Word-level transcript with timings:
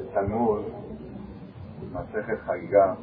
El 0.00 0.10
Talmud, 0.10 0.60
Masejet 1.92 2.38
Hagigah, 2.48 2.96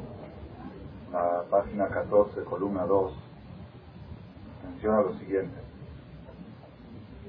la 1.11 1.43
página 1.49 1.89
14, 1.89 2.41
columna 2.45 2.85
2, 2.85 3.13
menciona 4.63 5.01
lo 5.01 5.13
siguiente. 5.15 5.57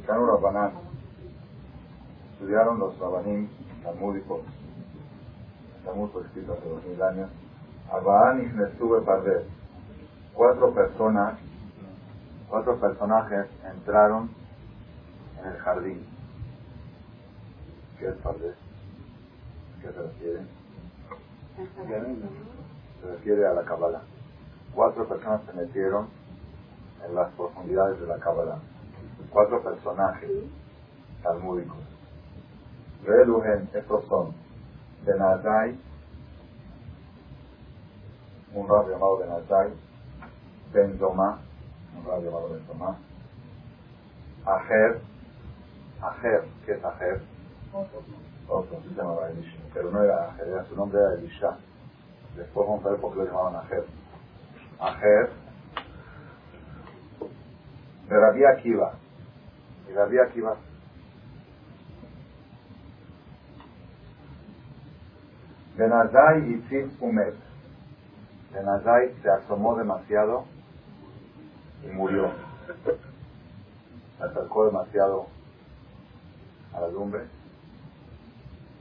Cano 0.07 0.27
Rabbanán, 0.27 0.71
estudiaron 2.31 2.79
los 2.79 2.97
Rabbanim 3.01 3.49
talmúdicos, 3.83 4.43
el 5.79 5.85
Talmud 5.85 6.11
fue 6.11 6.23
escrito 6.23 6.53
hace 6.53 6.69
dos 6.69 6.85
mil 6.85 7.03
años, 7.03 7.29
Abraham 7.91 8.43
y 8.43 8.57
Nestuve 8.57 9.01
Pardes, 9.01 9.49
cuatro 10.33 10.73
personas, 10.75 11.41
cuatro 12.49 12.79
personajes 12.79 13.47
entraron 13.65 14.31
en 15.41 15.51
el 15.51 15.59
jardín. 15.59 16.07
¿Qué 17.99 18.11
es 18.11 18.15
Pardes? 18.19 18.66
¿Qué 19.87 19.93
se 19.93 20.03
refiere? 20.03 20.41
Se 23.01 23.07
refiere 23.09 23.47
a 23.47 23.55
la 23.55 23.63
Kabbalah. 23.63 24.03
Cuatro 24.75 25.07
personas 25.07 25.43
se 25.47 25.53
metieron 25.53 26.09
en 27.07 27.15
las 27.15 27.31
profundidades 27.35 28.01
de 28.01 28.07
la 28.09 28.19
Kabbalah. 28.19 28.59
Cuatro 29.31 29.63
personajes 29.63 30.31
talmúdicos. 31.23 31.77
Relugen, 33.05 33.69
estos 33.75 34.05
son 34.07 34.35
Benazai, 35.05 35.79
un 38.55 38.69
rab 38.69 38.89
llamado 38.91 39.19
Benazai, 39.19 39.73
Ben 40.73 40.99
Zoma, 40.99 41.39
un 41.97 42.05
rab 42.05 42.25
llamado 42.25 42.49
Ben 42.51 42.67
Zoma, 42.67 42.97
Ajer, 44.47 45.01
Ajer, 46.03 46.45
¿qué 46.65 46.73
es 46.73 46.85
Ajer? 46.85 47.23
Otro, 48.49 48.81
sí 48.83 48.89
se 48.89 48.95
llamaba 48.95 49.29
Elisha, 49.31 49.59
pero 49.77 49.91
no 49.91 50.03
era 50.03 50.31
Ajer, 50.31 50.65
su 50.71 50.75
nombre 50.75 50.99
era 50.99 51.13
Elisha. 51.19 51.59
Después 52.35 52.67
vamos 52.67 52.87
a 52.87 52.91
ver 52.91 52.99
por 52.99 53.13
qué 53.13 53.19
lo 53.19 53.25
llamaban 53.27 53.57
Ajer. 53.57 53.85
Ajer, 54.81 55.31
de 58.09 58.19
Rabbi 58.19 58.45
Akiva. 58.45 58.95
Y 59.89 59.93
Rabbi 59.93 60.19
Akiva 60.19 60.57
Benazai 65.77 66.53
y 66.53 66.61
Tzim 66.63 66.91
Umet. 66.99 67.35
Benazai 68.55 69.15
se 69.21 69.29
asomó 69.29 69.77
demasiado 69.77 70.47
y 71.85 71.89
murió. 71.89 72.31
Se 74.17 74.25
acercó 74.25 74.65
demasiado 74.65 75.27
a 76.73 76.81
la 76.81 76.89
lumbre. 76.89 77.36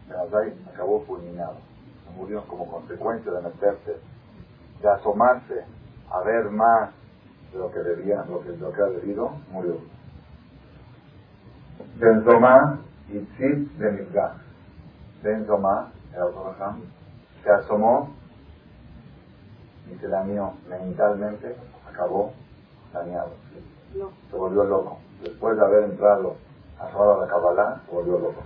Benazai 0.08 0.53
acabó 0.73 1.02
fulminado. 1.06 1.58
Murió 2.16 2.45
como 2.48 2.70
consecuencia 2.72 3.31
de 3.31 3.42
meterse, 3.42 3.98
de 4.81 4.89
asomarse 4.89 5.66
a 6.09 6.22
ver 6.22 6.50
más 6.50 6.92
de 7.52 7.59
lo 7.59 7.72
que 7.72 7.80
debía, 7.80 8.23
lo 8.30 8.42
que, 8.42 8.50
lo 8.56 8.72
que 8.72 8.81
ha 8.81 8.86
debido, 8.86 9.31
murió. 9.52 9.78
Benzoma 11.97 12.80
y 13.09 13.20
Tzim 13.20 13.78
de 13.78 13.92
Mizgah. 13.92 14.36
Benzoma 15.22 15.92
el 16.14 16.22
autor 16.22 16.56
se 17.44 17.50
asomó 17.50 18.09
y 19.92 19.95
se 20.00 20.08
dañó 20.08 20.53
mentalmente, 20.69 21.56
acabó 21.92 22.34
dañado. 22.94 23.31
Se 24.30 24.36
volvió 24.36 24.64
loco. 24.64 25.00
Después 25.22 25.58
de 25.58 25.66
haber 25.66 25.84
entrado 25.84 26.36
a 26.80 26.86
la 26.86 27.28
Kabbalah, 27.28 27.81
se 27.86 27.92
volvió 27.92 28.19
loco. 28.19 28.44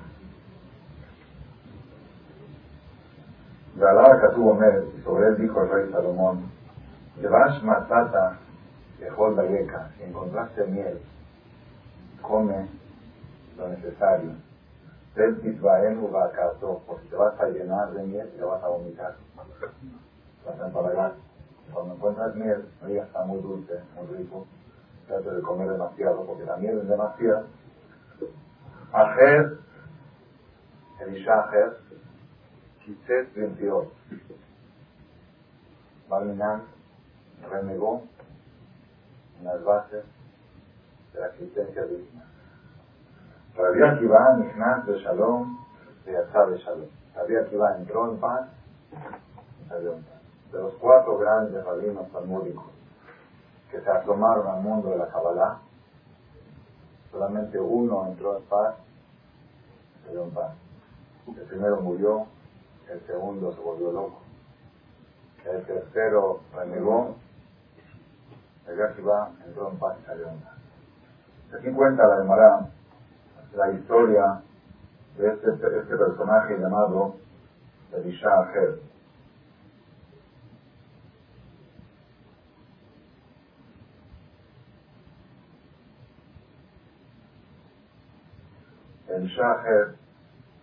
Galá 3.80 4.34
tuvo 4.36 4.56
Mer, 4.56 4.84
y 4.98 5.02
sobre 5.04 5.28
él 5.30 5.38
dijo 5.38 5.64
el 5.64 5.70
rey 5.70 5.92
Salomón, 5.92 6.52
Llevash 7.20 7.62
matata 7.64 8.38
dejó 9.00 9.30
la 9.32 9.46
yeca, 9.46 9.90
si 9.98 10.04
encontraste 10.04 10.66
miel, 10.66 11.02
come 12.22 12.68
lo 13.58 13.70
necesario 13.70 14.32
porque 16.88 17.08
te 17.10 17.16
vas 17.16 17.40
a 17.40 17.48
llenar 17.48 17.92
de 17.92 18.04
miel 18.04 18.30
y 18.34 18.38
te 18.38 18.44
vas 18.44 18.64
a 18.64 18.68
vomitar. 18.68 19.16
Vas 20.46 20.60
a 20.60 20.68
empalagar. 20.68 21.14
Cuando 21.74 21.96
encuentras 21.96 22.36
miel, 22.36 22.66
no 22.82 22.88
digas 22.88 23.08
está 23.08 23.24
muy 23.26 23.42
dulce, 23.42 23.80
muy 23.96 24.18
rico, 24.18 24.48
trate 25.08 25.30
de 25.30 25.42
comer 25.42 25.70
demasiado, 25.70 26.26
porque 26.26 26.46
la 26.46 26.58
miel 26.58 26.80
es 26.80 26.88
demasiado. 26.88 27.46
Ajer, 28.92 29.60
Elisha 31.02 31.42
Ajer, 31.42 31.78
Kiset 32.90 33.36
22. 33.36 33.88
Barminan 36.10 36.64
renegó 37.48 38.02
en 39.38 39.46
las 39.46 39.64
bases 39.64 40.04
de 41.14 41.20
la 41.20 41.28
existencia 41.28 41.84
divina. 41.84 42.26
Rabbi 43.56 43.84
Akiva 43.84 44.38
Nichnas 44.38 44.88
de 44.88 45.00
Shalom 45.02 45.60
de 46.04 46.14
Yasar 46.14 46.50
de 46.50 46.58
Shalom. 46.58 46.90
Rabbi 47.16 47.36
Akiva 47.36 47.78
entró 47.78 48.12
en 48.12 48.20
paz 48.20 48.48
y 48.92 49.70
salió 49.70 49.94
en 49.94 50.04
paz. 50.04 50.22
De 50.52 50.58
los 50.58 50.74
cuatro 50.82 51.20
grandes 51.20 51.64
rabinos 51.64 52.12
talmúdicos 52.12 52.66
que 53.70 53.82
se 53.82 53.90
asomaron 53.92 54.48
al 54.48 54.64
mundo 54.64 54.90
de 54.90 54.98
la 54.98 55.10
Kabbalah, 55.10 55.60
solamente 57.12 57.60
uno 57.60 58.08
entró 58.08 58.38
en 58.38 58.44
paz 58.46 58.78
y 60.02 60.08
salió 60.08 60.24
en 60.24 60.32
paz. 60.32 60.56
El 61.28 61.44
primero 61.44 61.80
murió, 61.82 62.26
el 62.92 63.06
segundo 63.06 63.54
se 63.54 63.60
volvió 63.62 63.92
loco, 63.92 64.22
el 65.46 65.64
tercero 65.66 66.42
renegó, 66.56 67.16
el 68.68 68.82
Akiva 68.82 69.32
entró 69.46 69.70
en 69.72 69.80
paz 69.80 69.98
y 70.02 70.06
salió 70.06 70.30
en 70.30 70.40
paz. 70.40 70.54
Aquí 71.58 71.72
cuenta 71.72 72.08
la 72.08 72.18
de 72.18 72.24
Marán 72.26 72.80
la 73.56 73.72
historia 73.72 74.42
de 75.18 75.30
este, 75.30 75.50
este 75.52 75.98
personaje 75.98 76.58
llamado 76.58 77.16
Elisha 77.92 78.30
Aher. 78.30 78.80
Elisha 89.08 89.52
Aher 89.52 89.96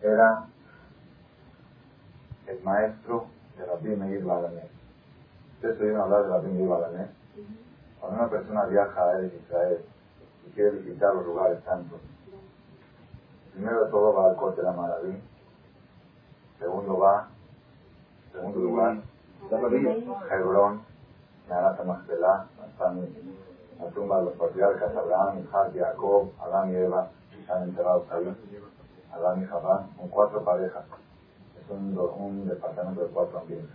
era 0.00 0.46
el 2.46 2.62
maestro 2.62 3.26
de 3.56 3.66
Rabbi 3.66 3.96
Meir 3.96 4.24
Balané. 4.24 4.68
¿Ustedes 5.56 5.80
oyeron 5.80 6.00
hablar 6.02 6.22
de 6.24 6.28
Rabbi 6.28 6.48
Meir 6.52 6.68
Balané? 6.68 7.06
Cuando 8.00 8.18
una 8.20 8.30
persona 8.30 8.64
viaja 8.66 9.10
a 9.10 9.22
Israel 9.22 9.84
y 10.46 10.50
quiere 10.50 10.70
visitar 10.70 11.14
los 11.14 11.26
lugares 11.26 11.62
santos, 11.64 12.00
Primero 13.56 13.86
de 13.86 13.90
todo 13.90 14.12
va 14.12 14.28
al 14.28 14.36
corte 14.36 14.60
de 14.60 14.66
la 14.66 14.72
Maraví. 14.74 15.18
Segundo 16.58 16.98
va, 16.98 17.26
segundo 18.30 18.60
lugar, 18.60 18.98
Hebrón, 20.30 20.82
Narata 21.48 21.82
Magdalá, 21.84 22.48
la 23.80 23.88
tumba 23.94 24.18
de 24.18 24.24
los 24.24 24.34
patriarcas 24.34 24.94
Abraham, 24.94 25.38
Isaac, 25.38 25.72
Jacob, 25.74 26.32
Adán 26.38 26.70
y 26.70 26.76
Eva, 26.76 27.08
están 27.40 27.62
enterrados 27.62 28.04
ahí. 28.10 28.36
Adán 29.14 29.42
y 29.42 29.46
Javán, 29.46 29.88
con 29.96 30.08
cuatro 30.08 30.44
parejas. 30.44 30.84
Es 31.66 31.72
un, 31.72 32.48
departamento 32.48 33.02
de 33.02 33.08
cuatro 33.08 33.40
ambientes. 33.40 33.70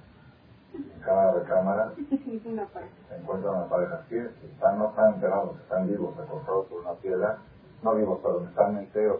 En 0.73 1.01
cada 1.01 1.33
recámara 1.33 1.93
se 1.95 3.15
encuentra 3.17 3.51
una 3.51 3.67
pareja 3.67 3.95
así, 4.05 4.15
están, 4.17 4.79
no 4.79 4.89
están 4.89 5.15
enterrados, 5.15 5.59
están 5.59 5.87
vivos, 5.87 6.17
acostados 6.17 6.67
por 6.67 6.81
una 6.81 6.93
piedra, 6.93 7.39
no 7.83 7.95
vivos, 7.95 8.19
pero 8.23 8.45
están 8.45 8.77
enteros 8.77 9.19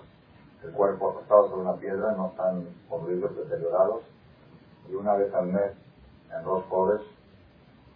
el 0.63 0.71
cuerpo 0.71 1.09
acostado 1.09 1.49
sobre 1.49 1.61
una 1.63 1.75
piedra, 1.75 2.13
no 2.13 2.27
están 2.27 2.65
podridos, 2.87 3.35
deteriorados, 3.35 4.03
y 4.89 4.95
una 4.95 5.15
vez 5.15 5.33
al 5.33 5.47
mes, 5.47 5.71
en 6.33 6.43
dos 6.43 6.63
pobres, 6.65 7.01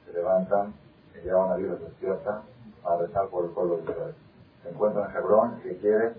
se 0.06 0.14
levantan, 0.14 0.74
se 1.14 1.22
llevan 1.22 1.52
a 1.52 1.56
vida 1.56 1.76
despierta 1.76 2.42
a 2.84 2.98
rezar 2.98 3.30
por 3.30 3.46
el 3.46 3.52
pueblo 3.52 3.78
de 3.78 3.84
Israel. 3.84 4.16
Se 4.64 4.70
encuentran 4.70 5.10
en 5.10 5.18
Hebrón, 5.18 5.60
si 5.64 5.76
quiere, 5.76 6.14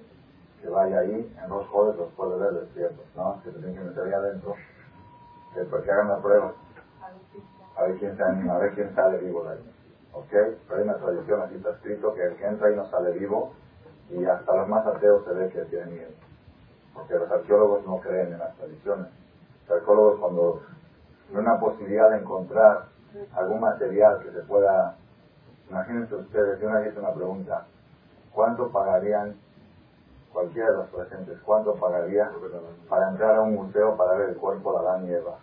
que 0.66 0.72
vaya 0.72 0.98
ahí, 0.98 1.36
en 1.42 1.48
dos 1.48 1.66
jóvenes 1.68 1.96
los 1.98 2.12
puede 2.12 2.38
ver 2.38 2.52
despiertos, 2.54 3.04
¿no? 3.14 3.40
Que 3.42 3.52
se 3.52 3.58
tienen 3.58 3.76
que 3.76 3.84
meter 3.84 4.04
ahí 4.04 4.12
adentro, 4.12 4.54
que, 5.54 5.62
pues, 5.62 5.84
que 5.84 5.90
hagan 5.90 6.08
la 6.08 6.18
prueba, 6.18 6.52
a 7.76 7.82
ver 7.82 7.96
quién 7.98 8.16
se 8.16 8.22
anima, 8.22 8.56
a 8.56 8.58
ver 8.58 8.74
quién 8.74 8.94
sale 8.94 9.18
vivo 9.18 9.44
de 9.44 9.50
ahí. 9.50 9.72
¿Ok? 10.12 10.30
Pero 10.30 10.76
hay 10.76 10.82
una 10.82 10.96
tradición, 10.96 11.42
aquí 11.42 11.54
está 11.56 11.70
escrito, 11.70 12.14
que 12.14 12.22
el 12.22 12.36
que 12.36 12.46
entra 12.46 12.68
ahí 12.68 12.76
no 12.76 12.86
sale 12.86 13.12
vivo, 13.12 13.52
y 14.10 14.24
hasta 14.24 14.56
los 14.56 14.68
más 14.68 14.86
ateos 14.86 15.24
se 15.24 15.32
ve 15.32 15.48
que 15.50 15.64
tienen 15.66 15.94
miedo 15.94 16.26
porque 16.96 17.14
los 17.14 17.30
arqueólogos 17.30 17.86
no 17.86 17.98
creen 17.98 18.32
en 18.32 18.38
las 18.38 18.56
tradiciones. 18.56 19.08
Los 19.68 19.78
arqueólogos 19.78 20.18
cuando 20.18 20.62
hay 21.28 21.36
una 21.36 21.60
posibilidad 21.60 22.10
de 22.10 22.18
encontrar 22.18 22.86
algún 23.34 23.60
material 23.60 24.22
que 24.22 24.32
se 24.32 24.40
pueda, 24.40 24.96
imagínense 25.68 26.14
ustedes, 26.14 26.58
yo 26.58 26.68
una 26.68 26.80
vez 26.80 26.96
una 26.96 27.12
pregunta, 27.12 27.66
¿cuánto 28.32 28.70
pagarían 28.70 29.36
cualquiera 30.36 30.70
de 30.70 30.76
los 30.76 30.90
presentes, 30.90 31.38
¿cuánto 31.46 31.74
pagaría 31.76 32.30
para 32.90 33.08
entrar 33.08 33.36
a 33.36 33.40
un 33.40 33.54
museo 33.54 33.96
para 33.96 34.18
ver 34.18 34.28
el 34.28 34.36
cuerpo 34.36 34.70
de 34.72 34.78
Adán 34.86 35.06
y 35.06 35.12
Eva? 35.14 35.38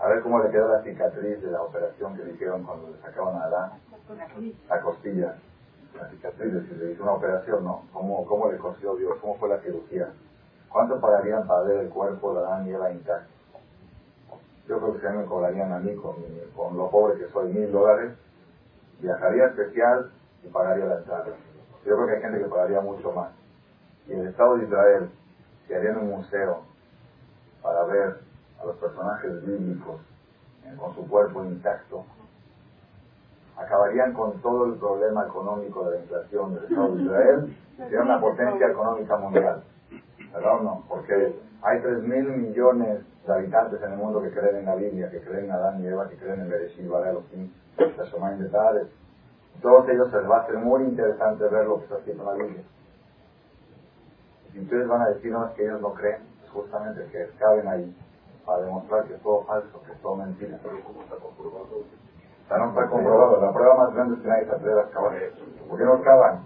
A 0.00 0.08
ver 0.08 0.22
cómo 0.22 0.42
le 0.42 0.50
quedó 0.50 0.72
la 0.72 0.82
cicatriz 0.82 1.40
de 1.40 1.52
la 1.52 1.62
operación 1.62 2.16
que 2.16 2.24
le 2.24 2.32
hicieron 2.32 2.64
cuando 2.64 2.88
le 2.88 3.00
sacaban 3.00 3.36
a 3.36 3.44
Adán 3.44 3.70
la 4.68 4.80
costilla. 4.80 5.36
La 5.94 6.08
cicatriz, 6.08 6.52
si 6.68 6.74
le 6.74 6.92
hizo 6.92 7.04
una 7.04 7.12
operación, 7.12 7.62
¿no? 7.62 7.84
¿Cómo, 7.92 8.26
¿Cómo 8.26 8.50
le 8.50 8.58
cosió 8.58 8.96
Dios? 8.96 9.18
¿Cómo 9.20 9.36
fue 9.36 9.50
la 9.50 9.60
cirugía? 9.60 10.08
¿Cuánto 10.68 11.00
pagarían 11.00 11.46
para 11.46 11.62
ver 11.62 11.84
el 11.84 11.88
cuerpo 11.88 12.34
de 12.34 12.40
Adán 12.40 12.66
y 12.66 12.70
Eva 12.70 12.90
intacto? 12.90 13.30
Yo 14.66 14.80
creo 14.80 15.00
que 15.00 15.08
mí 15.10 15.16
me 15.18 15.24
cobrarían 15.26 15.72
a 15.72 15.78
mí, 15.78 15.94
con, 15.94 16.16
con 16.56 16.76
lo 16.76 16.90
pobre 16.90 17.20
que 17.20 17.28
soy, 17.32 17.52
mil 17.52 17.70
dólares, 17.70 18.14
viajaría 19.00 19.46
especial 19.46 20.10
y 20.42 20.48
pagaría 20.48 20.86
la 20.86 20.98
entrada. 20.98 21.26
Yo 21.86 21.94
creo 21.94 22.06
que 22.08 22.14
hay 22.16 22.22
gente 22.22 22.38
que 22.40 22.50
pagaría 22.50 22.80
mucho 22.80 23.12
más. 23.12 23.37
Y 24.08 24.12
el 24.12 24.28
Estado 24.28 24.56
de 24.56 24.64
Israel, 24.64 25.10
si 25.66 25.74
harían 25.74 25.98
un 25.98 26.10
museo 26.10 26.62
para 27.62 27.84
ver 27.84 28.20
a 28.60 28.66
los 28.66 28.76
personajes 28.76 29.46
bíblicos 29.46 30.00
con 30.78 30.94
su 30.94 31.06
cuerpo 31.08 31.44
intacto, 31.44 32.04
acabarían 33.56 34.12
con 34.12 34.40
todo 34.40 34.66
el 34.66 34.74
problema 34.78 35.26
económico 35.26 35.84
de 35.84 35.96
la 35.96 36.02
inflación 36.02 36.54
del 36.54 36.64
Estado 36.64 36.94
de 36.94 37.02
Israel, 37.02 37.56
sería 37.76 38.02
una 38.02 38.20
potencia 38.20 38.68
económica 38.68 39.16
mundial. 39.16 39.62
¿Verdad 40.32 40.60
o 40.60 40.62
no? 40.62 40.84
Porque 40.88 41.34
hay 41.62 41.80
3 41.80 42.02
mil 42.02 42.24
millones 42.24 43.00
de 43.26 43.32
habitantes 43.32 43.82
en 43.82 43.92
el 43.92 43.98
mundo 43.98 44.22
que 44.22 44.30
creen 44.30 44.56
en 44.56 44.66
la 44.66 44.74
Biblia, 44.74 45.10
que 45.10 45.20
creen 45.20 45.46
en 45.46 45.52
Adán 45.52 45.82
y 45.82 45.86
Eva, 45.86 46.08
que 46.08 46.16
creen 46.16 46.40
en 46.40 46.50
Bereshit, 46.50 46.84
Elohim, 46.84 47.52
Tashomayim 47.76 48.38
de. 48.38 48.86
Todos 49.60 49.88
ellos 49.88 50.10
se 50.10 50.18
les 50.18 50.30
va 50.30 50.38
a 50.38 50.46
ser 50.46 50.56
muy 50.58 50.84
interesante 50.84 51.44
ver 51.48 51.66
lo 51.66 51.78
que 51.78 51.84
está 51.84 51.98
escrito 51.98 52.22
en 52.22 52.26
la 52.26 52.44
Biblia. 52.44 52.62
Y 54.54 54.60
ustedes 54.60 54.88
van 54.88 55.02
a 55.02 55.08
decir, 55.08 55.32
no, 55.32 55.46
es 55.46 55.52
que 55.54 55.64
ellos 55.64 55.80
no 55.80 55.94
creen, 55.94 56.22
es 56.44 56.50
justamente 56.50 57.04
que 57.12 57.30
caben 57.38 57.68
ahí 57.68 57.96
para 58.44 58.62
demostrar 58.64 59.04
que 59.04 59.14
es 59.14 59.22
todo 59.22 59.44
falso, 59.44 59.82
que 59.84 59.92
es 59.92 60.00
todo 60.00 60.16
mentira. 60.16 60.58
no 62.58 62.68
está 62.68 62.88
comprobado. 62.88 63.40
La 63.42 63.52
prueba 63.52 63.76
más 63.76 63.94
grande 63.94 64.14
es 64.16 64.22
que 64.22 64.28
nadie 64.28 64.44
se 64.46 64.52
atreve 64.52 64.80
a 64.80 64.84
excavar. 64.84 65.12
¿Por 65.68 65.78
qué 65.78 65.84
no 65.84 65.94
excavan? 65.96 66.44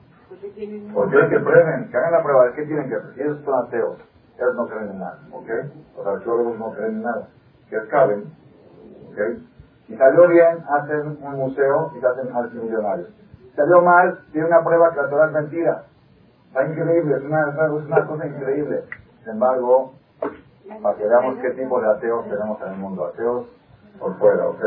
Porque 0.94 1.20
es 1.20 1.28
que 1.28 1.40
prueben, 1.40 1.90
que 1.90 1.96
hagan 1.96 2.12
la 2.12 2.22
prueba. 2.22 2.46
de 2.46 2.52
qué 2.54 2.66
tienen 2.66 2.88
que 2.88 2.96
hacer? 2.96 3.14
Si 3.14 3.20
ellos 3.20 3.38
son 3.44 3.66
ateos, 3.66 3.98
ellos 4.36 4.54
no 4.56 4.66
creen 4.66 4.90
en 4.90 4.98
nada, 4.98 5.18
¿ok? 5.30 5.48
Los 5.96 6.06
arqueólogos 6.06 6.58
no 6.58 6.72
creen 6.72 6.96
en 6.96 7.02
nada. 7.02 7.28
Que 7.68 7.76
excaven, 7.76 8.24
¿ok? 9.10 9.18
Si 9.86 9.96
salió 9.96 10.28
bien, 10.28 10.64
hacen 10.68 11.18
un 11.22 11.36
museo 11.36 11.92
y 11.96 12.00
se 12.00 12.06
hacen 12.06 12.32
multimillonarios. 12.32 13.08
Si 13.42 13.56
salió 13.56 13.82
mal, 13.82 14.24
tiene 14.32 14.48
una 14.48 14.64
prueba 14.64 14.90
que 14.90 15.02
la 15.02 15.08
Torah 15.08 15.26
es 15.26 15.32
mentira. 15.32 15.84
Está 16.52 16.66
increíble, 16.66 17.16
es 17.16 17.22
una, 17.24 17.48
es 17.48 17.86
una 17.86 18.06
cosa 18.06 18.26
increíble. 18.26 18.84
Sin 19.22 19.32
embargo, 19.32 19.94
para 20.82 20.98
que 20.98 21.06
veamos 21.06 21.38
qué 21.40 21.50
tipo 21.52 21.80
de 21.80 21.88
ateos 21.88 22.28
tenemos 22.28 22.60
en 22.60 22.68
el 22.74 22.76
mundo. 22.76 23.06
Ateos 23.06 23.46
por 23.98 24.18
fuera, 24.18 24.50
¿ok? 24.50 24.62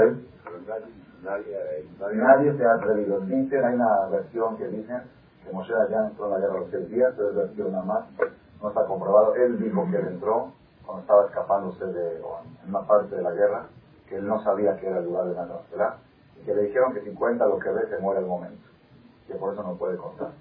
Nadie, 1.21 2.57
se 2.57 2.65
ha 2.65 2.73
atrevido. 2.73 3.19
Dicen, 3.19 3.63
hay 3.63 3.75
una 3.75 4.07
versión 4.07 4.57
que 4.57 4.67
dicen 4.69 5.03
que 5.45 5.53
Moshe 5.53 5.73
ya 5.91 6.07
entró 6.07 6.25
en 6.25 6.31
la 6.31 6.39
guerra 6.39 6.59
los 6.61 6.71
seis 6.71 6.89
días, 6.89 7.13
pero 7.15 7.29
es 7.29 7.35
versión 7.35 7.71
nada 7.71 7.85
más. 7.85 8.05
No 8.63 8.69
está 8.69 8.83
comprobado. 8.87 9.35
Él 9.35 9.59
dijo 9.59 9.85
que 9.91 9.97
él 9.97 10.07
entró 10.07 10.53
cuando 10.87 11.01
estaba 11.03 11.27
escapándose 11.27 11.85
de 11.85 12.17
en 12.17 12.69
una 12.69 12.81
parte 12.87 13.15
de 13.15 13.21
la 13.21 13.31
guerra, 13.31 13.67
que 14.09 14.15
él 14.15 14.25
no 14.25 14.41
sabía 14.43 14.75
que 14.77 14.87
era 14.87 14.97
el 14.97 15.05
lugar 15.05 15.25
de 15.25 15.35
la 15.35 15.45
¿verdad? 15.69 15.97
Y 16.41 16.45
que 16.45 16.55
le 16.55 16.63
dijeron 16.63 16.95
que 16.95 17.01
si 17.01 17.11
cuenta 17.13 17.45
lo 17.45 17.59
que 17.59 17.69
ve, 17.69 17.87
se 17.91 17.99
muere 17.99 18.21
el 18.21 18.25
momento. 18.25 18.67
Que 19.27 19.35
por 19.35 19.53
eso 19.53 19.61
no 19.61 19.75
puede 19.75 19.97
contar. 19.97 20.31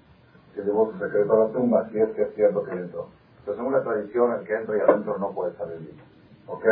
Que 0.55 0.61
llevó 0.63 0.91
su 0.91 0.97
secreto 0.97 1.33
a 1.33 1.47
la 1.47 1.53
tumba, 1.53 1.89
si 1.89 1.99
es 1.99 2.09
que 2.11 2.23
es 2.23 2.33
cierto 2.33 2.63
que 2.63 2.71
entró. 2.71 3.07
Pero 3.43 3.57
según 3.57 3.73
la 3.73 3.83
tradición, 3.83 4.31
el 4.31 4.47
que 4.47 4.55
entra 4.55 4.77
y 4.77 4.79
adentro 4.79 5.17
no 5.17 5.31
puede 5.31 5.53
salir 5.57 5.79
bien. 5.79 5.97
¿Ok? 6.47 6.65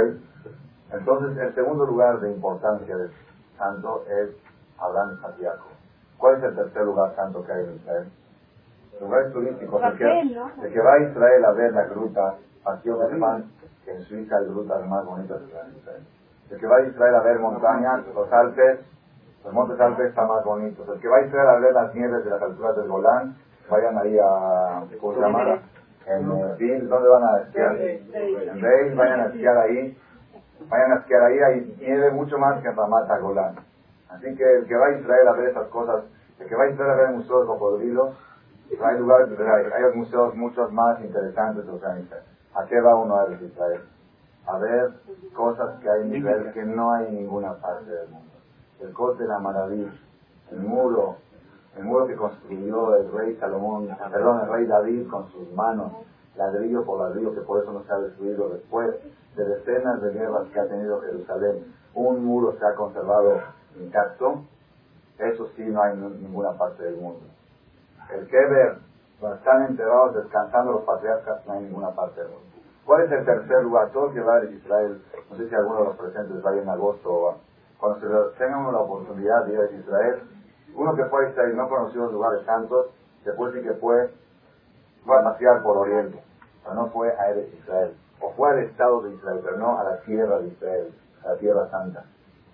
Entonces, 0.94 1.38
el 1.38 1.54
segundo 1.54 1.86
lugar 1.86 2.20
de 2.22 2.32
importancia 2.32 2.96
del 2.96 3.12
santo 3.58 4.06
es 4.08 4.30
Abraham 4.80 5.18
y 5.18 5.22
Santiago. 5.22 5.64
¿Cuál 6.18 6.38
es 6.38 6.44
el 6.44 6.56
tercer 6.56 6.84
lugar 6.84 7.16
santo 7.16 7.44
que 7.46 7.52
hay 7.52 7.66
en 7.66 7.76
Israel? 7.76 8.08
Lugares 9.02 9.34
turísticos. 9.34 9.84
El 9.84 9.98
que, 9.98 10.22
el 10.22 10.74
que 10.74 10.80
va 10.80 10.94
a 10.94 11.00
Israel 11.00 11.46
a 11.46 11.52
ver 11.52 11.74
la 11.74 11.86
gruta, 11.86 12.36
Pan, 12.64 12.82
que 13.84 13.92
en 13.92 14.02
Suiza 14.04 14.38
hay 14.38 14.46
grutas 14.46 14.86
más 14.88 15.06
bonitas 15.06 15.42
que 15.42 15.60
en 15.60 15.78
Israel. 15.78 16.04
El 16.50 16.60
que 16.60 16.68
va 16.68 16.78
a 16.78 16.82
Israel 16.82 17.16
a 17.16 17.22
ver 17.22 17.40
montañas, 17.40 18.02
los 18.14 18.32
Alpes, 18.32 18.80
los 19.44 19.54
montes 19.54 19.80
Alpes 19.80 20.08
están 20.08 20.28
más 20.28 20.44
bonitos. 20.46 20.88
El 20.88 21.00
que 21.00 21.08
va 21.08 21.18
a 21.18 21.26
Israel 21.26 21.48
a 21.50 21.60
ver 21.60 21.74
las 21.74 21.94
nieves 21.94 22.24
de 22.24 22.30
las 22.30 22.42
alturas 22.42 22.76
del 22.78 22.88
Golán, 22.88 23.36
vayan 23.70 23.98
ahí 23.98 24.18
a, 24.20 24.84
¿cómo 25.00 25.14
se 25.14 25.22
llama? 25.22 25.62
en 26.06 26.32
eh, 26.32 26.80
¿dónde 26.82 27.10
van 27.10 27.24
a 27.24 27.42
esquiar? 27.44 27.76
En 27.80 28.62
Beis, 28.62 28.96
vayan 28.96 29.22
a 29.22 29.26
esquiar 29.28 29.58
ahí, 29.58 29.98
vayan 30.70 30.92
a 30.92 30.96
esquiar 30.96 31.24
ahí, 31.24 31.40
hay 31.40 31.76
nieve 31.80 32.12
mucho 32.12 32.38
más 32.38 32.62
que 32.62 32.68
en 32.68 32.76
Ramata 32.76 33.20
Golán. 33.20 33.56
Así 34.10 34.36
que 34.36 34.44
el 34.44 34.68
que 34.68 34.76
va 34.76 34.88
a 34.88 35.00
Israel 35.00 35.28
a 35.28 35.34
ver 35.34 35.50
esas 35.50 35.68
cosas, 35.70 36.04
el 36.40 36.48
que 36.48 36.56
va 36.56 36.64
a 36.66 36.70
Israel 36.70 36.92
a 36.92 36.96
ver 36.96 37.10
el 37.10 37.16
Museo 37.16 37.42
de 37.42 37.48
Cocodrilos, 37.48 38.16
hay 38.82 39.00
lugares, 39.00 39.30
hay, 39.40 39.84
hay 39.84 39.96
museos 39.96 40.36
muchos 40.36 40.72
más 40.72 41.00
interesantes 41.02 41.66
Israel. 41.66 42.08
¿A 42.56 42.66
qué 42.66 42.82
va 42.82 42.96
uno 42.96 43.16
a 43.16 43.26
ver 43.26 43.42
Israel? 43.42 43.82
A 44.46 44.58
ver 44.58 44.92
cosas 45.34 45.80
que 45.80 45.90
hay 45.90 46.02
en 46.02 46.16
Israel 46.16 46.52
que 46.54 46.64
no 46.64 46.92
hay 46.94 47.08
en 47.08 47.16
ninguna 47.16 47.54
parte 47.54 47.90
del 47.90 48.10
mundo. 48.10 48.32
El 48.80 48.92
coste 48.94 49.24
de 49.24 49.30
la 49.30 49.40
maravilla, 49.40 49.92
el 50.52 50.60
muro, 50.60 51.18
el 51.78 51.84
muro 51.84 52.08
que 52.08 52.16
construyó 52.16 52.96
el 52.96 53.12
rey 53.12 53.36
Salomón, 53.38 53.90
perdón, 54.12 54.42
el 54.42 54.50
rey 54.50 54.66
David 54.66 55.08
con 55.10 55.30
sus 55.32 55.52
manos, 55.54 55.92
ladrillo 56.36 56.84
por 56.86 57.00
ladrillo, 57.00 57.34
que 57.34 57.42
por 57.42 57.62
eso 57.62 57.72
no 57.72 57.84
se 57.84 57.92
ha 57.92 58.00
destruido 58.00 58.50
después 58.50 58.96
de 59.36 59.46
decenas 59.46 60.02
de 60.02 60.12
guerras 60.12 60.48
que 60.54 60.60
ha 60.60 60.68
tenido 60.68 61.02
Jerusalén, 61.02 61.74
un 61.96 62.24
muro 62.26 62.56
se 62.60 62.66
ha 62.66 62.76
conservado 62.76 63.42
intacto, 63.80 64.44
eso 65.18 65.48
sí 65.56 65.64
no 65.66 65.82
hay 65.82 65.94
en 65.94 66.22
ninguna 66.22 66.52
parte 66.54 66.84
del 66.84 66.98
mundo. 66.98 67.22
El 68.14 68.28
Keber, 68.28 68.78
donde 69.22 69.38
están 69.38 69.66
enterrados 69.66 70.16
descansando 70.16 70.74
los 70.74 70.84
patriarcas, 70.84 71.46
no 71.46 71.54
hay 71.54 71.60
en 71.60 71.66
ninguna 71.66 71.92
parte 71.92 72.22
del 72.22 72.30
mundo. 72.30 72.44
¿Cuál 72.86 73.04
es 73.04 73.12
el 73.12 73.26
tercer 73.26 73.64
lugar? 73.64 73.92
Todos 73.92 74.14
que 74.14 74.20
va 74.20 74.38
a 74.38 74.44
Israel, 74.44 75.02
no 75.30 75.38
sé 75.38 75.48
si 75.48 75.56
alguno 75.56 75.80
de 75.80 75.86
los 75.86 75.98
presentes 75.98 76.42
vaya 76.42 76.62
en 76.62 76.70
agosto 76.70 77.10
o 77.10 77.36
cuando 77.80 78.00
se 78.00 78.38
tengan 78.38 78.72
la 78.72 78.80
oportunidad 78.80 79.46
de 79.46 79.54
ir 79.54 79.60
a 79.60 79.72
Israel, 79.72 80.22
uno 80.76 80.96
que 80.96 81.06
fue 81.06 81.26
a 81.26 81.30
Israel 81.30 81.54
y 81.54 81.58
no 81.58 81.70
conoció 81.70 82.02
los 82.04 82.14
lugares 82.14 82.46
santos, 82.46 82.88
después 83.24 83.54
sí 83.54 83.62
que 83.62 83.74
fue, 83.74 84.14
fue 85.06 85.20
a 85.20 85.24
pasear 85.24 85.62
por 85.64 85.78
Oriente, 85.78 86.24
pero 86.64 86.76
no 86.76 86.88
fue 86.90 87.10
a 87.10 87.36
Israel. 87.36 87.96
O 88.22 88.32
fue 88.34 88.52
al 88.52 88.60
Estado 88.60 89.02
de 89.02 89.14
Israel, 89.14 89.42
pero 89.44 89.58
no 89.58 89.80
a 89.80 89.84
la 89.84 90.02
tierra 90.02 90.40
de 90.40 90.48
Israel, 90.48 90.94
a 91.24 91.30
la 91.30 91.38
tierra 91.38 91.70
santa. 91.70 92.06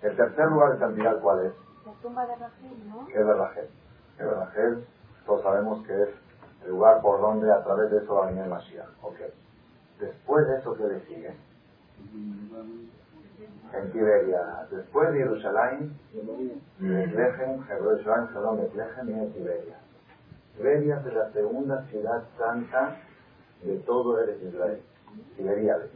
El 0.02 0.16
tercer 0.16 0.46
lugar 0.46 0.72
de 0.72 0.78
santidad, 0.78 1.20
¿cuál 1.20 1.46
es? 1.46 1.52
La 1.86 1.92
tumba 2.02 2.26
de 2.26 2.36
Rachel, 2.36 2.88
¿no? 2.88 3.06
¿Qué 3.06 3.20
es 3.20 3.26
de 3.26 3.34
Rachel? 3.34 3.68
¿Qué 4.16 4.22
es 4.24 4.30
Rachel? 4.30 4.86
Todos 5.26 5.42
sabemos 5.42 5.86
que 5.86 6.02
es 6.02 6.08
el 6.64 6.70
lugar 6.70 7.00
por 7.02 7.20
donde 7.20 7.52
a 7.52 7.62
través 7.62 7.90
de 7.90 7.98
eso 7.98 8.14
va 8.14 8.24
a 8.24 8.26
venir 8.26 8.44
el 8.44 8.50
Mashiach. 8.50 8.88
Ok. 9.02 9.16
Después 9.98 10.46
de 10.46 10.58
eso, 10.58 10.74
¿qué 10.74 10.84
le 10.84 11.00
sigue? 11.06 11.36
En 13.72 13.92
Tiberia. 13.92 14.66
Después 14.70 15.12
de 15.12 15.18
Jerusalén, 15.18 15.96
Bethlehem, 16.78 17.62
Jerusalén, 17.64 18.26
perdón, 18.32 18.60
Bethlehem 18.62 19.24
y 19.24 19.30
Tiberia. 19.30 19.76
Tiberia 20.56 21.02
es 21.06 21.14
la 21.14 21.30
segunda 21.32 21.84
ciudad 21.86 22.22
santa 22.38 22.96
de 23.62 23.76
todo 23.78 24.20
el 24.20 24.42
Israel. 24.46 24.82
Tiberiades. 25.36 25.90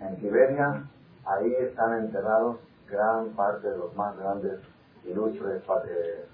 En 0.00 0.16
Tiberia, 0.16 0.84
ahí 1.24 1.54
están 1.54 1.98
enterrados 2.04 2.56
gran 2.88 3.30
parte 3.30 3.68
de 3.68 3.76
los 3.76 3.94
más 3.96 4.16
grandes, 4.16 4.60
ilustres 5.04 5.62
eh, 5.88 6.26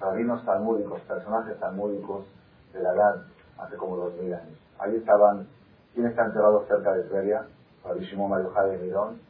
rabinos 0.00 0.44
talmúdicos, 0.44 1.00
personajes 1.02 1.58
talmúdicos 1.58 2.26
de 2.72 2.82
la 2.82 2.92
edad 2.92 3.22
hace 3.58 3.76
como 3.76 3.96
dos 3.96 4.14
mil 4.14 4.34
años. 4.34 4.58
Ahí 4.78 4.96
estaban, 4.96 5.46
¿quién 5.94 6.06
está 6.06 6.26
enterrado 6.26 6.66
cerca 6.66 6.92
de 6.94 7.04
Tiberia? 7.04 7.46
De 7.94 8.78
Mirón. 8.78 9.20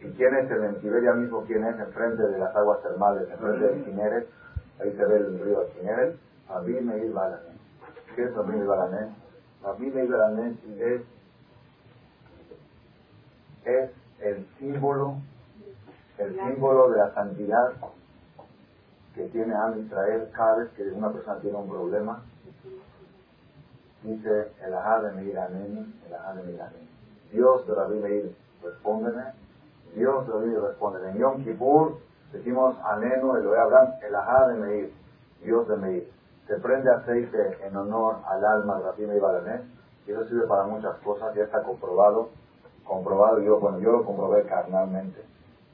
¿Y 0.00 0.10
quién 0.12 0.34
es 0.34 0.50
el 0.50 0.64
en 0.64 0.80
Tiberia 0.80 1.12
mismo? 1.14 1.44
¿Quién 1.44 1.64
es? 1.64 1.78
Enfrente 1.78 2.22
de 2.22 2.38
las 2.38 2.54
aguas 2.54 2.82
termales, 2.82 3.28
enfrente 3.30 3.66
de 3.66 3.84
Kineret, 3.84 4.28
ahí 4.80 4.92
se 4.92 5.04
ve 5.04 5.16
el 5.16 5.40
río 5.40 5.60
de 5.60 5.66
Kineret, 5.72 6.16
Rabbi 6.48 6.80
Meir 6.80 7.12
Balané. 7.12 7.58
¿Qué 8.14 8.24
es 8.24 8.34
Rabbi 8.34 8.52
Meir 8.52 8.66
Balané? 8.66 9.14
Rabbi 9.62 9.90
Meir 9.90 10.56
es, 10.78 11.02
es 13.64 13.90
el 14.20 14.46
símbolo, 14.58 15.16
el 16.18 16.36
símbolo 16.36 16.90
de 16.90 16.98
la 16.98 17.14
santidad 17.14 17.72
que 19.14 19.28
tiene 19.28 19.54
Am 19.54 19.80
Israel 19.80 20.28
cada 20.32 20.56
vez 20.56 20.70
que 20.76 20.82
una 20.82 21.10
persona 21.12 21.40
tiene 21.40 21.56
un 21.56 21.68
problema. 21.68 22.22
Dice 24.02 24.52
el 24.62 24.74
Ajá 24.74 25.00
de 25.00 25.12
Meir 25.12 25.36
el 25.36 26.14
Ajá 26.14 26.34
de 26.34 26.42
Meir 26.42 26.93
Dios 27.34 27.66
de 27.66 27.74
Rabbi 27.74 27.98
Meir, 27.98 28.36
respóndeme. 28.62 29.24
Dios 29.96 30.26
de 30.26 30.32
Rabbi 30.32 30.46
Meir, 30.46 30.60
respóndeme. 30.60 31.10
En 31.10 31.18
Yom 31.18 31.44
Kippur 31.44 31.96
decimos 32.32 32.76
Anenu, 32.84 33.34
Elohe 33.34 33.58
Abraham, 33.58 33.88
el 34.06 34.14
Ajá 34.14 34.48
de 34.48 34.54
Meir, 34.54 34.92
Dios 35.42 35.66
de 35.66 35.76
Meir. 35.76 36.08
se 36.46 36.56
prende 36.60 36.90
aceite 36.90 37.58
en 37.66 37.76
honor 37.76 38.18
al 38.28 38.44
alma 38.44 38.78
de 38.78 38.84
Rabbi 38.84 39.06
Meir 39.06 39.22
y 40.06 40.12
eso 40.12 40.24
sirve 40.28 40.46
para 40.46 40.64
muchas 40.64 40.96
cosas, 40.98 41.34
ya 41.34 41.44
está 41.44 41.62
comprobado, 41.62 42.28
comprobado, 42.84 43.40
yo, 43.40 43.58
bueno, 43.58 43.80
yo 43.80 43.90
lo 43.90 44.04
comprobé 44.04 44.44
carnalmente, 44.44 45.24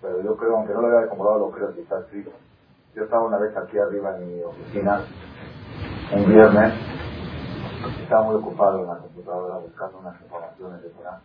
pero 0.00 0.22
yo 0.22 0.36
creo, 0.36 0.56
aunque 0.56 0.72
no 0.72 0.82
lo 0.82 0.98
haya 0.98 1.08
comprobado, 1.08 1.40
lo 1.40 1.50
creo 1.50 1.72
si 1.72 1.80
está 1.80 1.98
escrito. 2.00 2.30
Yo 2.94 3.04
estaba 3.04 3.24
una 3.24 3.38
vez 3.38 3.56
aquí 3.56 3.76
arriba 3.78 4.16
en 4.16 4.36
mi 4.36 4.42
oficina, 4.42 5.04
un 6.14 6.26
viernes, 6.26 6.74
estaba 8.02 8.22
muy 8.22 8.36
ocupado 8.36 8.78
en 8.78 8.86
la 8.86 8.98
computadora 8.98 9.56
buscando 9.58 9.98
unas 9.98 10.20
informaciones 10.20 10.82
de 10.82 10.88
Torah, 10.90 11.20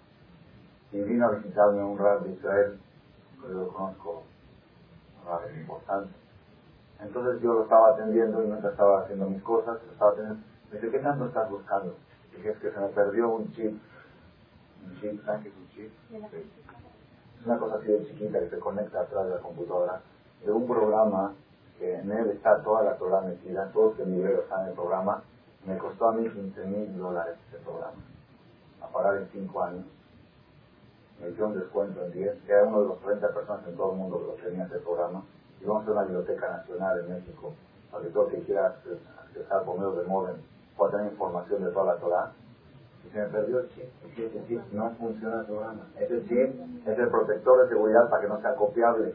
y 0.91 1.01
vino 1.01 1.25
a 1.27 1.31
visitarme 1.31 1.83
un 1.83 1.97
rab 1.97 2.23
de 2.23 2.31
Israel, 2.31 2.79
que 3.41 3.47
yo 3.47 3.53
lo 3.53 3.67
conozco, 3.69 4.23
un 5.21 5.29
rab 5.29 5.41
importante. 5.55 6.13
Entonces 7.01 7.41
yo 7.41 7.53
lo 7.53 7.63
estaba 7.63 7.89
atendiendo 7.89 8.43
y 8.43 8.47
mientras 8.47 8.71
estaba 8.71 9.01
haciendo 9.01 9.29
mis 9.29 9.43
cosas, 9.43 9.77
estaba 9.91 10.11
atendiendo. 10.11 10.43
Me 10.71 10.79
dice, 10.79 10.91
¿qué 10.91 10.99
tanto 10.99 11.25
estás 11.25 11.49
buscando? 11.49 11.95
Dije, 12.35 12.49
es 12.49 12.57
que 12.57 12.71
se 12.71 12.79
me 12.79 12.87
perdió 12.87 13.29
un 13.29 13.51
chip. 13.51 13.79
Un 14.85 14.99
chip, 14.99 15.25
¿saben 15.25 15.43
qué 15.43 15.49
es 15.49 15.55
un 15.55 15.69
chip? 15.69 15.91
Es 17.39 17.45
una 17.45 17.59
cosa 17.59 17.75
así 17.75 17.87
de 17.87 18.05
chiquita 18.07 18.39
que 18.39 18.49
se 18.49 18.59
conecta 18.59 19.01
atrás 19.01 19.25
de 19.25 19.35
la 19.35 19.41
computadora, 19.41 20.01
de 20.43 20.51
un 20.51 20.67
programa 20.67 21.33
que 21.77 21.95
en 21.95 22.11
él 22.11 22.29
está 22.29 22.63
toda 22.63 22.83
la 22.83 22.97
Torah 22.97 23.21
metida, 23.21 23.69
todos 23.73 23.97
los 23.99 24.07
niveles 24.07 24.39
están 24.39 24.63
en 24.63 24.69
el 24.69 24.73
programa. 24.73 25.21
Me 25.65 25.77
costó 25.77 26.09
a 26.09 26.13
mí 26.13 26.29
15 26.29 26.65
mil 26.65 26.97
dólares 26.97 27.35
ese 27.49 27.57
programa, 27.63 27.97
a 28.81 28.87
pagar 28.87 29.17
en 29.17 29.27
5 29.31 29.63
años. 29.63 29.85
Me 31.21 31.31
dio 31.31 31.47
un 31.47 31.57
descuento 31.57 32.03
en 32.03 32.11
10, 32.11 32.43
que 32.45 32.51
era 32.51 32.63
uno 32.65 32.81
de 32.81 32.87
los 32.87 32.99
30 33.01 33.33
personas 33.33 33.67
en 33.67 33.75
todo 33.75 33.91
el 33.91 33.97
mundo 33.97 34.19
que 34.19 34.25
lo 34.25 34.49
tenía 34.49 34.65
ese 34.65 34.79
programa. 34.79 35.23
Y 35.61 35.65
vamos 35.65 35.87
a 35.87 35.91
una 35.91 36.03
biblioteca 36.03 36.49
nacional 36.49 36.99
en 36.99 37.13
México, 37.13 37.53
para 37.91 38.03
que 38.03 38.09
todo 38.09 38.27
el 38.27 38.35
que 38.35 38.43
quiera 38.43 38.67
accesar 38.67 39.63
por 39.63 39.77
medio 39.77 39.93
de 39.93 40.05
modem 40.05 40.35
pueda 40.75 40.91
tener 40.91 41.11
información 41.11 41.63
de 41.63 41.71
toda 41.71 41.93
la 41.93 41.99
Torah. 41.99 42.31
Y 43.05 43.09
se 43.09 43.19
me 43.19 43.25
perdió 43.27 43.59
el 43.59 43.69
chip, 43.69 43.85
ese 44.17 44.45
chip 44.47 44.61
no 44.73 44.91
funciona 44.95 45.39
el 45.41 45.45
programa. 45.45 45.87
Ese 45.99 46.23
chip 46.23 46.55
es 46.85 46.99
el 46.99 47.09
protector 47.09 47.63
de 47.63 47.69
seguridad 47.69 48.09
para 48.09 48.21
que 48.21 48.27
no 48.27 48.41
sea 48.41 48.55
copiable. 48.55 49.13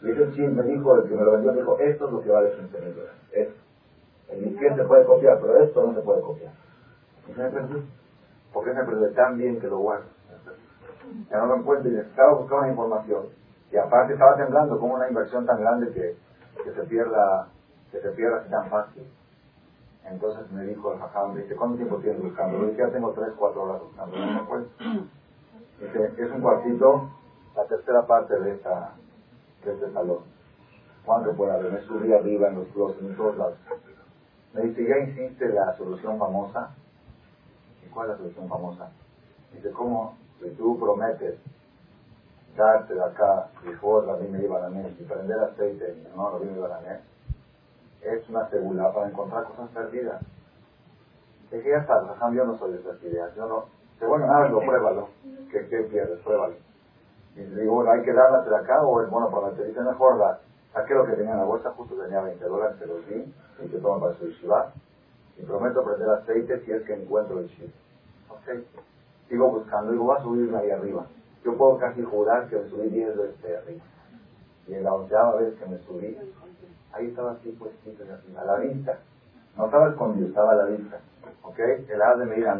Y 0.00 0.10
ese 0.10 0.32
chip 0.32 0.48
me 0.48 0.62
dijo, 0.62 0.96
el 0.96 1.08
que 1.08 1.14
me 1.14 1.22
lo 1.22 1.32
vendió, 1.32 1.52
me 1.52 1.60
dijo, 1.60 1.78
esto 1.78 2.06
es 2.06 2.12
lo 2.12 2.22
que 2.22 2.30
vale 2.30 2.52
15 2.56 2.80
mil 2.80 2.94
dólares. 2.94 3.20
Esto. 3.32 3.54
El 4.30 4.44
disquete 4.44 4.76
se 4.76 4.84
puede 4.84 5.04
copiar, 5.04 5.38
pero 5.40 5.62
esto 5.62 5.86
no 5.86 5.94
se 5.94 6.00
puede 6.00 6.20
copiar. 6.22 6.52
Y 7.28 7.32
se 7.34 7.42
me 7.42 7.50
perdió. 7.50 7.82
¿Por 8.52 8.64
qué 8.64 8.72
se 8.72 8.78
me 8.78 8.84
perdió? 8.86 9.12
Tan 9.12 9.36
bien 9.36 9.60
que 9.60 9.66
lo 9.66 9.78
guardo. 9.78 10.06
No 11.30 11.46
lo 11.46 11.56
encuentro 11.56 11.90
y 11.90 11.94
necesitaba 11.94 12.34
buscar 12.34 12.58
una 12.60 12.68
información. 12.68 13.26
Y 13.70 13.76
aparte 13.76 14.12
estaba 14.12 14.36
temblando 14.36 14.78
como 14.78 14.94
una 14.94 15.08
inversión 15.08 15.46
tan 15.46 15.60
grande 15.60 15.92
que, 15.92 16.16
que 16.62 16.72
se 16.72 16.82
pierda 16.84 17.48
que 17.92 18.00
se 18.00 18.10
pierda 18.12 18.38
así 18.38 18.50
tan 18.50 18.70
fácil. 18.70 19.06
Entonces 20.04 20.50
me 20.50 20.64
dijo 20.64 20.92
el 20.94 20.98
jajam, 20.98 21.36
dice, 21.36 21.54
¿cuánto 21.54 21.76
tiempo 21.76 21.98
tienes 21.98 22.22
buscando? 22.22 22.58
Yo 22.58 22.66
dije, 22.66 22.78
ya 22.78 22.90
tengo 22.90 23.12
3, 23.12 23.28
4 23.36 23.62
horas 23.62 23.82
buscando, 23.82 24.16
no 24.16 24.26
me 24.26 24.40
encuentro. 24.40 24.72
Dice, 25.78 26.12
es 26.16 26.30
un 26.32 26.40
cuartito, 26.40 27.10
la 27.54 27.64
tercera 27.66 28.06
parte 28.06 28.38
de, 28.40 28.54
esta, 28.54 28.92
de 29.64 29.72
este 29.74 29.92
salón. 29.92 30.20
¿Cuánto 31.04 31.32
puede 31.34 31.52
haber? 31.52 31.72
Me 31.72 31.80
subí 31.82 32.12
arriba 32.12 32.48
en 32.48 32.56
los 32.56 32.68
closets, 32.68 33.02
en 33.02 33.16
todos 33.16 33.36
lados. 33.36 33.58
Me 34.54 34.62
dice, 34.62 34.86
¿ya 34.86 34.98
hiciste 34.98 35.48
la 35.50 35.76
solución 35.76 36.18
famosa? 36.18 36.74
¿Y 37.84 37.88
cuál 37.90 38.06
es 38.06 38.12
la 38.12 38.18
solución 38.18 38.48
famosa? 38.48 38.90
Dice, 39.52 39.70
¿cómo? 39.70 40.16
Si 40.42 40.50
tú 40.56 40.78
prometes 40.78 41.38
darte 42.56 42.94
de 42.94 43.02
acá, 43.02 43.48
dijo 43.64 44.02
la 44.02 44.16
me 44.16 44.42
iba 44.42 44.66
a 44.66 44.70
y 44.70 45.04
prender 45.04 45.40
aceite, 45.40 45.96
no, 46.16 46.32
la 46.32 46.38
me 46.44 46.52
iba 46.52 46.66
a 46.66 47.00
es 48.02 48.28
una 48.28 48.48
segunda 48.50 48.92
para 48.92 49.08
encontrar 49.08 49.44
cosas 49.44 49.70
perdidas. 49.70 50.20
Es 51.50 51.62
que 51.62 51.70
ya 51.70 51.78
está, 51.78 52.02
yo 52.32 52.44
no 52.44 52.58
soy 52.58 52.72
de 52.72 52.80
esas 52.80 53.02
ideas, 53.02 53.34
yo 53.36 53.46
no, 53.46 53.66
te 53.98 54.06
bueno, 54.06 54.26
hazlo, 54.32 54.60
pruébalo, 54.60 55.08
que, 55.50 55.68
que 55.68 55.82
pierdes, 55.84 56.18
pruébalo. 56.20 56.54
Y 57.36 57.42
digo, 57.42 57.74
bueno, 57.74 57.92
hay 57.92 58.02
que 58.02 58.12
darlas 58.12 58.44
de 58.44 58.56
acá 58.56 58.82
o 58.82 59.00
es 59.02 59.10
bueno 59.10 59.30
para 59.30 59.52
te 59.52 59.64
dice 59.64 59.80
mejor 59.80 60.18
dar. 60.18 60.40
Saqué 60.72 60.94
lo 60.94 61.06
que 61.06 61.12
tenía 61.12 61.32
en 61.32 61.38
la 61.38 61.44
bolsa, 61.44 61.70
justo 61.70 61.94
tenía 61.94 62.20
20 62.20 62.44
dólares, 62.44 62.76
se 62.78 62.86
los 62.86 63.06
di, 63.06 63.34
y 63.60 63.68
que 63.68 63.78
toman 63.78 64.00
para 64.00 64.14
su 64.14 64.26
shiva. 64.26 64.72
Y 65.36 65.44
prometo 65.44 65.84
prender 65.84 66.10
aceite 66.10 66.60
si 66.64 66.72
es 66.72 66.82
que 66.82 66.94
encuentro 66.94 67.38
el 67.38 67.48
chip. 67.48 67.72
Ok. 68.30 68.64
Sigo 69.32 69.48
buscando, 69.48 69.92
digo, 69.92 70.08
va 70.08 70.16
a 70.16 70.22
subirme 70.22 70.58
ahí 70.58 70.70
arriba. 70.70 71.06
Yo 71.42 71.56
puedo 71.56 71.78
casi 71.78 72.02
jurar 72.02 72.48
que 72.48 72.56
me 72.56 72.68
subí 72.68 72.90
10 72.90 73.16
veces 73.16 73.42
de 73.42 73.56
arriba. 73.56 73.84
Y 74.66 74.74
en 74.74 74.84
la 74.84 74.92
onceava 74.92 75.36
vez 75.36 75.54
que 75.54 75.64
me 75.64 75.78
subí, 75.78 76.18
ahí 76.92 77.06
estaba 77.06 77.32
así 77.32 77.50
pues 77.58 77.72
a 78.36 78.44
la 78.44 78.56
vista. 78.56 78.98
No 79.56 79.64
estaba 79.64 79.88
escondido, 79.88 80.28
estaba 80.28 80.52
a 80.52 80.56
la 80.56 80.64
vista. 80.66 80.98
¿Ok? 81.44 81.58
El 81.58 82.02
haz 82.02 82.18
de 82.18 82.26
medir 82.26 82.46
a 82.46 82.58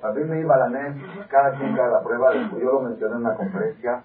También 0.00 0.30
me 0.30 0.38
iba 0.38 0.54
a 0.54 0.58
la 0.58 0.68
NES, 0.68 1.02
cada 1.28 1.50
quien 1.56 1.74
cada 1.74 2.00
prueba. 2.00 2.32
Yo 2.32 2.58
lo 2.60 2.80
mencioné 2.82 3.16
en 3.16 3.20
una 3.20 3.34
conferencia 3.34 4.04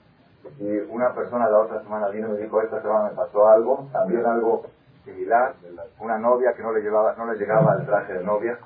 y 0.57 0.77
una 0.89 1.13
persona 1.13 1.47
la 1.47 1.59
otra 1.59 1.83
semana 1.83 2.07
vino 2.07 2.29
y 2.29 2.31
me 2.31 2.37
dijo, 2.39 2.59
esta 2.59 2.81
semana 2.81 3.09
me 3.09 3.15
pasó 3.15 3.47
algo, 3.47 3.87
también 3.91 4.25
algo 4.25 4.63
similar. 5.05 5.53
Una 5.99 6.17
novia 6.17 6.55
que 6.55 6.63
no 6.63 6.71
le, 6.73 6.81
llevaba, 6.81 7.13
no 7.17 7.31
le 7.31 7.37
llegaba 7.37 7.75
el 7.75 7.85
traje 7.85 8.13
de 8.13 8.23
novia, 8.23 8.57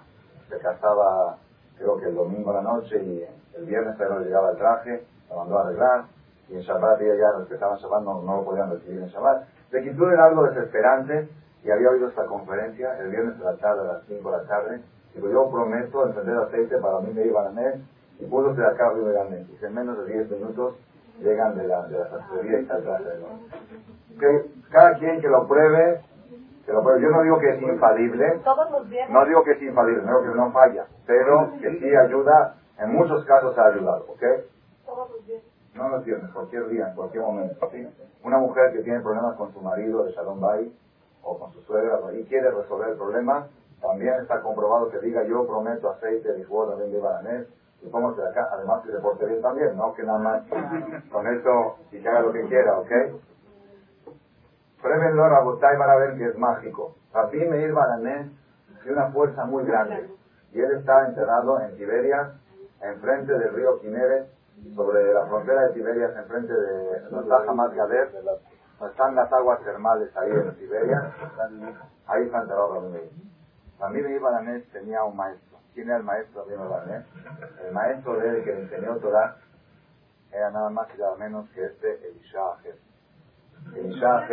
se 0.48 0.58
casaba 0.60 1.40
creo 1.78 1.98
que 1.98 2.08
el 2.08 2.16
domingo 2.16 2.52
a 2.52 2.56
la 2.56 2.62
noche 2.62 3.02
y 3.02 3.26
el 3.56 3.66
viernes 3.66 3.98
no 3.98 4.20
le 4.20 4.26
llegaba 4.26 4.52
el 4.52 4.58
traje, 4.58 5.04
la 5.30 5.36
mandó 5.36 5.58
a 5.58 5.62
arreglar 5.62 6.06
y 6.50 6.56
en 6.56 6.62
Shabbat 6.62 7.02
ella 7.02 7.16
ya 7.16 7.40
respetaban 7.40 7.78
Shabbat, 7.78 8.04
no, 8.04 8.22
no 8.22 8.38
lo 8.38 8.46
podían 8.46 8.72
recibir 8.72 9.02
en 9.02 9.08
Shabbat. 9.08 9.48
De 9.72 9.84
Kippur 9.84 10.14
era 10.14 10.26
algo 10.26 10.44
desesperante 10.44 11.30
y 11.64 11.72
había 11.72 11.90
oído 11.90 12.10
esta 12.10 12.26
conferencia 12.26 13.00
el 13.00 13.10
viernes 13.10 13.38
de 13.40 13.46
la 13.46 13.56
tarde 13.58 13.82
a 13.82 13.94
las 13.94 14.04
5 14.08 14.32
de 14.32 14.38
la 14.38 14.44
tarde. 14.44 14.82
Digo, 15.16 15.30
yo 15.30 15.50
prometo 15.50 16.08
encender 16.08 16.38
aceite 16.38 16.78
para 16.78 17.00
mí 17.00 17.14
me 17.14 17.26
iban 17.26 17.48
a 17.48 17.52
mes 17.52 17.76
y 18.20 18.26
puedo 18.26 18.56
ser 18.56 18.66
acá 18.66 18.92
me 18.94 19.02
iban 19.02 19.28
a 19.28 19.30
mes. 19.30 19.48
Y 19.50 19.66
en 19.66 19.74
menos 19.74 19.98
de 20.06 20.14
10 20.14 20.32
minutos 20.32 20.76
llegan 21.20 21.58
de 21.58 21.68
la, 21.68 21.88
de 21.88 21.98
la 21.98 22.08
y 22.44 22.56
está 22.56 22.82
traje 22.82 23.04
de 23.04 23.20
nuevo. 23.20 23.40
Cada 24.70 24.98
quien 24.98 25.22
que 25.22 25.28
lo 25.28 25.48
pruebe, 25.48 26.02
Yo 26.66 27.10
no 27.10 27.22
digo 27.24 27.40
que 27.40 27.50
es 27.50 27.62
infalible, 27.62 28.42
no 29.10 29.26
digo 29.26 29.44
que 29.44 29.52
es 29.52 29.62
infalible, 29.62 30.04
no 30.04 30.22
digo 30.22 30.32
que 30.32 30.38
no 30.38 30.52
falla, 30.52 30.86
pero 31.06 31.52
que 31.60 31.80
sí 31.80 31.96
ayuda, 31.96 32.56
en 32.80 32.94
muchos 32.94 33.26
casos 33.26 33.58
ha 33.58 33.66
ayudado, 33.66 34.06
¿ok? 34.08 34.24
No 35.76 35.90
lo 35.90 36.02
tienes, 36.02 36.30
cualquier 36.32 36.68
día, 36.68 36.88
en 36.88 36.96
cualquier 36.96 37.24
momento. 37.24 37.68
¿sí? 37.72 37.88
Una 38.24 38.38
mujer 38.38 38.72
que 38.72 38.84
tiene 38.84 39.02
problemas 39.02 39.36
con 39.36 39.52
su 39.52 39.60
marido 39.60 40.04
de 40.04 40.12
Shalom 40.12 40.40
Bay 40.40 40.74
o 41.24 41.38
con 41.38 41.52
su 41.52 41.62
suegra 41.62 42.00
y 42.14 42.24
quiere 42.26 42.52
resolver 42.52 42.90
el 42.90 42.98
problema, 42.98 43.48
también 43.82 44.14
está 44.22 44.42
comprobado 44.42 44.90
que 44.90 45.00
diga 45.00 45.24
yo 45.24 45.46
prometo 45.46 45.90
aceite, 45.90 46.32
de 46.32 46.46
también 46.46 46.92
de 46.92 47.00
bananés, 47.00 47.48
y 47.82 47.90
de 47.90 48.30
acá, 48.30 48.48
además 48.54 48.82
que 48.86 48.92
se 48.92 49.00
porte 49.00 49.26
bien 49.26 49.42
también, 49.42 49.76
no 49.76 49.94
que 49.94 50.04
nada 50.04 50.20
más 50.20 50.44
con 51.12 51.28
eso 51.28 51.76
y 51.92 52.02
que 52.02 52.08
haga 52.08 52.22
lo 52.22 52.32
que 52.32 52.48
quiera, 52.48 52.80
¿ok? 52.80 52.92
Pruébenlo, 54.84 55.30
Rabotay, 55.30 55.78
van 55.78 55.90
a 55.90 55.96
ver 55.96 56.18
que 56.18 56.26
es 56.26 56.38
mágico. 56.38 56.98
Rabbi 57.14 57.40
Meir 57.48 57.72
Baranés 57.72 58.28
tiene 58.84 58.98
una 58.98 59.12
fuerza 59.14 59.46
muy 59.46 59.64
grande 59.64 60.10
y 60.52 60.60
él 60.60 60.72
está 60.74 61.08
enterrado 61.08 61.58
en 61.62 61.78
Tiberias, 61.78 62.34
enfrente 62.82 63.32
del 63.32 63.54
río 63.54 63.80
Quinere, 63.80 64.28
sobre 64.76 65.14
la 65.14 65.26
frontera 65.28 65.68
de 65.68 65.74
Tiberias, 65.74 66.12
enfrente 66.18 66.54
de 66.54 67.02
la 67.12 67.38
Hamas 67.48 67.74
Gader, 67.74 68.10
están 68.90 69.16
las 69.16 69.32
aguas 69.32 69.64
termales 69.64 70.16
ahí 70.18 70.32
en 70.32 70.54
Tiberias, 70.56 71.04
ahí 72.08 72.24
está 72.24 72.42
enterrado 72.42 72.74
Rabbi 72.74 72.90
Meir. 72.90 73.12
Rabbi 73.80 74.02
Meir 74.02 74.20
Baranés 74.20 74.70
tenía 74.74 75.02
un 75.06 75.16
maestro. 75.16 75.60
¿Quién 75.74 75.88
era 75.88 75.98
el 75.98 76.04
maestro 76.04 76.44
de 76.44 76.58
Baranés? 76.58 77.06
El 77.66 77.72
maestro 77.72 78.20
de 78.20 78.30
él 78.30 78.44
que 78.44 78.54
le 78.54 78.62
enseñó 78.64 78.98
Torah 78.98 79.38
era 80.30 80.52
nada 80.52 80.70
más 80.70 80.90
y 80.94 81.00
nada 81.00 81.16
menos 81.16 81.50
que 81.52 81.64
este 81.64 82.06
Elisha 82.06 82.40
Aher. 82.40 82.93
Elisha 83.76 84.28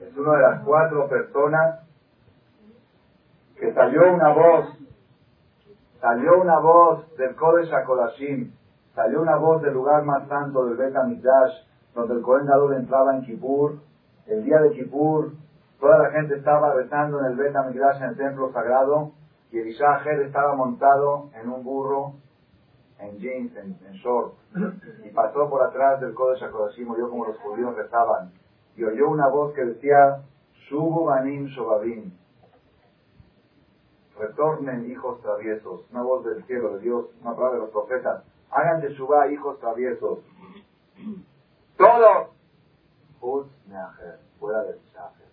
es 0.00 0.16
una 0.16 0.36
de 0.36 0.42
las 0.42 0.62
cuatro 0.62 1.08
personas 1.08 1.80
que 3.58 3.72
salió 3.72 4.12
una 4.12 4.28
voz, 4.32 4.66
salió 6.00 6.40
una 6.40 6.58
voz 6.58 7.16
del 7.16 7.34
Kodesh 7.34 7.72
HaKodashim, 7.72 8.52
salió 8.94 9.22
una 9.22 9.36
voz 9.36 9.62
del 9.62 9.74
lugar 9.74 10.04
más 10.04 10.28
santo 10.28 10.66
del 10.66 10.76
Bet 10.76 10.94
HaMikdash, 10.94 11.52
donde 11.94 12.14
el 12.14 12.22
Kohen 12.22 12.48
entraba 12.76 13.16
en 13.16 13.24
Kippur, 13.24 13.78
el 14.26 14.44
día 14.44 14.60
de 14.60 14.72
Kippur, 14.72 15.32
toda 15.80 15.98
la 15.98 16.10
gente 16.10 16.36
estaba 16.36 16.74
rezando 16.74 17.20
en 17.20 17.26
el 17.26 17.36
Bet 17.36 17.54
HaMikdash, 17.54 18.02
en 18.02 18.08
el 18.10 18.16
templo 18.16 18.52
sagrado, 18.52 19.12
y 19.50 19.58
Elisha 19.58 19.94
Aher 19.94 20.20
estaba 20.22 20.54
montado 20.54 21.30
en 21.40 21.48
un 21.48 21.62
burro, 21.62 22.14
en 23.04 23.18
jeans, 23.18 23.56
en, 23.56 23.92
short, 23.94 24.34
y 25.04 25.10
pasó 25.10 25.48
por 25.48 25.62
atrás 25.62 26.00
del 26.00 26.14
Kodesh 26.14 26.42
HaKodashim, 26.42 26.90
oyó 26.90 27.10
como 27.10 27.26
los 27.26 27.38
judíos 27.38 27.74
rezaban, 27.76 28.32
y 28.76 28.84
oyó 28.84 29.08
una 29.08 29.28
voz 29.28 29.54
que 29.54 29.64
decía, 29.64 30.22
Shubu 30.68 31.04
Banim 31.04 31.46
Shobabim, 31.46 32.12
retornen 34.18 34.90
hijos 34.90 35.20
traviesos, 35.22 35.82
una 35.90 36.02
voz 36.02 36.24
del 36.24 36.44
cielo 36.44 36.74
de 36.74 36.80
Dios, 36.80 37.06
una 37.20 37.34
palabra 37.34 37.58
de 37.58 37.64
los 37.64 37.70
profetas, 37.70 38.24
hagan 38.50 38.80
de 38.80 38.92
Shubá 38.94 39.28
hijos 39.28 39.58
traviesos, 39.60 40.20
todos, 41.76 42.28
fuera 44.38 44.62
de 44.64 44.78
Shaher, 44.92 45.28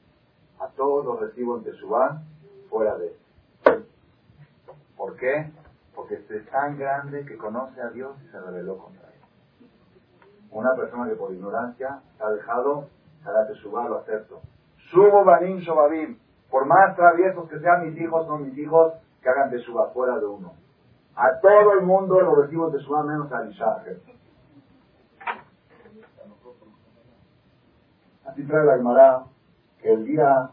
a 0.60 0.68
todos 0.70 1.06
los 1.06 1.20
recibo 1.20 1.58
en 1.58 1.64
Teshuvah, 1.64 2.22
fuera 2.70 2.98
de 2.98 3.14
¿Por 4.96 5.18
qué? 5.18 5.52
Porque 6.12 6.38
es 6.38 6.50
tan 6.50 6.78
grande 6.78 7.26
que 7.26 7.38
conoce 7.38 7.82
a 7.82 7.90
Dios 7.90 8.18
y 8.22 8.28
se 8.28 8.40
rebeló 8.42 8.78
contra 8.78 9.08
él. 9.08 9.68
Una 10.52 10.76
persona 10.76 11.08
que 11.08 11.16
por 11.16 11.32
ignorancia 11.32 12.02
se 12.18 12.24
ha 12.24 12.30
dejado, 12.32 12.90
hará 13.24 13.48
Teshuvah, 13.48 13.88
lo 13.88 14.00
acepto. 14.00 14.42
Subo 14.90 15.24
Banim 15.24 15.60
Shobabim. 15.60 16.20
Por 16.50 16.66
más 16.66 16.98
traviesos 16.98 17.48
que 17.50 17.60
sean 17.60 17.88
mis 17.88 18.02
hijos, 18.02 18.28
son 18.28 18.44
mis 18.44 18.58
hijos 18.58 18.94
que 19.22 19.30
hagan 19.30 19.52
Teshuvah 19.52 19.92
fuera 19.94 20.20
de 20.20 20.26
uno. 20.26 20.54
A 21.16 21.40
todo 21.40 21.74
el 21.80 21.86
mundo 21.86 22.20
lo 22.20 22.36
recibo 22.36 22.70
Teshuvah 22.70 23.04
menos 23.04 23.32
a 23.32 23.46
Ishaker. 23.46 24.02
Así 28.26 28.44
trae 28.44 28.66
la 28.66 28.76
Gemara 28.76 29.24
que 29.82 29.94
el 29.94 30.06
día, 30.06 30.50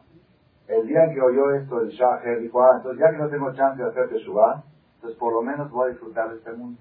el 0.68 0.86
día 0.86 1.04
en 1.04 1.14
que 1.14 1.20
oyó 1.20 1.50
esto 1.50 1.80
el 1.80 1.88
Shaher 1.88 2.40
dijo, 2.40 2.62
ah, 2.62 2.76
entonces 2.76 3.00
ya 3.00 3.10
que 3.10 3.18
no 3.18 3.28
tengo 3.28 3.52
chance 3.54 3.82
de 3.82 3.88
hacer 3.88 4.08
Teshuvah, 4.08 4.62
entonces 4.98 5.16
por 5.18 5.32
lo 5.32 5.42
menos 5.42 5.70
voy 5.70 5.86
a 5.86 5.90
disfrutar 5.92 6.30
de 6.30 6.38
este 6.38 6.52
mundo. 6.52 6.80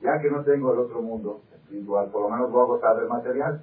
Ya 0.00 0.20
que 0.20 0.30
no 0.30 0.44
tengo 0.44 0.72
el 0.72 0.78
otro 0.78 1.02
mundo 1.02 1.40
espiritual, 1.52 2.08
por 2.10 2.22
lo 2.22 2.30
menos 2.30 2.52
voy 2.52 2.62
a 2.62 2.66
gozar 2.66 2.96
del 2.96 3.08
material. 3.08 3.60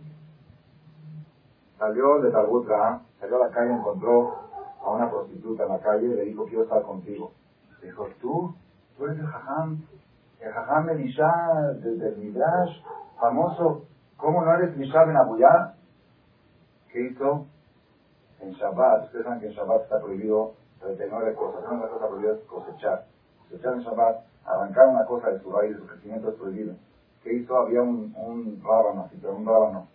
Salió 1.79 2.19
de 2.19 2.31
Talbutra, 2.31 3.01
salió 3.19 3.41
a 3.41 3.47
la 3.47 3.53
calle, 3.53 3.71
encontró 3.71 4.35
a 4.83 4.91
una 4.91 5.09
prostituta 5.09 5.63
en 5.63 5.69
la 5.69 5.79
calle 5.79 6.05
y 6.05 6.15
le 6.15 6.23
dijo, 6.25 6.45
quiero 6.45 6.63
estar 6.63 6.81
contigo. 6.83 7.31
Dijo, 7.81 8.09
tú, 8.19 8.55
tú 8.97 9.05
eres 9.05 9.19
el 9.19 9.25
jajam, 9.25 9.81
el 10.41 10.51
jajam 10.51 10.89
Elisha 10.89 11.31
desde 11.75 12.09
el 12.09 12.17
Midrash, 12.17 12.83
famoso. 13.19 13.85
¿Cómo 14.17 14.43
no 14.43 14.53
eres 14.55 14.75
Elisha 14.75 15.05
Ben 15.05 15.15
Abuyá? 15.15 15.75
¿Qué 16.91 17.07
hizo? 17.07 17.45
En 18.41 18.51
Shabbat, 18.51 19.05
ustedes 19.05 19.23
saben 19.23 19.39
que 19.39 19.47
en 19.47 19.53
Shabbat 19.53 19.83
está 19.83 19.99
prohibido 19.99 20.55
39 20.81 21.35
cosas. 21.35 21.63
Una 21.63 21.77
de 21.77 21.81
las 21.83 21.91
cosas 21.91 22.09
prohibidas 22.09 22.37
es 22.37 22.45
cosechar. 22.45 23.05
Cosechar 23.49 23.73
en 23.73 23.79
Shabbat, 23.81 24.25
arrancar 24.45 24.87
una 24.87 25.05
cosa 25.05 25.29
de 25.29 25.39
su 25.39 25.51
raíz, 25.51 25.73
de 25.75 25.81
su 25.81 25.87
crecimiento 25.87 26.29
es 26.29 26.35
prohibido. 26.35 26.75
¿Qué 27.23 27.33
hizo? 27.33 27.57
Había 27.57 27.81
un, 27.81 28.13
un 28.15 28.61
rábano, 28.63 29.09
pero 29.21 29.35
un 29.35 29.45
rábano 29.45 29.87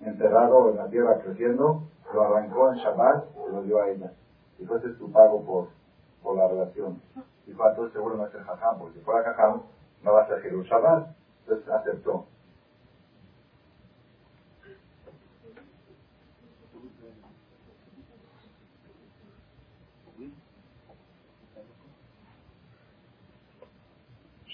enterrado 0.00 0.70
en 0.70 0.76
la 0.76 0.88
tierra 0.88 1.18
creciendo, 1.18 1.82
lo 2.12 2.22
arrancó 2.22 2.72
en 2.72 2.78
Shabbat 2.78 3.24
y 3.48 3.52
lo 3.52 3.62
dio 3.62 3.82
a 3.82 3.88
ella. 3.88 4.12
Y 4.58 4.64
fue 4.64 4.78
ese 4.78 4.88
es 4.88 4.98
tu 4.98 5.10
pago 5.10 5.44
por, 5.44 5.68
por 6.22 6.36
la 6.36 6.48
relación. 6.48 7.00
Y 7.46 7.52
fue 7.52 7.68
entonces 7.70 7.92
seguro 7.92 8.16
no 8.16 8.26
es 8.26 8.34
el 8.34 8.42
jajam, 8.42 8.78
porque 8.78 8.98
si 8.98 9.04
fuera 9.04 9.24
jajam 9.24 9.62
no 10.02 10.12
va 10.12 10.22
a 10.22 10.26
ser 10.28 10.40
Shabbat. 10.42 11.08
Entonces 11.42 11.68
aceptó. 11.68 12.26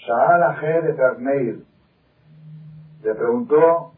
Sha'al 0.05 0.43
Ajer 0.43 0.95
de 0.95 1.63
Le 3.03 3.15
preguntó, 3.15 3.93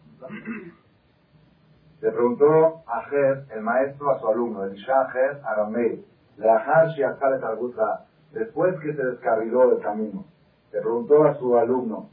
le 2.01 2.11
preguntó 2.11 2.83
Ajer, 2.87 3.45
el 3.53 3.61
maestro, 3.61 4.11
a 4.11 4.19
su 4.19 4.27
alumno, 4.27 4.63
el 4.63 4.77
Ajer 4.89 5.41
Arameir, 5.43 6.05
después 8.31 8.79
que 8.79 8.93
se 8.93 9.03
descarriló 9.03 9.69
del 9.69 9.81
camino, 9.81 10.23
le 10.71 10.81
preguntó 10.81 11.25
a 11.25 11.35
su 11.35 11.57
alumno, 11.57 12.09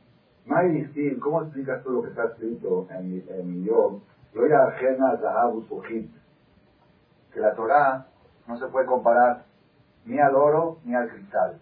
Maidistil, 0.46 1.20
¿cómo 1.20 1.42
explicas 1.42 1.82
tú 1.84 1.90
lo 1.90 2.02
que 2.02 2.08
está 2.08 2.24
escrito 2.24 2.86
en 2.90 3.10
mi, 3.10 3.24
en 3.28 3.48
mi 3.48 3.64
yom? 3.64 4.00
ajena 4.34 5.18
que 7.32 7.40
la 7.40 7.54
Torah 7.54 8.06
no 8.46 8.58
se 8.58 8.66
puede 8.66 8.86
comparar 8.86 9.44
ni 10.04 10.18
al 10.18 10.34
oro 10.34 10.78
ni 10.84 10.94
al 10.94 11.08
cristal. 11.08 11.60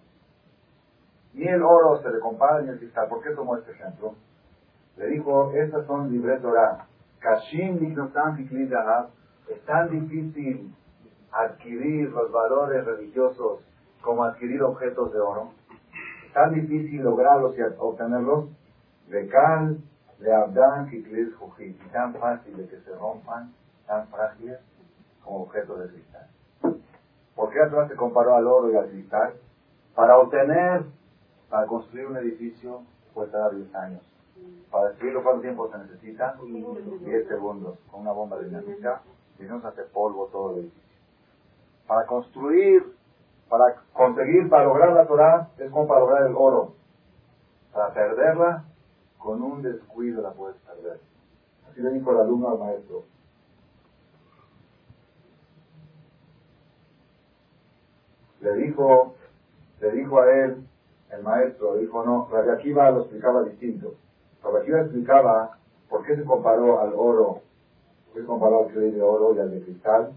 Ni 1.34 1.48
el 1.48 1.62
oro 1.62 2.02
se 2.02 2.10
le 2.10 2.20
compara 2.20 2.60
ni 2.62 2.68
el 2.68 2.78
cristal. 2.78 3.08
¿Por 3.08 3.22
qué 3.22 3.30
tomó 3.30 3.56
este 3.56 3.72
ejemplo? 3.72 4.14
Le 4.96 5.06
dijo, 5.06 5.52
estas 5.52 5.86
son 5.86 6.10
libres 6.10 6.42
Torah. 6.42 6.86
Kashim 7.20 7.78
es 9.48 9.64
tan 9.64 9.90
difícil 9.90 10.74
adquirir 11.30 12.10
los 12.10 12.30
valores 12.30 12.84
religiosos 12.84 13.60
como 14.02 14.24
adquirir 14.24 14.62
objetos 14.62 15.12
de 15.12 15.20
oro. 15.20 15.52
Es 16.26 16.32
tan 16.32 16.52
difícil 16.52 17.02
lograrlos 17.02 17.56
y 17.56 17.62
obtenerlos. 17.78 18.50
De 19.08 19.28
cal, 19.28 19.78
de 20.18 20.34
abdan, 20.34 20.88
y 20.92 21.02
tan 21.92 22.14
fácil 22.14 22.56
de 22.56 22.68
que 22.68 22.80
se 22.80 22.94
rompan, 22.96 23.52
tan 23.86 24.06
frágiles 24.08 24.60
como 25.24 25.42
objetos 25.42 25.80
de 25.80 25.88
cristal. 25.88 26.28
¿Por 27.34 27.50
qué 27.50 27.60
atrás 27.60 27.88
se 27.88 27.96
comparó 27.96 28.36
al 28.36 28.46
oro 28.46 28.70
y 28.70 28.76
al 28.76 28.88
cristal? 28.88 29.34
Para 29.94 30.18
obtener 30.18 30.84
para 31.52 31.66
construir 31.66 32.06
un 32.06 32.16
edificio 32.16 32.80
puede 33.12 33.30
tardar 33.30 33.54
10 33.54 33.74
años. 33.74 34.00
Para 34.70 34.88
destruirlo, 34.88 35.22
¿cuánto 35.22 35.42
tiempo 35.42 35.70
se 35.70 35.76
necesita? 35.76 36.34
10 36.40 37.28
segundos. 37.28 37.78
Con 37.90 38.00
una 38.00 38.12
bomba 38.12 38.40
dinámica 38.40 39.02
y 39.38 39.42
no 39.42 39.60
se 39.60 39.66
hace 39.66 39.82
polvo 39.82 40.28
todo 40.32 40.52
el 40.52 40.60
edificio. 40.60 40.98
Para 41.86 42.06
construir, 42.06 42.96
para 43.50 43.82
conseguir, 43.92 44.48
para 44.48 44.64
lograr 44.64 44.94
la 44.94 45.06
Torah, 45.06 45.50
es 45.58 45.70
como 45.70 45.86
para 45.86 46.00
lograr 46.00 46.26
el 46.26 46.34
oro. 46.34 46.72
Para 47.70 47.92
perderla, 47.92 48.64
con 49.18 49.42
un 49.42 49.60
descuido 49.60 50.22
la 50.22 50.30
puedes 50.30 50.56
perder. 50.62 51.00
Así 51.70 51.82
le 51.82 51.90
dijo 51.90 52.12
el 52.12 52.20
alumno 52.20 52.48
al 52.48 52.58
maestro. 52.60 53.04
Le 58.40 58.54
dijo, 58.54 59.16
le 59.80 59.92
dijo 59.92 60.18
a 60.18 60.32
él, 60.32 60.66
el 61.12 61.22
maestro 61.22 61.76
dijo, 61.76 62.04
no, 62.04 62.28
Rabbi 62.30 62.50
Akiva 62.50 62.90
lo 62.90 63.00
explicaba 63.00 63.42
distinto. 63.42 63.94
Rabbi 64.42 64.56
Akiva 64.62 64.80
explicaba 64.80 65.58
por 65.88 66.04
qué 66.04 66.16
se 66.16 66.24
comparó 66.24 66.80
al 66.80 66.92
oro, 66.94 67.40
por 68.06 68.14
qué 68.14 68.20
se 68.20 68.26
comparó 68.26 68.66
al 68.66 68.74
de 68.74 69.02
oro 69.02 69.34
y 69.34 69.38
al 69.38 69.50
de 69.50 69.62
cristal. 69.62 70.12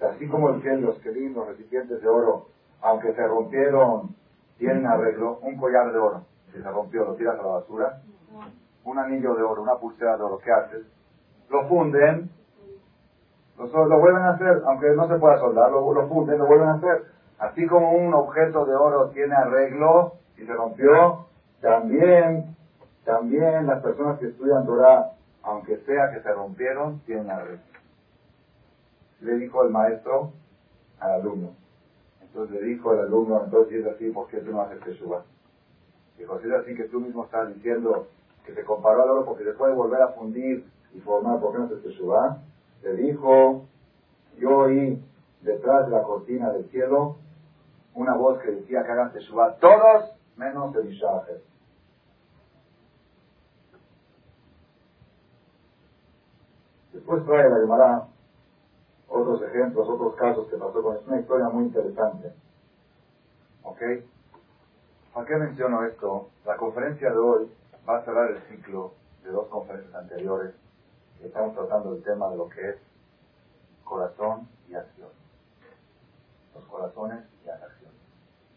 Así 0.00 0.28
como 0.28 0.50
el 0.50 0.62
que 0.62 0.74
los 0.76 0.98
kelim, 1.00 1.34
los 1.34 1.48
recipientes 1.48 2.00
de 2.00 2.08
oro, 2.08 2.46
aunque 2.80 3.12
se 3.14 3.26
rompieron, 3.26 4.14
tienen 4.56 4.86
arreglo, 4.86 5.38
un 5.42 5.56
collar 5.56 5.92
de 5.92 5.98
oro, 5.98 6.22
si 6.52 6.62
se 6.62 6.70
rompió, 6.70 7.04
lo 7.04 7.14
tiras 7.14 7.38
a 7.38 7.42
la 7.42 7.48
basura, 7.48 8.00
un 8.84 8.98
anillo 8.98 9.34
de 9.34 9.42
oro, 9.42 9.62
una 9.62 9.76
pulsera 9.76 10.16
de 10.16 10.22
oro, 10.22 10.38
¿qué 10.38 10.50
haces? 10.50 10.86
Lo 11.50 11.68
funden, 11.68 12.30
lo, 13.58 13.66
lo 13.66 13.98
vuelven 13.98 14.22
a 14.22 14.30
hacer, 14.30 14.62
aunque 14.66 14.90
no 14.94 15.08
se 15.08 15.16
pueda 15.16 15.38
soldar, 15.38 15.70
lo, 15.70 15.92
lo 15.92 16.08
funden, 16.08 16.38
lo 16.38 16.46
vuelven 16.46 16.68
a 16.68 16.74
hacer. 16.74 17.04
Así 17.38 17.66
como 17.66 17.92
un 17.92 18.14
objeto 18.14 18.64
de 18.64 18.74
oro 18.74 19.10
tiene 19.10 19.34
arreglo, 19.34 20.14
y 20.38 20.46
se 20.46 20.54
rompió, 20.54 21.26
también, 21.60 22.56
también 23.04 23.66
las 23.66 23.82
personas 23.82 24.18
que 24.18 24.28
estudian 24.28 24.66
Torah, 24.66 25.12
aunque 25.42 25.78
sea 25.78 26.12
que 26.12 26.20
se 26.20 26.32
rompieron, 26.32 27.00
tienen 27.00 27.30
arreglo. 27.30 27.58
Le 29.20 29.34
dijo 29.36 29.64
el 29.64 29.70
maestro 29.70 30.32
al 31.00 31.12
alumno. 31.12 31.50
Entonces 32.22 32.60
le 32.60 32.68
dijo 32.68 32.92
el 32.92 33.00
alumno, 33.00 33.42
entonces 33.44 33.72
si 33.72 33.78
es 33.80 33.94
así, 33.94 34.10
¿por 34.10 34.28
qué 34.28 34.38
tú 34.38 34.52
no 34.52 34.60
haces 34.60 34.80
Teshuvah? 34.80 35.24
Dijo, 36.18 36.38
si 36.40 36.48
es 36.48 36.54
así 36.54 36.74
que 36.74 36.84
tú 36.84 37.00
mismo 37.00 37.24
estás 37.24 37.52
diciendo 37.54 38.06
que 38.44 38.54
se 38.54 38.64
comparó 38.64 39.02
al 39.02 39.10
oro 39.10 39.24
porque 39.24 39.44
se 39.44 39.52
puede 39.52 39.74
volver 39.74 40.02
a 40.02 40.08
fundir 40.08 40.64
y 40.94 41.00
formar, 41.00 41.40
¿por 41.40 41.52
qué 41.52 41.58
no 41.58 41.64
haces 41.64 41.82
Teshuvah? 41.82 42.38
Le 42.82 42.94
dijo, 42.94 43.64
yo 44.38 44.56
oí 44.56 45.02
detrás 45.42 45.86
de 45.86 45.92
la 45.92 46.02
cortina 46.02 46.50
del 46.50 46.68
cielo 46.70 47.16
una 47.94 48.14
voz 48.14 48.38
que 48.40 48.52
decía 48.52 48.84
que 48.84 48.92
hagan 48.92 49.12
Teshuvah 49.12 49.56
todos 49.56 50.17
menos 50.38 50.74
el 50.76 50.92
Ishaher. 50.92 51.42
Después 56.92 57.24
trae 57.26 57.50
la 57.50 57.60
Gemara 57.60 58.08
otros 59.08 59.42
ejemplos, 59.42 59.88
otros 59.88 60.14
casos 60.16 60.48
que 60.48 60.56
pasó 60.56 60.82
con 60.82 60.96
Es 60.96 61.06
una 61.06 61.20
historia 61.20 61.48
muy 61.48 61.64
interesante. 61.64 62.32
¿Ok? 63.62 63.80
¿Para 65.12 65.26
qué 65.26 65.36
menciono 65.36 65.84
esto? 65.84 66.28
La 66.44 66.56
conferencia 66.56 67.10
de 67.10 67.18
hoy 67.18 67.50
va 67.88 67.98
a 67.98 68.04
cerrar 68.04 68.30
el 68.30 68.42
ciclo 68.48 68.92
de 69.24 69.30
dos 69.30 69.48
conferencias 69.48 69.94
anteriores 69.94 70.54
que 71.18 71.26
estamos 71.26 71.54
tratando 71.54 71.94
el 71.94 72.02
tema 72.02 72.30
de 72.30 72.36
lo 72.36 72.48
que 72.48 72.68
es 72.70 72.76
corazón 73.84 74.48
y 74.68 74.74
acción. 74.74 75.08
Los 76.54 76.64
corazones 76.66 77.24
y 77.42 77.46
las 77.46 77.62
acciones. 77.62 77.98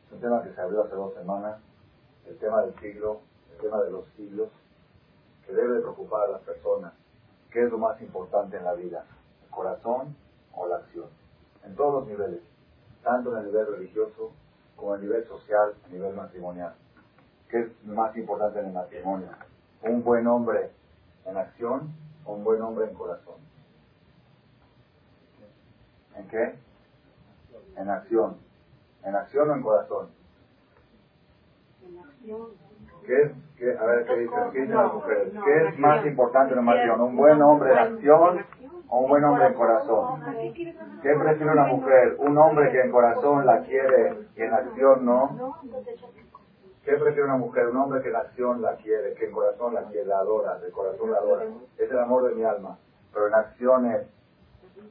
Es 0.05 0.11
un 0.11 0.19
tema 0.19 0.43
que 0.43 0.53
se 0.53 0.61
abrió 0.61 0.83
hace 0.83 0.95
dos 0.95 1.13
semanas 1.13 1.59
el 2.31 2.37
tema 2.37 2.61
del 2.61 2.73
siglo, 2.79 3.19
el 3.51 3.57
tema 3.57 3.81
de 3.81 3.91
los 3.91 4.05
siglos, 4.15 4.49
que 5.45 5.53
debe 5.53 5.81
preocupar 5.81 6.29
a 6.29 6.31
las 6.31 6.41
personas. 6.41 6.93
¿Qué 7.51 7.63
es 7.63 7.69
lo 7.69 7.77
más 7.77 8.01
importante 8.01 8.57
en 8.57 8.63
la 8.63 8.73
vida? 8.73 9.05
¿El 9.43 9.49
corazón 9.49 10.15
o 10.53 10.67
la 10.67 10.77
acción? 10.77 11.07
En 11.65 11.75
todos 11.75 12.01
los 12.01 12.07
niveles, 12.07 12.39
tanto 13.03 13.33
en 13.33 13.39
el 13.39 13.45
nivel 13.47 13.67
religioso 13.67 14.31
como 14.77 14.95
en 14.95 15.01
el 15.01 15.09
nivel 15.09 15.27
social, 15.27 15.73
a 15.85 15.87
nivel 15.89 16.15
matrimonial. 16.15 16.73
¿Qué 17.49 17.59
es 17.59 17.85
más 17.85 18.15
importante 18.15 18.59
en 18.59 18.67
el 18.67 18.73
matrimonio? 18.73 19.27
¿Un 19.83 20.03
buen 20.03 20.25
hombre 20.25 20.71
en 21.25 21.37
acción 21.37 21.93
o 22.25 22.33
un 22.33 22.43
buen 22.45 22.61
hombre 22.61 22.85
en 22.85 22.95
corazón? 22.95 23.35
¿En 26.15 26.27
qué? 26.29 26.55
En 27.75 27.89
acción. 27.89 28.37
¿En 29.03 29.15
acción 29.15 29.49
o 29.49 29.53
en 29.53 29.61
corazón? 29.61 30.20
¿Qué 33.05 33.21
es, 33.21 33.31
qué, 33.57 33.77
a 33.77 33.83
ver, 33.83 34.05
¿qué 34.05 34.15
dicen, 34.17 34.51
¿qué 34.51 34.61
dicen 34.61 34.77
las 34.77 34.93
mujeres? 34.93 35.33
¿Qué 35.43 35.67
es 35.67 35.79
más 35.79 36.05
importante 36.05 36.53
en 36.53 36.59
una 36.59 36.73
acción? 36.73 37.01
¿Un 37.01 37.15
buen 37.17 37.41
hombre 37.41 37.71
en 37.71 37.77
acción 37.77 38.45
o 38.89 38.99
un 38.99 39.09
buen 39.09 39.23
hombre 39.23 39.47
en 39.47 39.53
corazón? 39.53 40.21
¿Qué 41.01 41.15
prefiere 41.15 41.51
una 41.51 41.65
mujer? 41.65 42.15
¿Un 42.19 42.37
hombre 42.37 42.71
que 42.71 42.81
en 42.81 42.91
corazón 42.91 43.45
la 43.45 43.61
quiere 43.61 44.17
y 44.35 44.41
en 44.41 44.53
acción 44.53 45.05
no? 45.05 45.57
¿Qué 46.83 46.93
prefiere 46.93 47.23
una 47.23 47.37
mujer? 47.37 47.67
Un 47.67 47.77
hombre 47.77 48.01
que 48.01 48.09
en 48.09 48.15
acción 48.15 48.61
la 48.61 48.75
quiere, 48.75 49.13
que 49.15 49.25
en 49.25 49.31
corazón 49.31 49.73
la 49.73 49.83
quiere, 49.85 50.05
la 50.05 50.19
adora, 50.19 50.59
de 50.59 50.71
corazón 50.71 51.11
la 51.11 51.17
adora. 51.17 51.45
Es 51.77 51.89
el 51.89 51.99
amor 51.99 52.29
de 52.29 52.35
mi 52.35 52.43
alma. 52.43 52.77
Pero 53.13 53.27
en 53.27 53.33
acciones 53.33 54.07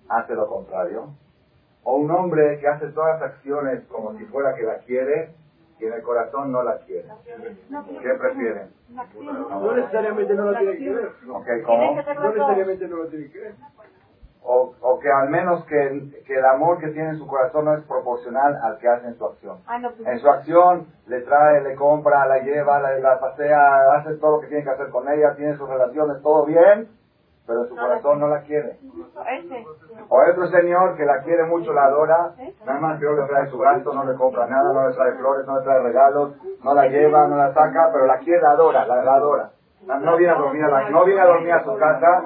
hace 0.09 0.35
lo 0.35 0.49
contrario. 0.49 1.15
O 1.85 1.97
un 1.97 2.11
hombre 2.11 2.59
que 2.61 2.69
hace 2.69 2.89
todas 2.89 3.21
las 3.21 3.31
acciones 3.33 3.85
como 3.87 4.17
si 4.19 4.25
fuera 4.27 4.55
que 4.55 4.63
la 4.63 4.79
quiere 4.81 5.35
y 5.81 5.87
en 5.87 5.93
el 5.95 6.03
corazón 6.03 6.53
no 6.53 6.63
la 6.63 6.79
quiere. 6.81 7.09
¿Qué 8.03 8.15
prefieren? 8.19 8.71
No 8.91 9.73
necesariamente 9.75 10.35
no 10.35 10.51
la 10.51 10.59
tiene 10.59 10.77
que 10.77 10.93
ver. 10.93 11.09
Okay, 11.29 11.63
¿cómo? 11.63 11.95
No 11.95 12.03
necesariamente 12.31 12.89
no 12.89 12.97
la 13.05 13.11
tiene 13.11 13.31
que 13.31 13.39
ver. 13.39 13.55
O, 14.43 14.75
o 14.81 14.99
que 14.99 15.11
al 15.11 15.29
menos 15.29 15.65
que, 15.67 16.23
que 16.27 16.35
el 16.39 16.45
amor 16.47 16.79
que 16.79 16.89
tiene 16.89 17.11
en 17.11 17.19
su 17.19 17.27
corazón 17.27 17.67
no 17.67 17.75
es 17.75 17.85
proporcional 17.85 18.57
al 18.63 18.79
que 18.79 18.89
hace 18.89 19.09
en 19.09 19.15
su 19.19 19.27
acción. 19.27 19.59
En 20.07 20.19
su 20.19 20.29
acción 20.31 20.87
le 21.07 21.21
trae, 21.21 21.63
le 21.63 21.75
compra, 21.77 22.27
la 22.27 22.39
lleva, 22.39 22.81
la, 22.81 22.99
la 22.99 23.21
pasea, 23.21 23.93
hace 23.97 24.15
todo 24.15 24.37
lo 24.37 24.41
que 24.41 24.49
tiene 24.49 24.65
que 24.65 24.71
hacer 24.71 24.89
con 24.89 25.09
ella, 25.11 25.35
tiene 25.37 25.57
sus 25.57 25.69
relaciones, 25.69 26.23
todo 26.23 26.47
bien, 26.47 26.89
pero 27.51 27.67
su 27.67 27.75
corazón 27.75 28.21
no 28.21 28.29
la 28.29 28.43
quiere. 28.43 28.79
O 30.09 30.23
otro 30.23 30.47
señor 30.47 30.97
que 30.97 31.05
la 31.05 31.21
quiere 31.25 31.43
mucho, 31.47 31.73
la 31.73 31.87
adora, 31.87 32.33
nada 32.65 32.79
más 32.79 33.01
que 33.01 33.07
no 33.07 33.15
le 33.15 33.27
trae 33.27 33.51
su 33.51 33.59
gasto, 33.59 33.93
no 33.93 34.05
le 34.05 34.17
compra 34.17 34.47
nada, 34.47 34.73
no 34.73 34.89
le 34.89 34.95
trae 34.95 35.13
flores, 35.15 35.45
no 35.49 35.59
le 35.59 35.65
trae 35.65 35.81
regalos, 35.81 36.37
no 36.63 36.75
la 36.75 36.87
lleva, 36.87 37.27
no 37.27 37.37
la 37.37 37.53
saca, 37.53 37.91
pero 37.93 38.07
la 38.07 38.19
quiere, 38.19 38.41
la 38.41 38.53
adora, 38.53 38.87
la, 38.87 39.15
adora. 39.15 39.51
No 39.85 40.17
viene 40.17 40.33
a 40.33 40.37
dormir 40.37 40.63
a 40.63 40.69
la, 40.69 40.91
no 40.91 41.05
viene 41.05 41.21
a 41.21 41.27
dormir 41.27 41.53
a 41.53 41.65
su 41.65 41.77
casa, 41.77 42.23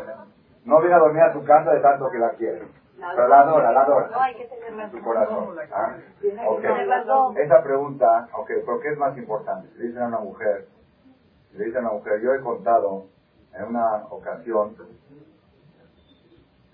no 0.67 0.81
viene 0.81 0.95
a 0.95 0.99
dormir 0.99 1.23
a 1.23 1.33
su 1.33 1.43
casa 1.43 1.71
de 1.71 1.81
tanto 1.81 2.11
que 2.11 2.19
la 2.19 2.31
quiere. 2.33 2.69
Pero 2.99 3.29
la 3.29 3.41
adora, 3.41 3.73
la 3.73 3.81
adora. 3.81 4.11
En 4.29 4.91
su 4.91 5.01
corazón. 5.03 5.57
¿Ah? 5.73 5.95
Okay. 6.49 7.43
Esa 7.43 7.63
pregunta, 7.63 8.29
ok, 8.35 8.51
¿por 8.67 8.83
qué 8.83 8.89
es 8.91 8.99
más 8.99 9.17
importante? 9.17 9.71
Le 9.79 9.87
dicen 9.87 10.03
a 10.03 10.09
una 10.09 10.19
mujer, 10.19 10.67
le 11.53 11.65
dicen 11.65 11.79
a 11.79 11.89
una 11.89 11.99
mujer, 11.99 12.21
yo 12.21 12.35
he 12.35 12.41
contado 12.41 13.15
en 13.57 13.65
una 13.67 14.05
ocasión, 14.11 14.77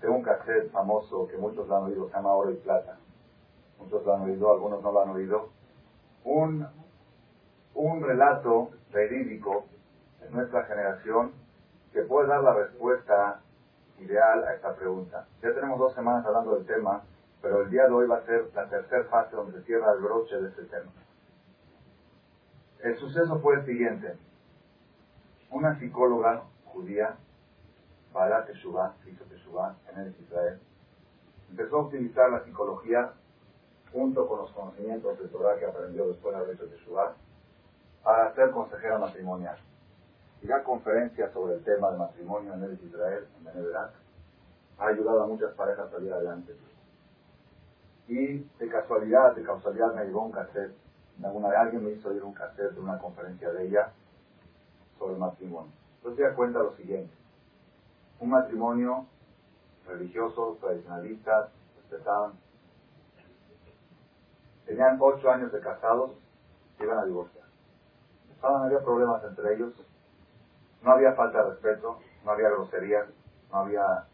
tengo 0.01 0.15
un 0.15 0.23
cassette 0.23 0.71
famoso 0.71 1.27
que 1.27 1.37
muchos 1.37 1.67
lo 1.67 1.77
han 1.77 1.83
oído, 1.83 2.07
se 2.09 2.15
llama 2.15 2.33
Oro 2.33 2.51
y 2.51 2.55
Plata. 2.55 2.97
Muchos 3.79 4.03
lo 4.03 4.15
han 4.15 4.21
oído, 4.23 4.51
algunos 4.51 4.81
no 4.81 4.91
lo 4.91 5.01
han 5.01 5.09
oído. 5.09 5.49
Un, 6.23 6.67
un 7.75 8.03
relato 8.03 8.71
verídico 8.91 9.65
de 10.19 10.29
nuestra 10.31 10.63
generación 10.65 11.31
que 11.93 12.01
puede 12.01 12.27
dar 12.27 12.43
la 12.43 12.53
respuesta 12.53 13.41
ideal 13.99 14.43
a 14.43 14.55
esta 14.55 14.75
pregunta. 14.75 15.27
Ya 15.41 15.53
tenemos 15.53 15.77
dos 15.77 15.93
semanas 15.93 16.25
hablando 16.25 16.55
del 16.55 16.65
tema, 16.65 17.03
pero 17.41 17.61
el 17.61 17.69
día 17.69 17.85
de 17.85 17.93
hoy 17.93 18.07
va 18.07 18.17
a 18.17 18.25
ser 18.25 18.49
la 18.55 18.67
tercera 18.69 19.03
fase 19.05 19.35
donde 19.35 19.59
se 19.59 19.65
cierra 19.65 19.93
el 19.93 20.01
broche 20.01 20.35
de 20.35 20.49
este 20.49 20.63
tema. 20.63 20.91
El 22.79 22.97
suceso 22.97 23.39
fue 23.39 23.55
el 23.55 23.65
siguiente. 23.65 24.17
Una 25.51 25.77
psicóloga 25.77 26.43
judía, 26.65 27.17
Barat 28.13 28.47
Teshuvah, 28.47 28.95
hizo 29.05 29.23
Teshuvah 29.25 29.75
en 29.91 29.99
el 29.99 30.15
Israel, 30.19 30.59
empezó 31.49 31.77
a 31.77 31.81
utilizar 31.83 32.29
la 32.29 32.43
psicología 32.43 33.13
junto 33.91 34.27
con 34.27 34.39
los 34.39 34.51
conocimientos 34.51 35.19
de 35.19 35.27
Torah 35.27 35.57
que 35.57 35.65
aprendió 35.65 36.07
después 36.07 36.35
de 36.35 36.41
haber 36.41 36.55
hecho 36.55 36.67
Teshuvah 36.67 37.13
para 38.03 38.33
ser 38.33 38.51
consejera 38.51 38.97
matrimonial 38.97 39.57
y 40.41 40.47
da 40.47 40.63
conferencias 40.63 41.31
sobre 41.33 41.55
el 41.55 41.63
tema 41.63 41.89
del 41.89 41.99
matrimonio 41.99 42.53
en 42.53 42.63
el 42.63 42.79
Israel, 42.83 43.27
en 43.37 43.43
Beneverak, 43.43 43.91
ha 44.79 44.87
ayudado 44.87 45.23
a 45.23 45.27
muchas 45.27 45.53
parejas 45.53 45.87
a 45.87 45.91
salir 45.91 46.11
adelante. 46.11 46.55
Y 48.07 48.39
de 48.39 48.67
casualidad, 48.67 49.35
de 49.35 49.43
casualidad 49.43 49.93
me 49.93 50.05
llegó 50.05 50.23
un 50.23 50.31
cassette, 50.31 50.73
alguna 51.23 51.49
vez 51.49 51.57
alguien 51.59 51.85
me 51.85 51.91
hizo 51.91 52.09
oír 52.09 52.23
un 52.23 52.33
cassette 52.33 52.71
de 52.73 52.79
una 52.79 52.97
conferencia 52.97 53.51
de 53.51 53.67
ella 53.67 53.91
sobre 54.97 55.13
el 55.13 55.19
matrimonio. 55.19 55.71
Entonces 55.97 56.25
ella 56.25 56.35
cuenta 56.35 56.59
lo 56.59 56.75
siguiente. 56.75 57.13
Un 58.21 58.29
matrimonio 58.29 59.07
religioso, 59.87 60.57
tradicionalista, 60.61 61.49
respetaban. 61.75 62.33
Tenían 64.65 64.97
ocho 65.01 65.29
años 65.29 65.51
de 65.51 65.59
casados, 65.59 66.11
iban 66.79 66.99
a 66.99 67.05
divorciar. 67.05 67.45
Estaban, 68.33 68.63
había 68.63 68.79
problemas 68.79 69.23
entre 69.23 69.55
ellos, 69.55 69.73
no 70.83 70.91
había 70.91 71.13
falta 71.13 71.43
de 71.43 71.49
respeto, 71.49 71.99
no 72.23 72.31
había 72.31 72.49
groserías, 72.49 73.07
no 73.51 73.57
había 73.57 74.07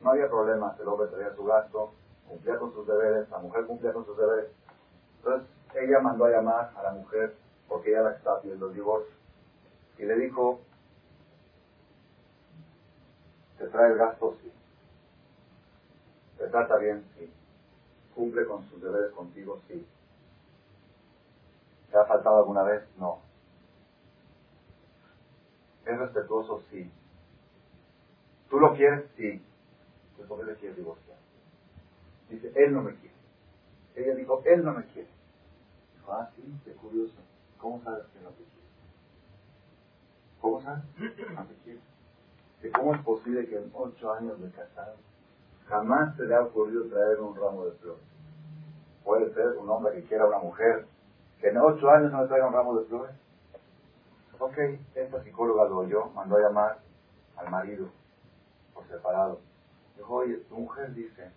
no 0.00 0.10
había 0.10 0.28
problemas, 0.28 0.78
el 0.78 0.86
hombre 0.86 1.08
traía 1.08 1.34
su 1.34 1.44
gasto, 1.44 1.92
cumplía 2.28 2.56
con 2.56 2.72
sus 2.72 2.86
deberes, 2.86 3.28
la 3.30 3.38
mujer 3.38 3.66
cumplía 3.66 3.92
con 3.92 4.06
sus 4.06 4.16
deberes. 4.16 4.50
Entonces 5.16 5.48
ella 5.74 5.98
mandó 5.98 6.26
a 6.26 6.30
llamar 6.30 6.70
a 6.76 6.82
la 6.84 6.92
mujer 6.92 7.34
porque 7.68 7.90
ella 7.90 8.02
la 8.02 8.12
estaba 8.12 8.40
pidiendo 8.40 8.68
el 8.68 8.74
divorcio 8.74 9.12
y 9.98 10.04
le 10.04 10.14
dijo, 10.16 10.60
¿te 13.64 13.70
trae 13.70 13.92
el 13.92 13.98
gasto? 13.98 14.34
Sí. 14.42 14.52
¿Te 16.38 16.48
trata 16.48 16.76
bien? 16.78 17.04
Sí. 17.16 17.30
¿Cumple 18.14 18.46
con 18.46 18.62
sus 18.70 18.82
deberes 18.82 19.12
contigo? 19.12 19.60
Sí. 19.68 19.84
¿Te 21.90 21.98
ha 21.98 22.04
faltado 22.04 22.38
alguna 22.38 22.64
vez? 22.64 22.82
No. 22.98 23.20
¿Es 25.86 25.98
respetuoso? 25.98 26.60
Sí. 26.70 26.90
¿Tú 28.50 28.58
lo 28.58 28.74
quieres? 28.74 29.02
Sí. 29.16 29.42
Entonces, 30.02 30.26
¿por 30.28 30.38
qué 30.38 30.44
le 30.44 30.56
quieres 30.56 30.76
divorciar? 30.76 31.18
Dice, 32.30 32.52
él 32.56 32.72
no 32.72 32.82
me 32.82 32.94
quiere. 32.96 33.14
Ella 33.96 34.14
dijo, 34.14 34.40
él 34.44 34.64
no 34.64 34.72
me 34.72 34.86
quiere. 34.86 35.08
Dijo, 35.94 36.12
ah, 36.12 36.30
sí, 36.36 36.42
qué 36.64 36.74
curioso. 36.74 37.14
¿Cómo 37.58 37.82
sabes 37.84 38.04
que 38.12 38.20
no 38.20 38.30
te 38.30 38.44
quiere? 38.44 38.68
¿Cómo 40.40 40.60
sabes? 40.62 40.84
No 41.34 41.46
te 41.46 41.54
quiere. 41.64 41.80
¿Cómo 42.72 42.94
es 42.94 43.02
posible 43.02 43.46
que 43.46 43.56
en 43.56 43.70
ocho 43.74 44.12
años 44.12 44.40
de 44.40 44.50
casado 44.50 44.96
jamás 45.68 46.16
se 46.16 46.24
le 46.24 46.34
ha 46.34 46.42
ocurrido 46.42 46.84
traer 46.86 47.20
un 47.20 47.36
ramo 47.36 47.66
de 47.66 47.72
flores? 47.72 48.02
Puede 49.04 49.32
ser 49.34 49.58
un 49.58 49.68
hombre 49.68 49.94
que 49.94 50.04
quiera 50.04 50.26
una 50.26 50.38
mujer 50.38 50.86
que 51.40 51.48
en 51.48 51.58
ocho 51.58 51.90
años 51.90 52.10
no 52.12 52.22
le 52.22 52.28
traiga 52.28 52.46
un 52.46 52.54
ramo 52.54 52.78
de 52.78 52.86
flores. 52.86 53.14
Ok, 54.38 54.58
esta 54.94 55.22
psicóloga 55.22 55.68
lo 55.68 55.78
oyó, 55.78 56.06
mandó 56.14 56.36
a 56.36 56.40
llamar 56.40 56.78
al 57.36 57.50
marido 57.50 57.88
por 58.72 58.86
separado. 58.88 59.40
Dijo, 59.96 60.14
oye, 60.14 60.36
tu 60.48 60.56
mujer 60.56 60.92
dice 60.94 61.30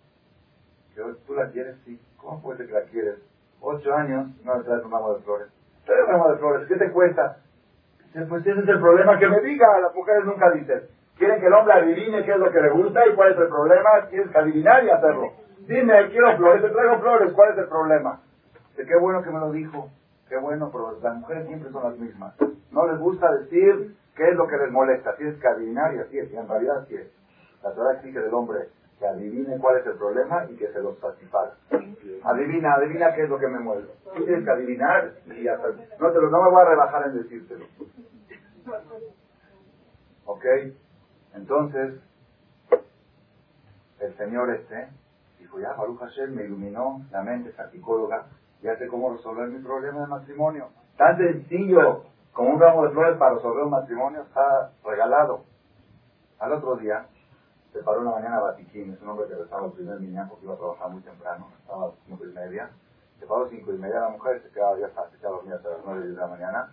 que 0.94 1.02
tú 1.26 1.34
la 1.34 1.50
quieres, 1.50 1.76
sí. 1.84 2.00
¿Cómo 2.16 2.40
puede 2.40 2.58
ser 2.58 2.66
que 2.68 2.72
la 2.72 2.82
quieres? 2.84 3.18
Ocho 3.60 3.94
años 3.94 4.28
no 4.44 4.58
le 4.58 4.64
traes 4.64 4.84
un 4.84 4.90
ramo 4.90 5.14
de 5.14 5.22
flores. 5.22 5.48
Trae 5.84 6.02
un 6.02 6.08
ramo 6.08 6.30
de 6.30 6.38
flores, 6.38 6.68
¿qué 6.68 6.76
te 6.76 6.90
cuesta? 6.90 7.38
Pues 8.28 8.46
ese 8.46 8.60
es 8.60 8.68
el 8.68 8.80
problema 8.80 9.18
que 9.18 9.28
me 9.28 9.40
diga. 9.42 9.78
Las 9.80 9.94
mujeres 9.94 10.24
nunca 10.24 10.50
dicen. 10.50 10.97
Quieren 11.18 11.40
que 11.40 11.46
el 11.46 11.52
hombre 11.52 11.74
adivine 11.74 12.24
qué 12.24 12.32
es 12.32 12.38
lo 12.38 12.50
que 12.50 12.60
le 12.60 12.70
gusta 12.70 13.06
y 13.06 13.14
cuál 13.14 13.32
es 13.32 13.38
el 13.38 13.48
problema. 13.48 14.06
Tienes 14.08 14.30
que 14.30 14.38
adivinar 14.38 14.84
y 14.84 14.90
hacerlo. 14.90 15.32
Dime, 15.66 16.08
quiero 16.10 16.36
flores, 16.36 16.62
te 16.62 16.70
traigo 16.70 16.98
flores, 17.00 17.32
¿cuál 17.32 17.52
es 17.52 17.58
el 17.58 17.68
problema? 17.68 18.20
De 18.76 18.86
qué 18.86 18.96
bueno 18.96 19.22
que 19.22 19.30
me 19.30 19.40
lo 19.40 19.50
dijo. 19.50 19.90
Qué 20.28 20.36
bueno, 20.36 20.70
pero 20.70 20.98
las 21.02 21.14
mujeres 21.16 21.46
siempre 21.46 21.70
son 21.72 21.82
las 21.82 21.98
mismas. 21.98 22.34
No 22.70 22.86
les 22.86 22.98
gusta 22.98 23.32
decir 23.32 23.96
qué 24.14 24.30
es 24.30 24.36
lo 24.36 24.46
que 24.46 24.58
les 24.58 24.70
molesta. 24.70 25.16
Tienes 25.16 25.40
que 25.40 25.48
adivinar 25.48 25.94
y 25.94 25.98
así 25.98 26.18
es. 26.18 26.32
Y 26.32 26.36
en 26.36 26.48
realidad 26.48 26.78
así 26.78 26.94
es. 26.94 27.10
La 27.62 27.72
Torah 27.72 27.94
exige 27.94 28.20
del 28.20 28.32
hombre 28.32 28.68
que 28.98 29.06
adivine 29.06 29.58
cuál 29.58 29.78
es 29.78 29.86
el 29.86 29.94
problema 29.94 30.44
y 30.48 30.56
que 30.56 30.68
se 30.68 30.80
lo 30.80 30.94
satisfaga. 30.96 31.54
Adivina, 32.24 32.74
adivina 32.74 33.14
qué 33.14 33.22
es 33.22 33.28
lo 33.28 33.38
que 33.38 33.48
me 33.48 33.58
mueve. 33.58 33.88
Tienes 34.14 34.44
que 34.44 34.50
adivinar 34.50 35.12
y 35.26 35.48
hacer. 35.48 35.74
No, 35.98 36.12
te 36.12 36.20
lo, 36.20 36.30
no 36.30 36.42
me 36.42 36.50
voy 36.50 36.62
a 36.62 36.68
rebajar 36.68 37.06
en 37.06 37.22
decírtelo. 37.22 37.64
¿Ok? 40.26 40.44
Entonces, 41.34 42.00
el 44.00 44.16
señor 44.16 44.50
este 44.50 44.88
dijo, 45.38 45.60
ya, 45.60 45.72
Baruch 45.74 45.98
Hashem 46.00 46.34
me 46.34 46.44
iluminó 46.44 47.02
la 47.10 47.22
mente, 47.22 47.50
esa 47.50 47.70
psicóloga, 47.70 48.26
ya 48.62 48.76
sé 48.76 48.88
cómo 48.88 49.12
resolver 49.12 49.48
mi 49.48 49.62
problema 49.62 50.00
de 50.00 50.06
matrimonio. 50.06 50.68
Tan 50.96 51.16
sencillo 51.16 52.04
como 52.32 52.50
un 52.50 52.60
ramo 52.60 52.84
de 52.84 52.90
flores 52.90 53.16
para 53.18 53.34
resolver 53.34 53.64
un 53.64 53.70
matrimonio 53.70 54.22
está 54.22 54.72
regalado. 54.84 55.44
Al 56.38 56.52
otro 56.52 56.76
día, 56.76 57.06
se 57.72 57.82
paró 57.82 58.00
una 58.00 58.12
mañana 58.12 58.36
a 58.38 58.40
Batiquín, 58.40 58.92
es 58.92 59.02
un 59.02 59.08
hombre 59.10 59.26
que 59.28 59.34
rezaba 59.34 59.66
el 59.66 59.72
primer 59.72 60.00
niñaco 60.00 60.38
que 60.38 60.44
iba 60.44 60.54
a 60.54 60.58
trabajar 60.58 60.90
muy 60.90 61.02
temprano, 61.02 61.48
estaba 61.60 61.84
a 61.84 61.86
las 61.88 61.96
cinco 62.06 62.24
y 62.24 62.32
media. 62.32 62.70
Se 63.18 63.26
paró 63.26 63.48
cinco 63.48 63.72
y 63.72 63.78
media 63.78 64.00
la 64.00 64.08
mujer 64.10 64.40
se 64.42 64.50
quedaba, 64.50 64.78
ya 64.78 64.88
se 64.88 65.16
quedaba 65.18 65.36
dormida 65.36 65.56
hasta 65.56 65.70
las 65.70 65.80
nueve 65.84 66.06
de 66.06 66.14
la 66.14 66.26
mañana. 66.28 66.70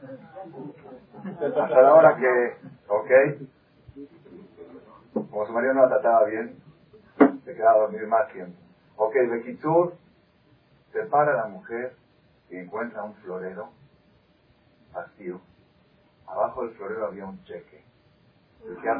Hasta 1.41 1.81
la 1.81 1.93
hora 1.95 2.15
que, 2.15 2.57
ok, 2.87 3.11
como 5.15 5.45
su 5.45 5.53
marido 5.53 5.73
no 5.73 5.81
la 5.83 5.89
trataba 5.89 6.25
bien, 6.25 6.55
se 7.43 7.53
quedaba 7.53 7.75
a 7.75 7.81
dormir 7.83 8.07
más 8.07 8.31
tiempo. 8.31 8.59
Ok, 8.97 9.13
Bekitsur, 9.29 9.93
se 10.91 11.03
para 11.05 11.35
la 11.35 11.45
mujer 11.47 11.95
y 12.49 12.57
encuentra 12.57 13.03
un 13.03 13.15
florero 13.15 13.69
vacío. 14.93 15.39
Abajo 16.27 16.63
del 16.63 16.75
florero 16.75 17.07
había 17.07 17.25
un 17.25 17.43
cheque. 17.43 17.83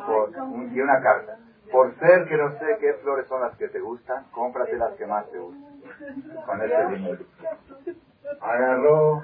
por, 0.05 0.29
y 0.73 0.79
una 0.81 1.01
carta. 1.01 1.37
Por 1.71 1.97
ser 1.99 2.27
que 2.27 2.37
no 2.37 2.51
sé 2.59 2.77
qué 2.79 2.93
flores 3.01 3.27
son 3.27 3.41
las 3.41 3.57
que 3.57 3.67
te 3.67 3.79
gustan, 3.79 4.25
cómprate 4.31 4.77
las 4.77 4.93
que 4.93 5.05
más 5.05 5.29
te 5.31 5.39
gustan. 5.39 5.81
Con 6.45 6.61
ese 6.61 6.85
dinero. 6.87 7.25
Agarró 8.41 9.23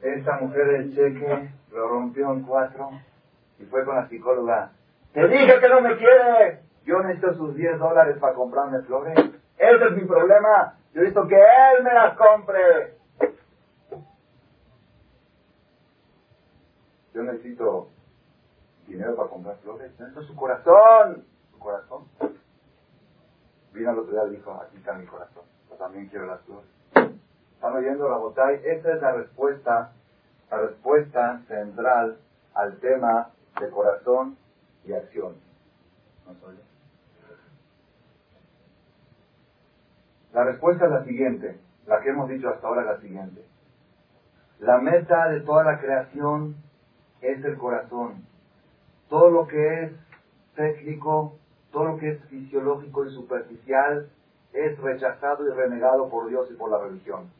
esta 0.00 0.36
mujer 0.38 0.68
el 0.68 0.94
cheque, 0.94 1.50
lo 1.70 1.88
rompió 1.88 2.32
en 2.32 2.42
cuatro 2.42 2.90
y 3.58 3.64
fue 3.64 3.84
con 3.84 3.96
la 3.96 4.08
psicóloga. 4.08 4.72
Te 5.14 5.28
dije 5.28 5.60
que 5.60 5.68
no 5.68 5.80
me 5.80 5.96
quiere. 5.96 6.60
Yo 6.84 7.00
necesito 7.02 7.34
sus 7.34 7.54
10 7.54 7.78
dólares 7.78 8.18
para 8.18 8.34
comprarme 8.34 8.82
flores. 8.82 9.16
Ese 9.56 9.84
es 9.84 9.92
mi 9.92 10.04
problema. 10.06 10.76
Yo 10.92 11.02
necesito 11.02 11.28
que 11.28 11.36
él 11.36 11.84
me 11.84 11.94
las 11.94 12.16
compre. 12.16 12.98
Yo 17.14 17.22
necesito 17.22 17.90
dinero 18.88 19.14
para 19.14 19.28
comprar 19.28 19.56
flores. 19.58 19.92
Necesito 20.00 20.22
su 20.24 20.34
corazón. 20.34 21.24
Su 21.52 21.58
corazón. 21.60 22.08
Vino 23.72 23.90
al 23.90 23.98
otro 24.00 24.12
día 24.12 24.32
y 24.32 24.36
dijo, 24.36 24.52
aquí 24.66 24.78
está 24.78 24.94
mi 24.94 25.06
corazón. 25.06 25.44
Yo 25.70 25.76
también 25.76 26.08
quiero 26.08 26.26
las 26.26 26.40
flores. 26.40 26.68
¿Están 27.54 27.76
oyendo 27.76 28.08
la 28.08 28.16
botella? 28.16 28.60
Esa 28.64 28.92
es 28.94 29.00
la 29.00 29.12
respuesta, 29.12 29.92
la 30.50 30.58
respuesta 30.58 31.40
central 31.46 32.18
al 32.52 32.80
tema 32.80 33.30
de 33.60 33.70
corazón 33.70 34.43
y 34.86 34.92
acción. 34.92 35.34
La 40.32 40.44
respuesta 40.44 40.86
es 40.86 40.90
la 40.90 41.04
siguiente, 41.04 41.58
la 41.86 42.00
que 42.00 42.10
hemos 42.10 42.28
dicho 42.28 42.48
hasta 42.48 42.66
ahora 42.66 42.82
es 42.82 42.86
la 42.88 43.00
siguiente. 43.00 43.44
La 44.58 44.78
meta 44.78 45.28
de 45.28 45.40
toda 45.40 45.62
la 45.64 45.78
creación 45.78 46.56
es 47.20 47.44
el 47.44 47.56
corazón. 47.56 48.24
Todo 49.08 49.30
lo 49.30 49.46
que 49.46 49.84
es 49.84 49.92
técnico, 50.56 51.36
todo 51.70 51.84
lo 51.84 51.98
que 51.98 52.10
es 52.10 52.24
fisiológico 52.24 53.06
y 53.06 53.10
superficial 53.10 54.08
es 54.52 54.78
rechazado 54.78 55.46
y 55.46 55.52
renegado 55.52 56.08
por 56.08 56.28
Dios 56.28 56.48
y 56.50 56.54
por 56.54 56.70
la 56.70 56.78
religión. 56.78 57.30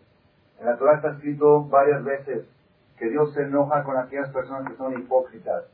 En 0.61 0.67
la 0.67 0.77
Torah 0.77 0.97
está 0.97 1.13
escrito 1.13 1.65
varias 1.65 2.05
veces 2.05 2.47
que 2.99 3.09
Dios 3.09 3.33
se 3.35 3.43
enoja 3.43 3.83
con 3.85 3.97
aquellas 3.97 4.31
personas 4.31 4.71
que 4.71 4.77
son 4.77 4.99
hipócritas, 4.99 5.65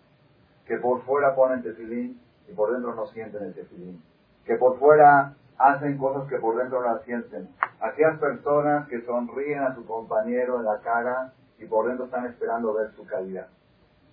que 0.70 0.76
por 0.76 1.02
fuera 1.02 1.34
ponen 1.34 1.64
tefilín 1.64 2.20
y 2.48 2.52
por 2.52 2.72
dentro 2.72 2.94
no 2.94 3.04
sienten 3.08 3.42
el 3.42 3.54
tefilín, 3.54 4.00
que 4.44 4.54
por 4.54 4.78
fuera 4.78 5.34
hacen 5.58 5.98
cosas 5.98 6.28
que 6.28 6.38
por 6.38 6.56
dentro 6.58 6.80
no 6.80 6.94
las 6.94 7.02
sienten. 7.02 7.48
Aquellas 7.80 8.20
personas 8.20 8.86
que 8.86 9.00
sonríen 9.00 9.64
a 9.64 9.74
su 9.74 9.84
compañero 9.84 10.60
en 10.60 10.66
la 10.66 10.78
cara 10.78 11.32
y 11.58 11.64
por 11.64 11.88
dentro 11.88 12.04
están 12.04 12.26
esperando 12.26 12.72
ver 12.72 12.92
su 12.92 13.04
calidad. 13.04 13.48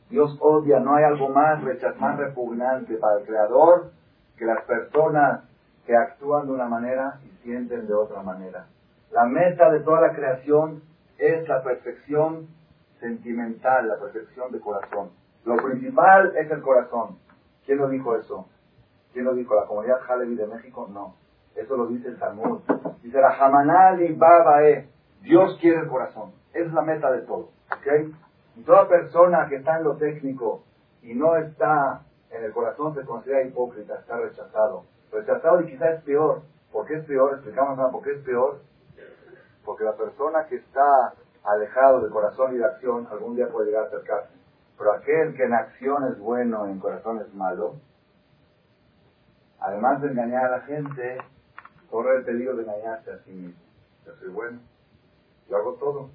Dios 0.09 0.35
odia, 0.39 0.79
no 0.79 0.95
hay 0.95 1.03
algo 1.03 1.29
más, 1.29 1.61
más 1.99 2.17
repugnante 2.17 2.95
para 2.95 3.19
el 3.19 3.27
Creador 3.27 3.91
que 4.35 4.45
las 4.45 4.63
personas 4.63 5.43
que 5.85 5.95
actúan 5.95 6.47
de 6.47 6.53
una 6.53 6.67
manera 6.67 7.19
y 7.23 7.29
sienten 7.43 7.85
de 7.85 7.93
otra 7.93 8.23
manera. 8.23 8.65
La 9.11 9.25
meta 9.25 9.69
de 9.69 9.81
toda 9.81 10.01
la 10.01 10.13
creación 10.15 10.81
es 11.19 11.47
la 11.47 11.61
perfección 11.61 12.47
sentimental, 12.99 13.87
la 13.87 13.99
perfección 13.99 14.51
de 14.51 14.59
corazón. 14.59 15.11
Lo 15.47 15.55
principal 15.55 16.35
es 16.35 16.51
el 16.51 16.61
corazón. 16.61 17.19
¿Quién 17.65 17.77
lo 17.77 17.87
dijo 17.87 18.17
eso? 18.17 18.49
¿Quién 19.13 19.23
lo 19.23 19.33
dijo? 19.33 19.55
¿La 19.55 19.65
comunidad 19.65 20.01
Halevi 20.05 20.35
de 20.35 20.45
México? 20.45 20.89
No. 20.91 21.15
Eso 21.55 21.77
lo 21.77 21.87
dice 21.87 22.09
el 22.09 22.19
Talmud. 22.19 22.59
Dice 23.01 23.21
la 23.21 23.29
Hamanali 23.29 24.13
Babae. 24.13 24.89
Dios 25.21 25.57
quiere 25.61 25.79
el 25.79 25.87
corazón. 25.87 26.33
Esa 26.53 26.65
es 26.65 26.73
la 26.73 26.81
meta 26.81 27.09
de 27.13 27.21
todo. 27.21 27.51
¿Ok? 27.71 28.13
Toda 28.65 28.89
persona 28.89 29.47
que 29.47 29.55
está 29.55 29.77
en 29.77 29.85
lo 29.85 29.95
técnico 29.95 30.63
y 31.01 31.13
no 31.13 31.37
está 31.37 32.01
en 32.29 32.43
el 32.43 32.51
corazón 32.51 32.93
se 32.93 33.05
considera 33.05 33.43
hipócrita, 33.43 33.95
está 33.99 34.17
rechazado. 34.17 34.83
Rechazado 35.13 35.61
y 35.61 35.67
quizás 35.67 35.99
es 35.99 36.03
peor. 36.03 36.41
¿Por 36.73 36.85
qué 36.87 36.95
es 36.95 37.05
peor? 37.05 37.35
Explicamos 37.35 37.77
nada. 37.77 37.89
¿Por 37.89 38.03
qué 38.03 38.11
es 38.11 38.19
peor? 38.19 38.59
Porque 39.63 39.85
la 39.85 39.95
persona 39.95 40.45
que 40.47 40.57
está 40.57 41.13
alejado 41.45 42.01
del 42.01 42.11
corazón 42.11 42.53
y 42.53 42.57
de 42.57 42.65
acción 42.65 43.07
algún 43.09 43.37
día 43.37 43.47
puede 43.47 43.67
llegar 43.67 43.85
a 43.85 43.87
acercarse. 43.87 44.36
Pero 44.77 44.93
aquel 44.93 45.35
que 45.35 45.43
en 45.43 45.53
acción 45.53 46.03
es 46.11 46.19
bueno 46.19 46.67
en 46.67 46.79
corazón 46.79 47.19
es 47.19 47.33
malo, 47.33 47.75
además 49.59 50.01
de 50.01 50.09
engañar 50.09 50.45
a 50.45 50.57
la 50.57 50.61
gente, 50.61 51.17
corre 51.89 52.17
el 52.17 52.25
peligro 52.25 52.55
de 52.55 52.63
engañarse 52.63 53.11
a 53.11 53.19
sí 53.19 53.31
mismo. 53.31 53.61
Yo 54.05 54.13
soy 54.15 54.29
bueno, 54.29 54.59
yo 55.49 55.57
hago 55.57 55.73
todo. 55.73 56.09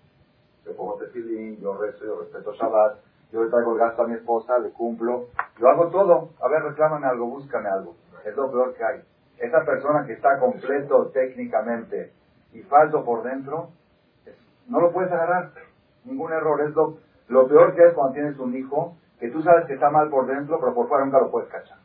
Yo 0.65 0.77
pongo 0.77 0.95
tefilín, 0.95 1.61
yo 1.61 1.77
rezo, 1.77 2.05
yo 2.05 2.21
respeto 2.21 2.53
Shabbat, 2.53 2.99
yo 3.33 3.43
le 3.43 3.51
traigo 3.51 3.73
el 3.73 3.79
gasto 3.79 4.03
a 4.03 4.07
mi 4.07 4.15
esposa, 4.15 4.59
le 4.59 4.71
cumplo, 4.71 5.27
yo 5.59 5.69
hago 5.69 5.89
todo. 5.89 6.31
A 6.41 6.49
ver, 6.49 6.63
reclámame 6.63 7.07
algo, 7.07 7.27
búscame 7.27 7.69
algo. 7.69 7.97
Es 8.25 8.37
lo 8.37 8.51
peor 8.51 8.75
que 8.75 8.85
hay. 8.85 9.03
Esa 9.39 9.65
persona 9.65 10.07
que 10.07 10.13
está 10.13 10.39
completo 10.39 11.11
técnicamente 11.13 12.13
y 12.53 12.61
falso 12.63 13.05
por 13.05 13.25
dentro, 13.25 13.71
no 14.69 14.81
lo 14.81 14.93
puedes 14.93 15.11
agarrar. 15.11 15.51
Ningún 16.05 16.33
error. 16.33 16.61
Es 16.61 16.75
lo, 16.75 16.99
lo 17.33 17.49
peor 17.49 17.75
que 17.75 17.87
es 17.87 17.95
cuando 17.95 18.15
tienes 18.15 18.39
un 18.39 18.55
hijo, 18.55 18.97
que 19.19 19.31
tú 19.31 19.43
sabes 19.43 19.67
que 19.67 19.75
está 19.75 19.91
mal 19.91 20.09
por 20.11 20.27
dentro, 20.27 20.61
pero 20.61 20.75
por 20.75 20.89
fuera 20.89 21.05
nunca 21.05 21.19
lo 21.19 21.31
puedes 21.31 21.49
cachar 21.49 21.79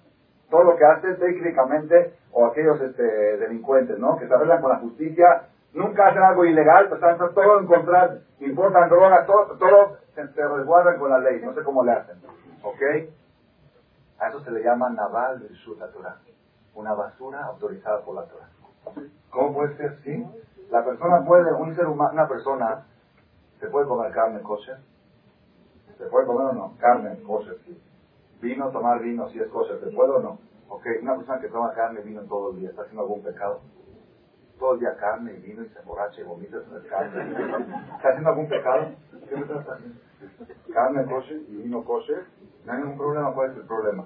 todo 0.50 0.64
lo 0.64 0.76
que 0.76 0.86
hace 0.86 1.14
técnicamente, 1.16 2.14
o 2.32 2.46
aquellos 2.46 2.80
este, 2.82 3.04
delincuentes, 3.04 3.98
¿no? 4.00 4.18
Que 4.18 4.28
se 4.28 4.34
arreglan 4.34 4.62
con 4.62 4.72
la 4.72 4.80
justicia, 4.80 5.48
nunca 5.74 6.08
hacen 6.08 6.24
algo 6.24 6.46
ilegal, 6.46 6.88
pues 6.90 7.02
están 7.02 7.18
todo 7.34 7.60
en 7.60 7.68
contra, 7.68 8.18
importan 8.40 8.90
drogas, 8.90 9.26
todo, 9.26 9.58
todo 9.58 9.98
se, 10.16 10.24
resguardan 10.24 11.00
con 11.00 11.10
la 11.10 11.20
ley, 11.20 11.42
no 11.42 11.54
sé 11.54 11.64
cómo 11.64 11.84
le 11.84 11.92
hacen, 11.92 12.18
¿ok? 12.64 12.82
A 14.20 14.30
eso 14.30 14.40
se 14.42 14.52
le 14.52 14.64
llama 14.64 14.90
naval 14.90 15.40
del 15.40 15.54
Shuta 15.54 15.92
Torah, 15.92 16.18
una 16.74 16.94
basura 16.94 17.46
autorizada 17.46 18.02
por 18.02 18.16
la 18.16 18.24
Torah. 18.24 18.50
¿Cómo 19.30 19.54
puede 19.54 19.76
ser 19.78 19.98
así? 20.00 20.26
La 20.72 20.84
persona 20.84 21.24
puede, 21.26 21.54
un 21.54 21.76
ser 21.76 21.88
humano, 21.88 22.14
una 22.14 22.28
persona, 22.28 22.86
¿se 23.60 23.68
puede 23.68 23.88
comer 23.88 24.12
carne 24.12 24.42
kosher? 24.42 24.78
¿Se 25.98 26.06
puede 26.08 26.28
comer 26.28 26.48
o 26.48 26.54
no? 26.54 26.78
Carne 26.80 27.22
kosher, 27.24 27.58
sí. 27.66 27.82
Vino, 28.42 28.70
tomar 28.72 29.02
vino, 29.02 29.28
si 29.30 29.40
es 29.40 29.48
cosa, 29.48 29.80
¿se 29.80 29.88
puede 29.96 30.12
o 30.12 30.20
no? 30.20 30.40
Ok, 30.70 30.86
una 31.02 31.16
persona 31.16 31.40
que 31.40 31.48
toma 31.48 31.74
carne 31.74 32.02
y 32.02 32.04
vino 32.04 32.22
todo 32.24 32.52
el 32.52 32.60
día, 32.60 32.70
¿está 32.70 32.84
haciendo 32.84 33.02
algún 33.02 33.24
pecado? 33.24 33.62
Todo 34.60 34.74
el 34.74 34.80
día 34.80 34.96
carne 34.98 35.34
y 35.34 35.40
vino 35.40 35.64
y 35.64 35.70
se 35.70 35.80
emborracha 35.80 36.22
y 36.22 36.24
vomita 36.24 36.58
en 36.58 36.76
el 36.76 36.88
carne. 36.88 37.32
¿Está 37.96 38.10
haciendo 38.10 38.30
algún 38.30 38.48
pecado? 38.48 38.90
¿Qué 39.28 39.36
me 39.36 39.42
estás 39.42 39.68
haciendo? 39.68 40.00
Carne 40.74 41.06
kosher 41.06 41.42
y 41.48 41.56
vino 41.64 41.84
kosher, 41.84 42.24
no 42.66 42.74
hay 42.74 42.80
ningún 42.80 42.98
problema, 42.98 43.34
¿cuál 43.34 43.52
es 43.52 43.58
el 43.58 43.66
problema? 43.66 44.04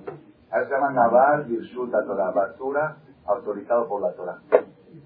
A 0.52 0.60
eso 0.60 0.68
se 0.68 0.74
llama 0.74 0.92
Navar 0.92 1.46
Yirshut 1.46 1.92
Torah, 1.92 2.32
basura 2.32 2.98
autorizado 3.26 3.88
por 3.88 4.02
la 4.02 4.14
Torah. 4.14 4.38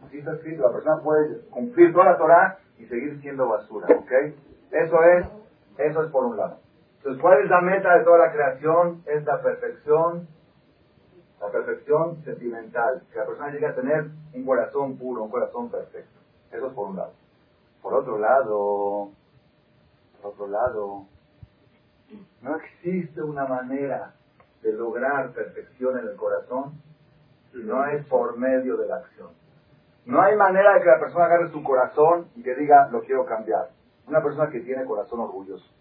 Así 0.05 0.17
está 0.19 0.33
escrito, 0.33 0.63
la 0.63 0.71
persona 0.71 1.01
puede 1.03 1.41
cumplir 1.49 1.93
toda 1.93 2.05
la 2.05 2.17
Torah 2.17 2.57
y 2.77 2.85
seguir 2.85 3.19
siendo 3.21 3.47
basura, 3.47 3.87
¿ok? 3.95 4.11
Eso 4.71 5.03
es, 5.03 5.25
eso 5.77 6.03
es 6.03 6.09
por 6.09 6.25
un 6.25 6.37
lado. 6.37 6.57
Entonces, 7.05 7.21
¿cuál 7.21 7.43
es 7.43 7.49
la 7.51 7.61
meta 7.61 7.99
de 7.99 8.03
toda 8.03 8.17
la 8.17 8.31
creación? 8.31 9.03
Es 9.05 9.23
la 9.25 9.39
perfección, 9.39 10.27
la 11.39 11.51
perfección 11.51 12.23
sentimental, 12.23 13.03
que 13.13 13.19
la 13.19 13.27
persona 13.27 13.51
llegue 13.51 13.67
a 13.67 13.75
tener 13.75 14.05
un 14.33 14.43
corazón 14.43 14.97
puro, 14.97 15.21
un 15.21 15.29
corazón 15.29 15.69
perfecto. 15.69 16.19
Eso 16.51 16.65
es 16.65 16.73
por 16.73 16.89
un 16.89 16.95
lado. 16.95 17.13
Por 17.83 17.93
otro 17.93 18.17
lado, 18.17 19.11
por 20.19 20.31
otro 20.31 20.47
lado, 20.47 21.05
no 22.41 22.55
existe 22.55 23.21
una 23.21 23.45
manera 23.45 24.15
de 24.63 24.73
lograr 24.73 25.29
perfección 25.33 25.99
en 25.99 26.07
el 26.07 26.15
corazón 26.15 26.81
si 27.51 27.59
no 27.59 27.85
es 27.85 28.03
por 28.07 28.35
medio 28.35 28.77
de 28.77 28.87
la 28.87 28.95
acción. 28.95 29.29
No 30.07 30.23
hay 30.23 30.35
manera 30.35 30.73
de 30.73 30.79
que 30.79 30.87
la 30.87 30.99
persona 30.99 31.25
agarre 31.25 31.51
su 31.51 31.61
corazón 31.61 32.29
y 32.33 32.41
que 32.41 32.55
diga, 32.55 32.89
lo 32.89 33.03
quiero 33.03 33.27
cambiar. 33.27 33.69
Una 34.07 34.23
persona 34.23 34.49
que 34.49 34.61
tiene 34.61 34.85
corazón 34.85 35.19
orgulloso 35.19 35.74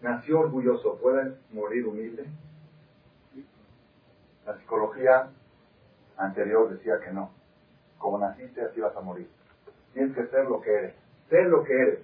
Nació 0.00 0.40
orgulloso, 0.40 0.98
¿puede 1.00 1.34
morir 1.52 1.86
humilde? 1.86 2.26
La 4.46 4.56
psicología 4.58 5.30
anterior 6.16 6.70
decía 6.70 7.00
que 7.00 7.12
no. 7.12 7.30
Como 7.98 8.18
naciste, 8.18 8.62
así 8.62 8.80
vas 8.80 8.96
a 8.96 9.00
morir. 9.00 9.28
Tienes 9.92 10.14
que 10.14 10.26
ser 10.26 10.44
lo 10.46 10.60
que 10.60 10.72
eres. 10.72 10.94
Ser 11.28 11.46
lo 11.46 11.64
que 11.64 11.72
eres. 11.72 12.00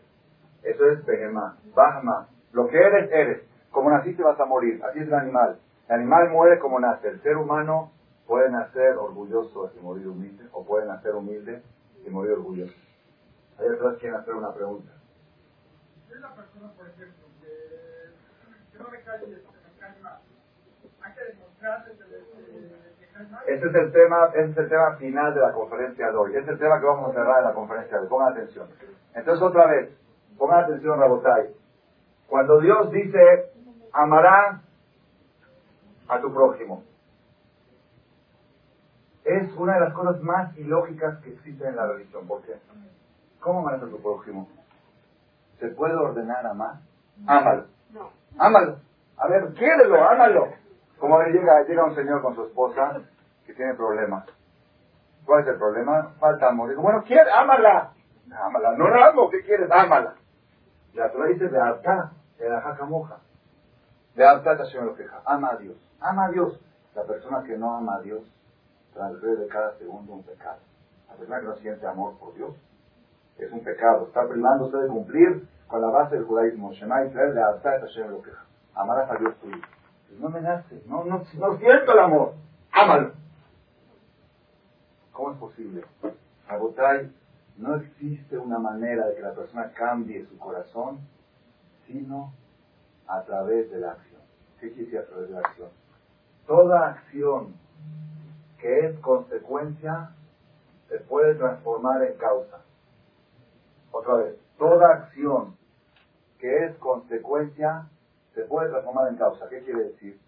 Eso 0.63 0.91
es 0.91 1.05
Behemá, 1.05 1.57
Bahma. 1.75 2.29
Lo 2.53 2.69
que 2.69 2.79
eres, 2.79 3.11
eres. 3.13 3.43
Como 3.71 3.91
naciste, 3.91 4.23
vas 4.23 4.41
a 4.41 4.45
morir. 4.45 4.83
Así 4.85 5.01
es 5.01 5.07
el 5.07 5.15
animal. 5.15 5.59
El 5.89 5.95
animal 5.97 6.31
muere 6.31 6.59
como 6.59 6.81
nace. 6.81 7.09
El 7.09 7.23
ser 7.23 7.37
humano 7.37 7.93
puede 8.27 8.51
nacer 8.51 8.97
orgulloso 8.97 9.71
y 9.79 9.81
morir 9.81 10.09
humilde, 10.09 10.45
o 10.53 10.65
puede 10.65 10.87
nacer 10.87 11.15
humilde 11.15 11.63
y 12.05 12.11
morir 12.11 12.33
orgulloso. 12.33 12.75
Hay 13.59 13.69
otras 13.69 13.99
quieren 13.99 14.19
hacer 14.19 14.35
una 14.35 14.53
pregunta 14.53 14.91
persona, 16.21 16.73
por 16.77 16.89
ejemplo, 16.89 17.27
que, 17.41 18.79
no 18.79 18.91
le 18.91 19.03
cae, 19.03 19.21
cae 19.79 20.01
mal, 20.01 20.19
hay 21.03 21.15
que 21.15 21.25
demostrarle 21.25 21.93
que 21.93 23.07
cae 23.13 23.27
mal. 23.29 23.43
Ese 23.47 23.67
es 23.67 23.75
el 23.75 23.93
tema, 23.93 24.31
ese 24.35 24.51
es 24.51 24.57
el 24.57 24.69
tema 24.69 24.97
final 24.97 25.35
de 25.35 25.41
la 25.41 25.53
conferencia 25.53 26.11
de 26.11 26.17
hoy. 26.17 26.31
Ese 26.33 26.41
es 26.41 26.49
el 26.49 26.59
tema 26.59 26.81
que 26.81 26.87
vamos 26.87 27.11
a 27.11 27.15
cerrar 27.15 27.39
en 27.39 27.45
la 27.45 27.55
conferencia 27.55 27.97
de 27.97 28.03
hoy. 28.03 28.09
Pongan 28.09 28.33
atención. 28.33 28.69
Entonces 29.15 29.43
otra 29.43 29.67
vez, 29.67 29.91
Pongan 30.39 30.65
atención, 30.65 30.99
Rabotay. 30.99 31.55
Cuando 32.27 32.61
Dios 32.61 32.91
dice, 32.91 33.53
amarás 33.93 34.61
a 36.09 36.21
tu 36.21 36.33
prójimo, 36.33 36.83
es 39.25 39.53
una 39.55 39.75
de 39.75 39.81
las 39.81 39.95
cosas 39.95 40.21
más 40.23 40.57
ilógicas 40.59 41.19
que 41.23 41.31
existen 41.31 41.69
en 41.69 41.77
la 41.77 41.87
religión. 41.87 42.27
¿Por 42.27 42.43
qué? 42.43 42.55
¿Cómo 43.41 43.61
amarás 43.61 43.83
a 43.83 43.87
tu 43.87 44.01
prójimo? 44.03 44.49
¿Se 45.65 45.71
puede 45.71 45.95
ordenar 45.95 46.47
amar? 46.47 46.75
Ámalo. 47.27 47.65
Ámalo. 48.37 48.77
A 49.17 49.29
ver, 49.29 49.55
quiérelo, 49.55 49.97
ámalo. 50.05 50.49
Como 50.99 51.17
a 51.17 51.21
ver, 51.21 51.33
llega, 51.33 51.63
llega 51.63 51.85
un 51.85 51.95
señor 51.95 52.21
con 52.21 52.35
su 52.35 52.45
esposa 52.45 53.01
que 53.47 53.55
tiene 53.55 53.73
problemas. 53.73 54.27
¿Cuál 55.25 55.41
es 55.41 55.49
el 55.49 55.57
problema? 55.57 56.13
Falta 56.21 56.49
amor. 56.49 56.69
Digo, 56.69 56.83
bueno, 56.83 57.03
quiere, 57.05 57.31
ámala. 57.33 57.95
Ámala. 58.31 58.73
No 58.77 58.91
la 58.91 59.07
amo, 59.07 59.31
¿qué 59.31 59.41
quieres? 59.41 59.71
Ámala. 59.71 60.17
La 60.93 61.11
Torah 61.11 61.29
dice 61.29 61.49
de 61.49 61.59
alta, 61.59 62.13
de 62.37 62.47
la 62.47 62.61
jaca 62.61 62.85
moja. 62.85 63.17
De 64.17 64.27
alta 64.27 64.59
me 64.75 64.85
lo 64.85 64.95
queja. 64.97 65.23
Ama 65.25 65.53
a 65.53 65.57
Dios. 65.57 65.77
Ama 65.99 66.27
a 66.27 66.29
Dios. 66.29 66.61
La 66.95 67.05
persona 67.05 67.43
que 67.45 67.57
no 67.57 67.75
ama 67.75 67.95
a 67.95 68.01
Dios 68.03 68.23
transgrede 68.93 69.49
cada 69.49 69.73
segundo 69.79 70.13
un 70.13 70.25
pecado. 70.25 70.59
La 71.09 71.15
persona 71.15 71.41
que 71.41 71.47
no 71.47 71.57
siente 71.57 71.87
amor 71.87 72.19
por 72.19 72.35
Dios 72.35 72.55
es 73.39 73.51
un 73.53 73.61
pecado. 73.65 74.07
Está 74.07 74.29
privándose 74.29 74.77
de 74.77 74.89
cumplir 74.89 75.49
con 75.67 75.81
la 75.81 75.89
base 75.89 76.17
del 76.17 76.25
judaísmo. 76.25 76.73
Shema 76.73 77.05
Israel 77.05 77.35
de 77.35 77.43
alta 77.43 77.81
me 77.97 78.09
lo 78.09 78.23
queja. 78.23 78.45
Amarás 78.75 79.11
a 79.11 79.17
Dios 79.17 79.35
tuyo. 79.41 79.59
Pues 80.09 80.21
no 80.21 80.29
me 80.29 80.41
nace. 80.41 80.83
No, 80.87 81.05
no, 81.05 81.23
no 81.35 81.59
siento 81.59 81.93
el 81.93 81.99
amor. 81.99 82.35
Ámalo. 82.73 83.13
¿Cómo 85.13 85.33
es 85.33 85.39
posible? 85.39 85.85
Abotay, 86.49 87.13
no 87.57 87.77
existe 87.77 88.37
una 88.37 88.59
manera 88.59 89.07
de 89.07 89.15
que 89.15 89.23
la 89.23 89.33
persona 89.33 89.71
cambie 89.73 90.27
su 90.27 90.37
corazón, 90.39 90.99
sino 91.87 92.33
a 93.07 93.23
través 93.23 93.71
de 93.71 93.79
la 93.79 93.93
acción. 93.93 94.21
¿Qué 94.61 94.73
quiere 94.73 94.85
decir 94.85 94.99
a 94.99 95.07
través 95.07 95.29
de 95.29 95.35
la 95.35 95.41
acción? 95.41 95.69
Toda 96.47 96.89
acción 96.89 97.55
que 98.59 98.87
es 98.87 98.99
consecuencia 99.01 100.11
se 100.89 100.99
puede 101.01 101.35
transformar 101.35 102.03
en 102.03 102.17
causa. 102.17 102.64
Otra 103.95 104.15
vez, 104.17 104.37
toda 104.59 104.91
acción 104.91 105.57
que 106.41 106.65
es 106.65 106.77
consecuencia 106.79 107.89
se 108.35 108.43
puede 108.43 108.69
transformar 108.71 109.09
en 109.09 109.17
causa. 109.17 109.49
¿Qué 109.49 109.63
quiere 109.63 109.85
decir? 109.85 110.21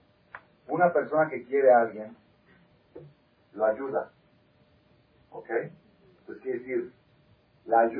Una 0.68 0.92
persona 0.92 1.28
que 1.28 1.44
quiere 1.44 1.72
a 1.72 1.80
alguien, 1.80 2.16
lo 3.54 3.64
ayuda. 3.64 4.12
¿Ok? 5.32 5.50
Entonces 5.50 6.42
quiere 6.44 6.58
decir, 6.60 6.92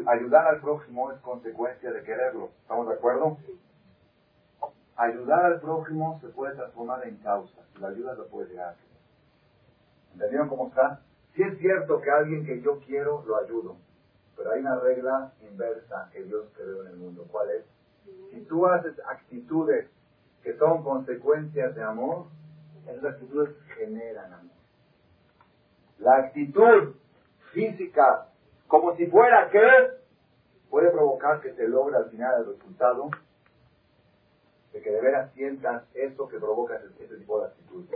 ayudar 0.07 0.47
al 0.47 0.61
prójimo 0.61 1.11
es 1.11 1.19
consecuencia 1.19 1.91
de 1.91 2.05
quererlo. 2.05 2.51
¿Estamos 2.63 2.87
de 2.87 2.95
acuerdo? 2.95 3.37
Ayudar 4.95 5.47
al 5.47 5.61
prójimo 5.61 6.21
se 6.21 6.29
puede 6.29 6.55
transformar 6.55 7.05
en 7.09 7.17
causa. 7.17 7.61
La 7.81 7.89
ayuda 7.89 8.15
lo 8.15 8.29
puede 8.29 8.51
llegar. 8.51 8.77
¿Entendieron 10.13 10.49
cómo 10.49 10.69
está? 10.69 11.01
Si 11.35 11.43
es 11.43 11.59
cierto 11.59 12.01
que 12.01 12.11
alguien 12.11 12.47
que 12.47 12.63
yo 12.63 12.79
quiero 12.87 13.25
lo 13.27 13.37
ayudo, 13.43 13.77
pero 14.37 14.53
hay 14.53 14.61
una 14.61 14.79
regla 14.79 15.33
inversa 15.41 16.11
que 16.13 16.23
Dios 16.25 16.47
creó 16.55 16.83
en 16.83 16.89
el 16.89 16.97
mundo. 16.97 17.27
¿Cuál 17.31 17.51
es? 17.51 17.65
Si 18.31 18.41
tú 18.43 18.67
haces 18.67 18.95
actitudes 19.09 19.89
que 20.43 20.57
son 20.59 20.85
consecuencias 20.85 21.75
de 21.75 21.83
amor, 21.83 22.27
esas 22.87 23.05
actitudes 23.05 23.57
generan 23.77 24.33
amor. 24.33 24.57
La 25.99 26.17
actitud 26.19 26.95
física, 27.53 28.29
como 28.69 28.95
si 28.97 29.07
fuera 29.07 29.49
que 29.51 29.61
puede 30.71 30.91
provocar 30.91 31.41
que 31.41 31.55
se 31.55 31.67
logre 31.67 31.97
al 31.97 32.11
final 32.11 32.41
el 32.41 32.55
resultado 32.55 33.11
de 34.73 34.83
que 34.83 34.91
de 34.91 35.01
veras 35.01 35.33
sientas 35.33 35.85
eso 35.95 36.29
que 36.29 36.39
provoca 36.39 36.77
ese, 36.77 37.17
tipo 37.17 37.41
de 37.41 37.47
actitud. 37.47 37.87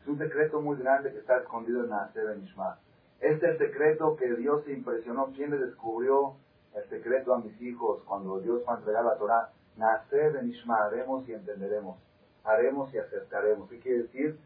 Es 0.00 0.08
un 0.08 0.18
secreto 0.18 0.60
muy 0.60 0.78
grande 0.78 1.12
que 1.12 1.18
está 1.18 1.38
escondido 1.38 1.84
en 1.84 1.90
Nacer 1.90 2.30
en 2.30 2.44
Ishma. 2.44 2.78
Este 3.24 3.46
es 3.46 3.52
el 3.52 3.58
secreto 3.70 4.16
que 4.16 4.34
Dios 4.34 4.64
se 4.64 4.72
impresionó. 4.72 5.32
¿Quién 5.34 5.50
le 5.50 5.56
descubrió 5.56 6.34
el 6.74 6.86
secreto 6.90 7.32
a 7.32 7.38
mis 7.38 7.58
hijos 7.62 8.02
cuando 8.04 8.38
Dios 8.40 8.62
va 8.68 8.74
a 8.74 8.78
entregar 8.78 9.02
la 9.02 9.16
Torah? 9.16 9.50
Nacer 9.78 10.36
en 10.36 10.50
Ishma, 10.50 10.84
haremos 10.84 11.26
y 11.26 11.32
entenderemos. 11.32 11.96
Haremos 12.44 12.92
y 12.92 12.98
acercaremos. 12.98 13.70
¿Qué 13.70 13.80
quiere 13.80 14.02
decir? 14.02 14.38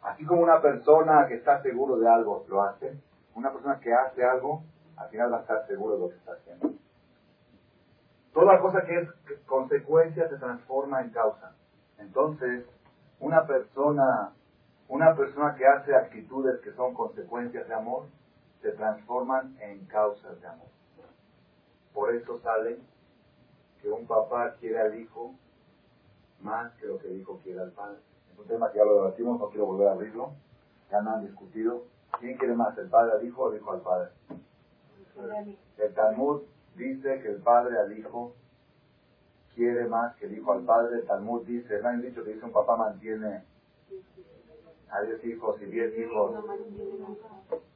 Así 0.00 0.24
como 0.24 0.40
una 0.40 0.62
persona 0.62 1.26
que 1.28 1.34
está 1.34 1.60
seguro 1.60 1.98
de 1.98 2.08
algo 2.08 2.46
lo 2.48 2.62
hace, 2.62 2.98
una 3.34 3.52
persona 3.52 3.78
que 3.80 3.92
hace 3.92 4.24
algo, 4.24 4.62
al 4.96 5.10
final 5.10 5.30
va 5.30 5.38
a 5.38 5.40
estar 5.42 5.66
seguro 5.66 5.94
de 5.96 6.00
lo 6.00 6.08
que 6.08 6.16
está 6.16 6.32
haciendo. 6.32 6.70
Toda 8.32 8.58
cosa 8.58 8.86
que 8.86 9.00
es 9.00 9.08
consecuencia 9.44 10.30
se 10.30 10.38
transforma 10.38 11.02
en 11.02 11.10
causa. 11.10 11.52
Entonces, 11.98 12.64
una 13.20 13.46
persona, 13.46 14.32
una 14.88 15.14
persona 15.16 15.54
que 15.56 15.66
hace 15.66 15.94
actitudes 15.94 16.60
que 16.60 16.72
son 16.72 16.94
consecuencias 16.94 17.66
de 17.68 17.74
amor, 17.74 18.06
se 18.60 18.72
transforman 18.72 19.56
en 19.60 19.84
causas 19.86 20.40
de 20.40 20.46
amor. 20.46 20.68
Por 21.92 22.14
eso 22.14 22.40
sale 22.40 22.78
que 23.80 23.90
un 23.90 24.06
papá 24.06 24.54
quiere 24.58 24.80
al 24.80 24.98
hijo 24.98 25.34
más 26.40 26.72
que 26.74 26.86
lo 26.86 26.98
que 26.98 27.08
el 27.08 27.20
hijo 27.20 27.40
quiere 27.42 27.60
al 27.60 27.72
padre. 27.72 27.98
Es 28.32 28.38
un 28.38 28.46
tema 28.46 28.70
que 28.70 28.78
ya 28.78 28.84
lo 28.84 28.94
debatimos, 28.94 29.38
no 29.38 29.48
quiero 29.48 29.66
volver 29.66 29.88
a 29.88 29.92
abrirlo. 29.92 30.32
Ya 30.90 31.00
no 31.00 31.12
han 31.12 31.26
discutido. 31.26 31.84
¿Quién 32.20 32.36
quiere 32.36 32.54
más, 32.54 32.76
el 32.78 32.88
padre 32.88 33.12
al 33.12 33.26
hijo 33.26 33.42
o 33.42 33.52
el 33.52 33.58
hijo 33.58 33.72
al 33.72 33.80
padre? 33.80 34.10
El 35.78 35.94
Talmud 35.94 36.42
dice 36.76 37.20
que 37.20 37.28
el 37.28 37.42
padre 37.42 37.78
al 37.78 37.96
hijo 37.96 38.34
quiere 39.54 39.86
más 39.86 40.14
que 40.16 40.26
el 40.26 40.38
hijo 40.38 40.52
al 40.52 40.64
padre. 40.64 40.98
El 40.98 41.06
Talmud 41.06 41.44
dice, 41.46 41.80
no 41.80 41.88
hay 41.88 41.98
dicho 41.98 42.24
que 42.24 42.34
dice 42.34 42.44
un 42.44 42.52
papá 42.52 42.76
mantiene 42.76 43.44
a 44.94 45.00
diez 45.02 45.24
hijos 45.24 45.60
y 45.60 45.64
diez 45.66 45.98
hijos. 45.98 46.32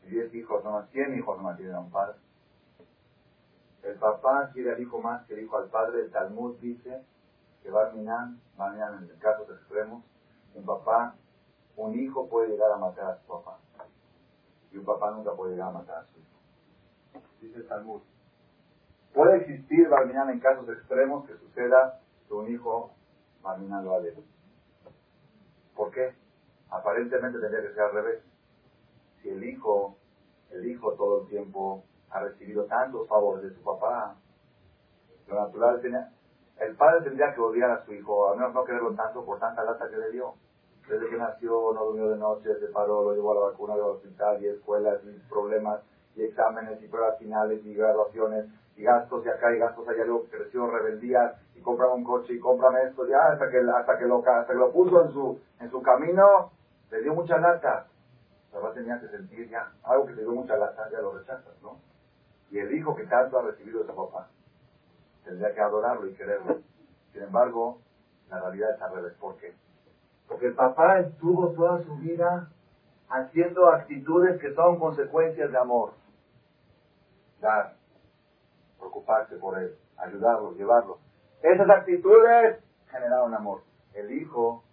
Y 0.04 0.10
diez 0.10 0.34
hijos, 0.34 0.64
no 0.64 0.70
más, 0.72 0.88
cien 0.90 1.18
hijos 1.18 1.36
no 1.36 1.42
mantienen 1.42 1.76
un 1.76 1.90
padre. 1.90 2.16
El 3.82 3.96
papá 3.96 4.50
quiere 4.52 4.72
al 4.72 4.80
hijo 4.80 5.00
más 5.00 5.26
que 5.26 5.34
el 5.34 5.44
hijo 5.44 5.56
al 5.56 5.68
padre. 5.68 6.02
El 6.02 6.10
Talmud 6.10 6.56
dice 6.60 7.04
que 7.62 7.70
Barminan, 7.70 8.40
Barminan 8.56 9.08
en 9.10 9.18
casos 9.18 9.48
extremos, 9.50 10.04
un 10.54 10.64
papá, 10.64 11.16
un 11.76 11.98
hijo 11.98 12.28
puede 12.28 12.48
llegar 12.50 12.72
a 12.72 12.76
matar 12.76 13.10
a 13.10 13.18
su 13.18 13.26
papá 13.26 13.58
y 14.72 14.76
un 14.76 14.84
papá 14.84 15.10
nunca 15.10 15.32
puede 15.32 15.52
llegar 15.52 15.68
a 15.68 15.72
matar 15.72 15.98
a 15.98 16.06
su 16.06 16.18
hijo. 16.18 17.24
Dice 17.40 17.58
el 17.58 17.68
Talmud. 17.68 18.02
Puede 19.12 19.38
existir 19.38 19.88
Barminan 19.88 20.30
en 20.30 20.40
casos 20.40 20.68
extremos 20.68 21.26
que 21.26 21.36
suceda 21.36 22.00
que 22.28 22.34
un 22.34 22.48
hijo 22.48 22.92
Barminan 23.42 23.84
lo 23.84 23.98
él. 23.98 24.14
¿Por 25.74 25.90
qué? 25.90 26.14
Aparentemente 26.70 27.38
tendría 27.38 27.62
que 27.62 27.74
ser 27.74 27.82
al 27.82 27.92
revés. 27.92 28.22
Si 29.22 29.30
el 29.30 29.42
hijo, 29.44 29.96
el 30.50 30.66
hijo 30.66 30.92
todo 30.94 31.22
el 31.22 31.28
tiempo 31.28 31.84
ha 32.10 32.20
recibido 32.20 32.64
tantos 32.64 33.08
favores 33.08 33.42
de 33.42 33.54
su 33.54 33.62
papá, 33.62 34.16
lo 35.26 35.34
natural 35.34 35.80
tenía, 35.80 36.10
el 36.58 36.74
padre 36.76 37.02
tendría 37.04 37.34
que 37.34 37.40
odiar 37.40 37.70
a 37.70 37.84
su 37.84 37.92
hijo, 37.92 38.30
al 38.30 38.38
menos 38.38 38.54
no 38.54 38.64
quererlo 38.64 38.94
tanto 38.94 39.24
por 39.24 39.38
tanta 39.38 39.62
lata 39.64 39.88
que 39.88 39.96
le 39.96 40.10
dio. 40.10 40.34
Desde 40.88 41.08
que 41.08 41.16
nació 41.16 41.72
no 41.74 41.84
durmió 41.84 42.08
de 42.08 42.16
noche, 42.16 42.58
se 42.58 42.66
paró, 42.68 43.04
lo 43.04 43.14
llevó 43.14 43.32
a 43.32 43.34
la 43.34 43.40
vacuna 43.52 43.74
del 43.74 43.84
hospital 43.84 44.42
y 44.42 44.48
escuelas 44.48 45.00
y 45.04 45.18
problemas 45.28 45.80
y 46.16 46.22
exámenes 46.22 46.82
y 46.82 46.88
pruebas 46.88 47.18
finales 47.18 47.64
y 47.64 47.74
graduaciones 47.74 48.46
y 48.74 48.82
gastos 48.84 49.24
y 49.26 49.28
acá 49.28 49.54
y 49.54 49.58
gastos 49.58 49.86
allá. 49.86 50.04
Luego 50.04 50.24
creció, 50.30 50.66
rebeldía 50.66 51.34
y 51.54 51.60
compraba 51.60 51.92
un 51.92 52.04
coche 52.04 52.32
y 52.32 52.40
cómprame 52.40 52.84
esto 52.84 53.06
ya 53.06 53.18
hasta 53.32 53.50
que, 53.50 53.58
hasta 53.58 53.98
que, 53.98 54.06
lo, 54.06 54.26
hasta 54.26 54.52
que 54.52 54.58
lo 54.58 54.72
puso 54.72 55.04
en 55.04 55.12
su, 55.12 55.38
en 55.60 55.70
su 55.70 55.82
camino, 55.82 56.52
le 56.90 57.02
dio 57.02 57.14
mucha 57.14 57.38
lata. 57.38 57.86
La 58.52 58.60
verdad 58.60 58.74
tenía 58.74 59.00
que 59.00 59.08
sentir 59.08 59.48
ya 59.50 59.72
algo 59.82 60.06
que 60.06 60.14
le 60.14 60.22
dio 60.22 60.32
mucha 60.32 60.56
lata, 60.56 60.88
ya 60.90 61.00
lo 61.00 61.12
rechazas, 61.12 61.54
¿no? 61.62 61.78
Y 62.50 62.58
el 62.58 62.72
hijo 62.74 62.96
que 62.96 63.04
tanto 63.04 63.38
ha 63.38 63.42
recibido 63.42 63.80
de 63.80 63.86
su 63.86 63.94
papá, 63.94 64.28
tendría 65.24 65.54
que 65.54 65.60
adorarlo 65.60 66.06
y 66.06 66.14
quererlo. 66.14 66.60
Sin 67.12 67.22
embargo, 67.22 67.78
la 68.30 68.40
realidad 68.40 68.74
es 68.74 68.82
al 68.82 68.94
revés. 68.94 69.14
¿Por 69.14 69.36
qué? 69.36 69.54
Porque 70.26 70.46
el 70.46 70.54
papá 70.54 71.00
estuvo 71.00 71.52
toda 71.52 71.82
su 71.82 71.96
vida 71.96 72.48
haciendo 73.10 73.68
actitudes 73.68 74.40
que 74.40 74.54
son 74.54 74.78
consecuencias 74.78 75.50
de 75.50 75.58
amor. 75.58 75.92
Dar, 77.40 77.74
preocuparse 78.78 79.36
por 79.36 79.58
él, 79.58 79.74
ayudarlo, 79.96 80.52
llevarlo. 80.52 80.98
Esas 81.42 81.68
actitudes 81.70 82.62
generaron 82.90 83.34
amor. 83.34 83.62
El 83.94 84.10
hijo 84.12 84.64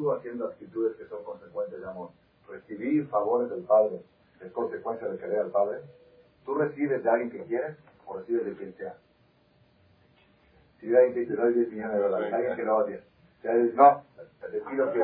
estuvo 0.00 0.14
haciendo 0.14 0.46
actitudes 0.46 0.96
que 0.96 1.04
son 1.08 1.22
consecuencias 1.24 1.78
de 1.78 1.86
amor. 1.86 2.10
Recibir 2.48 3.06
favores 3.08 3.50
del 3.50 3.64
padre 3.64 4.00
es 4.40 4.50
consecuencia 4.52 5.06
de 5.08 5.18
querer 5.18 5.40
al 5.40 5.50
padre. 5.50 5.80
¿Tú 6.46 6.54
recibes 6.54 7.04
de 7.04 7.10
alguien 7.10 7.30
que 7.30 7.44
quieres 7.44 7.76
o 8.06 8.16
recibes 8.16 8.46
de 8.46 8.54
quien 8.54 8.74
sea? 8.76 8.94
Si 10.80 10.96
alguien 10.96 11.28
te 11.28 11.34
doy 11.34 11.52
10 11.52 11.70
millones 11.70 11.96
de 11.96 12.02
dólares, 12.02 12.32
alguien 12.32 12.56
que 12.56 12.62
lo 12.62 12.76
odia. 12.78 13.00
No, 13.74 14.02
te 14.40 14.60
pido 14.70 14.92
que 14.92 15.00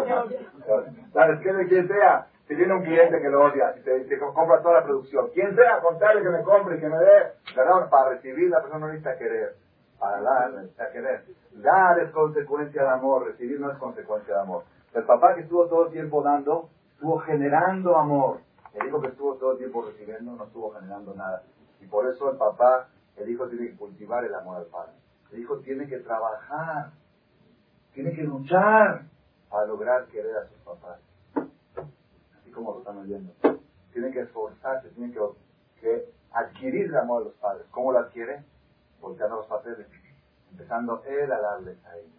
¿Sabes 1.13 1.41
qué? 1.41 1.53
De 1.53 1.69
quien 1.69 1.89
sea. 1.89 2.29
Si 2.49 2.55
viene 2.55 2.73
un 2.73 2.83
cliente 2.83 3.21
que 3.21 3.29
lo 3.29 3.45
odia, 3.45 3.75
si 3.75 3.81
te, 3.83 4.19
compra 4.19 4.63
toda 4.63 4.81
la 4.81 4.85
producción, 4.85 5.29
quien 5.35 5.55
sea, 5.57 5.81
contarle 5.81 6.23
que 6.23 6.31
me 6.31 6.43
compre 6.43 6.77
y 6.77 6.81
que 6.81 6.89
me 6.89 6.99
dé, 6.99 7.33
¿verdad? 7.55 7.91
Para 7.91 8.11
recibir, 8.11 8.49
la 8.49 8.61
persona 8.61 8.87
no 8.87 8.87
necesita 8.87 9.19
querer. 9.19 9.57
Para 9.99 10.23
dar, 10.23 10.53
necesita 10.53 10.91
querer. 10.91 11.25
Dar 11.53 11.99
es 11.99 12.11
consecuencia 12.13 12.83
de 12.83 12.89
amor, 12.89 13.27
recibir 13.27 13.61
no 13.61 13.71
es 13.73 13.79
consecuencia 13.79 14.35
de 14.35 14.41
amor. 14.41 14.63
El 14.95 15.05
papá 15.05 15.35
que 15.35 15.43
estuvo 15.43 15.67
todo 15.67 15.87
el 15.87 15.93
tiempo 15.93 16.23
dando, 16.23 16.71
estuvo 16.93 17.19
generando 17.19 17.97
amor. 17.97 18.41
El 18.75 18.89
hijo 18.89 19.01
que 19.01 19.09
estuvo 19.09 19.35
todo 19.37 19.53
el 19.53 19.59
tiempo 19.59 19.83
recibiendo 19.83 20.33
no 20.33 20.45
estuvo 20.45 20.73
generando 20.73 21.15
nada. 21.15 21.43
Y 21.81 21.87
por 21.87 22.07
eso 22.09 22.31
el 22.31 22.37
papá, 22.37 22.89
el 23.17 23.29
hijo 23.29 23.49
tiene 23.49 23.69
que 23.69 23.77
cultivar 23.77 24.25
el 24.25 24.35
amor 24.35 24.59
al 24.59 24.67
padre. 24.67 24.93
El 25.33 25.41
hijo 25.41 25.59
tiene 25.59 25.87
que 25.87 25.99
trabajar, 25.99 26.93
tiene 27.93 28.13
que 28.13 28.23
luchar 28.23 29.05
para 29.51 29.67
lograr 29.67 30.07
querer 30.07 30.37
a 30.37 30.47
sus 30.47 30.59
papás. 30.59 31.01
Así 32.41 32.51
como 32.51 32.73
lo 32.73 32.79
están 32.79 32.99
oyendo. 32.99 33.33
Tiene 33.93 34.11
que 34.13 34.21
esforzarse, 34.21 34.91
tiene 34.91 35.13
que, 35.13 35.21
que 35.81 36.11
adquirir 36.33 36.87
el 36.87 36.97
amor 36.97 37.21
de 37.21 37.31
los 37.31 37.39
padres. 37.39 37.67
¿Cómo 37.71 37.93
lo 37.93 37.99
adquiere? 37.99 38.45
Volteando 39.01 39.37
los 39.37 39.47
papeles. 39.47 39.87
Empezando 40.51 41.03
él 41.07 41.33
a 41.33 41.41
darles 41.41 41.85
a 41.87 41.97
ellos. 41.97 42.13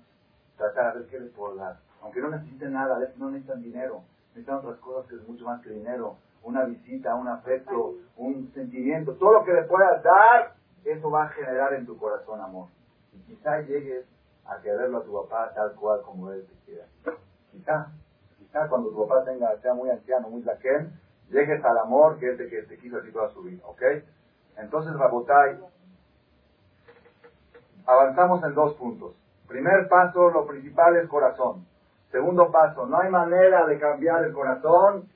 Tratar 0.58 0.94
de 0.94 1.00
ver 1.00 1.10
qué 1.10 1.20
les 1.20 1.32
puedo 1.34 1.56
dar. 1.56 1.80
Aunque 2.02 2.22
no 2.22 2.30
necesiten 2.30 2.74
nada, 2.74 3.00
no 3.18 3.30
necesitan 3.30 3.62
dinero. 3.62 4.04
Necesitan 4.30 4.58
otras 4.58 4.78
cosas 4.78 5.08
que 5.08 5.16
es 5.16 5.28
mucho 5.28 5.46
más 5.46 5.62
que 5.62 5.70
dinero. 5.70 6.18
Una 6.44 6.66
visita, 6.66 7.16
un 7.16 7.28
afecto, 7.28 7.96
un 8.16 8.52
sentimiento. 8.54 9.14
Todo 9.16 9.34
lo 9.34 9.44
que 9.44 9.54
le 9.54 9.64
puedas 9.64 10.02
dar, 10.04 10.56
eso 10.86 11.10
va 11.10 11.26
a 11.26 11.30
generar 11.30 11.74
en 11.74 11.86
tu 11.86 11.98
corazón 11.98 12.40
amor. 12.42 12.70
Y 13.14 13.20
quizá 13.20 13.62
llegues 13.62 14.06
a 14.46 14.62
quererlo 14.62 15.00
a 15.00 15.04
tu 15.04 15.14
papá 15.14 15.52
tal 15.54 15.74
cual 15.76 16.02
como 16.04 16.32
él 16.32 16.46
te 16.48 16.56
quiera. 16.66 16.86
Quizá, 17.52 17.92
quizá 18.38 18.68
cuando 18.70 18.90
tu 18.90 19.08
papá 19.08 19.26
tenga, 19.26 19.58
sea 19.58 19.74
muy 19.74 19.90
anciano, 19.90 20.30
muy 20.30 20.44
laquén, 20.44 20.94
llegues 21.30 21.64
al 21.64 21.78
amor 21.80 22.18
que 22.20 22.30
él 22.30 22.38
te, 22.38 22.48
que 22.48 22.64
te 22.64 22.78
quiso 22.78 22.98
así 22.98 23.12
toda 23.12 23.30
su 23.30 23.42
vida, 23.42 23.62
¿ok? 23.66 23.82
Entonces, 24.58 24.94
Rabotai, 24.94 25.60
avanzamos 27.86 28.44
en 28.44 28.54
dos 28.54 28.74
puntos. 28.76 29.16
Primer 29.48 29.88
paso, 29.88 30.30
lo 30.30 30.46
principal 30.46 30.96
es 30.98 31.08
corazón. 31.08 31.66
Segundo 32.12 32.52
paso, 32.52 32.86
no 32.86 33.00
hay 33.00 33.10
manera 33.10 33.66
de 33.66 33.80
cambiar 33.80 34.24
el 34.24 34.34
corazón 34.34 35.10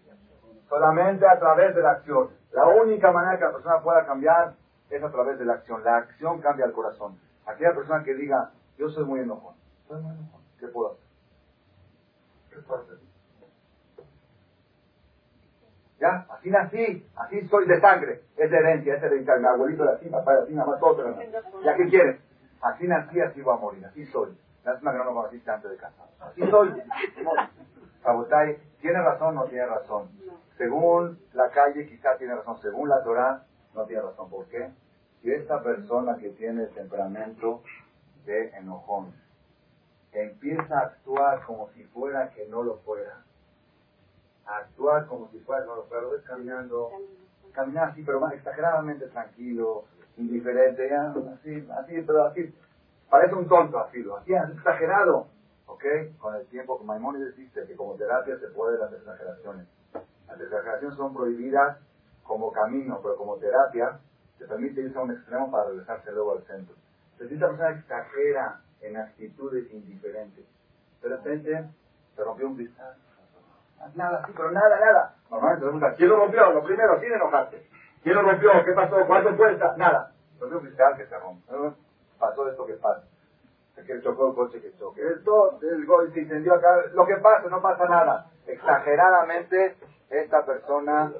solamente 0.67 1.27
a 1.27 1.39
través 1.39 1.75
de 1.75 1.81
la 1.81 1.91
acción. 1.91 2.29
La 2.51 2.67
única 2.67 3.11
manera 3.11 3.37
que 3.37 3.45
la 3.45 3.51
persona 3.53 3.81
pueda 3.81 4.05
cambiar 4.05 4.53
es 4.89 5.01
a 5.01 5.11
través 5.11 5.39
de 5.39 5.45
la 5.45 5.53
acción. 5.53 5.83
La 5.83 5.97
acción 5.97 6.41
cambia 6.41 6.65
el 6.65 6.73
corazón. 6.73 7.17
Aquella 7.45 7.73
persona 7.73 8.03
que 8.03 8.13
diga, 8.13 8.51
yo 8.77 8.89
soy 8.89 9.05
muy 9.05 9.21
enojón, 9.21 9.55
¿qué 10.59 10.67
puedo 10.67 10.91
hacer? 10.91 11.03
¿Qué 12.49 12.57
puedo 12.57 12.81
hacer? 12.81 12.97
¿Ya? 15.99 16.25
Así 16.29 16.49
nací, 16.49 17.05
así 17.15 17.47
soy 17.47 17.67
de 17.67 17.79
sangre, 17.79 18.23
es 18.35 18.49
de 18.49 18.57
herencia, 18.57 18.95
es 18.95 19.03
herencia. 19.03 19.35
Mi 19.37 19.45
abuelito 19.45 19.83
de 19.83 19.91
así, 19.91 20.09
papá 20.09 20.33
de 20.33 20.43
así, 20.43 20.53
mamá, 20.53 20.77
todo 20.79 20.95
te 20.95 21.31
¿Ya 21.63 21.75
qué 21.75 21.87
quieres? 21.89 22.19
Así 22.61 22.87
nací, 22.87 23.21
así 23.21 23.41
voy 23.41 23.55
a 23.55 23.59
morir, 23.59 23.85
así 23.85 24.05
soy. 24.07 24.35
Lástima 24.63 24.91
que 24.91 24.97
no 24.97 25.03
lo 25.05 25.13
conociste 25.13 25.49
antes 25.49 25.71
de 25.71 25.77
casar. 25.77 26.07
Así 26.19 26.41
soy. 26.49 26.81
Sabotai, 28.03 28.57
¿tiene 28.81 29.01
razón 29.01 29.37
o 29.37 29.41
no 29.41 29.47
tiene 29.47 29.65
razón? 29.65 30.09
Según 30.57 31.19
la 31.33 31.49
calle 31.49 31.87
quizá 31.87 32.17
tiene 32.17 32.35
razón, 32.35 32.57
según 32.61 32.89
la 32.89 33.03
Torah 33.03 33.43
no 33.73 33.85
tiene 33.85 34.01
razón. 34.03 34.29
¿Por 34.29 34.45
qué? 34.47 34.71
Si 35.21 35.31
esta 35.31 35.61
persona 35.61 36.17
que 36.17 36.29
tiene 36.29 36.63
el 36.63 36.69
temperamento 36.69 37.61
de 38.25 38.49
enojón 38.49 39.13
empieza 40.11 40.79
a 40.79 40.83
actuar 40.87 41.43
como 41.45 41.69
si 41.69 41.83
fuera 41.85 42.29
que 42.31 42.47
no 42.47 42.63
lo 42.63 42.77
fuera, 42.79 43.23
actuar 44.45 45.05
como 45.07 45.29
si 45.29 45.39
fuera 45.39 45.65
no 45.65 45.75
lo 45.75 45.83
fuera, 45.83 46.03
lo 46.03 46.21
caminando, 46.23 46.91
caminar 47.53 47.89
así, 47.89 48.03
pero 48.03 48.19
más 48.19 48.33
exageradamente 48.33 49.07
tranquilo, 49.07 49.85
indiferente, 50.17 50.93
así, 50.93 51.67
así, 51.71 52.01
pero 52.05 52.25
así, 52.25 52.53
parece 53.11 53.35
un 53.35 53.47
tonto 53.47 53.77
así, 53.77 54.03
así, 54.17 54.33
exagerado, 54.33 55.27
¿ok? 55.67 55.83
Con 56.17 56.33
el 56.35 56.47
tiempo, 56.47 56.77
como 56.77 56.93
Maimonides 56.93 57.35
dice 57.35 57.67
que 57.67 57.75
como 57.75 57.95
terapia 57.95 58.39
se 58.39 58.47
puede 58.47 58.79
las 58.79 58.91
exageraciones. 58.93 59.67
Las 60.27 60.39
exageraciones 60.39 60.97
son 60.97 61.13
prohibidas 61.13 61.77
como 62.23 62.53
camino, 62.53 62.99
pero 63.03 63.17
como 63.17 63.35
terapia 63.35 63.99
se 64.39 64.45
permite 64.45 64.81
irse 64.81 64.97
a 64.97 65.01
un 65.01 65.11
extremo 65.11 65.51
para 65.51 65.65
regresarse 65.65 66.11
luego 66.13 66.37
al 66.37 66.43
centro. 66.43 66.73
Entonces, 67.11 67.27
si 67.27 67.33
esta 67.35 67.47
persona 67.47 67.69
exagera 67.71 68.61
en 68.79 68.97
actitudes 68.97 69.71
indiferentes, 69.73 70.45
de 71.01 71.09
repente 71.09 71.69
se 72.15 72.23
rompió 72.23 72.47
un 72.47 72.55
cristal, 72.55 72.95
Nada, 73.95 74.23
sí, 74.27 74.33
pero 74.37 74.51
nada, 74.51 74.79
nada. 74.79 75.15
Normalmente 75.31 75.63
pregunta, 75.63 75.93
¿quién 75.95 76.09
lo 76.09 76.17
rompió? 76.17 76.51
Lo 76.53 76.63
primero, 76.63 76.99
sin 76.99 77.11
enojarte. 77.11 77.67
¿Quién 78.03 78.15
lo 78.15 78.21
rompió? 78.21 78.51
¿Qué 78.63 78.73
pasó? 78.73 78.95
¿Cuánto 79.07 79.35
cuesta? 79.35 79.75
Nada. 79.75 80.11
Entonces 80.33 80.57
un 80.59 80.65
cristal 80.65 80.97
que 80.97 81.07
se 81.07 81.17
rompe. 81.17 81.43
Pasó 82.21 82.47
esto 82.47 82.67
que 82.67 82.75
pasa. 82.75 83.03
Que 83.87 83.99
chocó 84.03 84.29
el 84.29 84.35
coche 84.35 84.61
que 84.61 84.77
choque. 84.77 85.01
Esto, 85.01 85.59
el 85.59 85.85
gol 85.87 86.13
se 86.13 86.21
incendió 86.21 86.53
acá. 86.53 86.85
Lo 86.93 87.07
que 87.07 87.15
pasa, 87.15 87.49
no 87.49 87.61
pasa 87.63 87.85
nada. 87.85 88.29
Exageradamente, 88.45 89.75
esta 90.11 90.45
persona, 90.45 91.11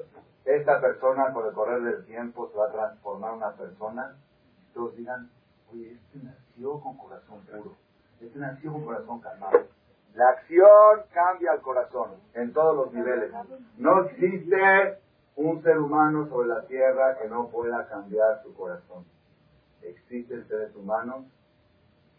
esta 0.44 0.80
persona 0.80 1.32
con 1.32 1.44
el 1.46 1.52
correr 1.52 1.82
del 1.82 2.06
tiempo 2.06 2.48
se 2.52 2.56
va 2.56 2.66
a 2.66 2.70
transformar 2.72 3.32
en 3.32 3.36
una 3.38 3.50
persona. 3.50 4.16
Todos 4.74 4.94
digan, 4.96 5.28
oye, 5.72 5.94
este 5.94 6.24
nació 6.24 6.78
con 6.80 6.96
corazón 6.96 7.40
puro. 7.46 7.74
Este 8.20 8.38
nació 8.38 8.72
con 8.72 8.84
corazón 8.84 9.20
calmado. 9.20 9.58
La 10.14 10.28
acción 10.28 11.02
cambia 11.12 11.54
el 11.54 11.60
corazón 11.62 12.12
en 12.34 12.52
todos 12.52 12.76
los 12.76 12.92
niveles. 12.92 13.32
No 13.76 14.04
existe 14.04 14.98
un 15.34 15.62
ser 15.64 15.78
humano 15.78 16.28
sobre 16.28 16.48
la 16.48 16.62
tierra 16.66 17.18
que 17.18 17.28
no 17.28 17.48
pueda 17.48 17.88
cambiar 17.88 18.40
su 18.44 18.54
corazón. 18.54 19.04
Existen 19.82 20.46
seres 20.48 20.74
humanos 20.74 21.24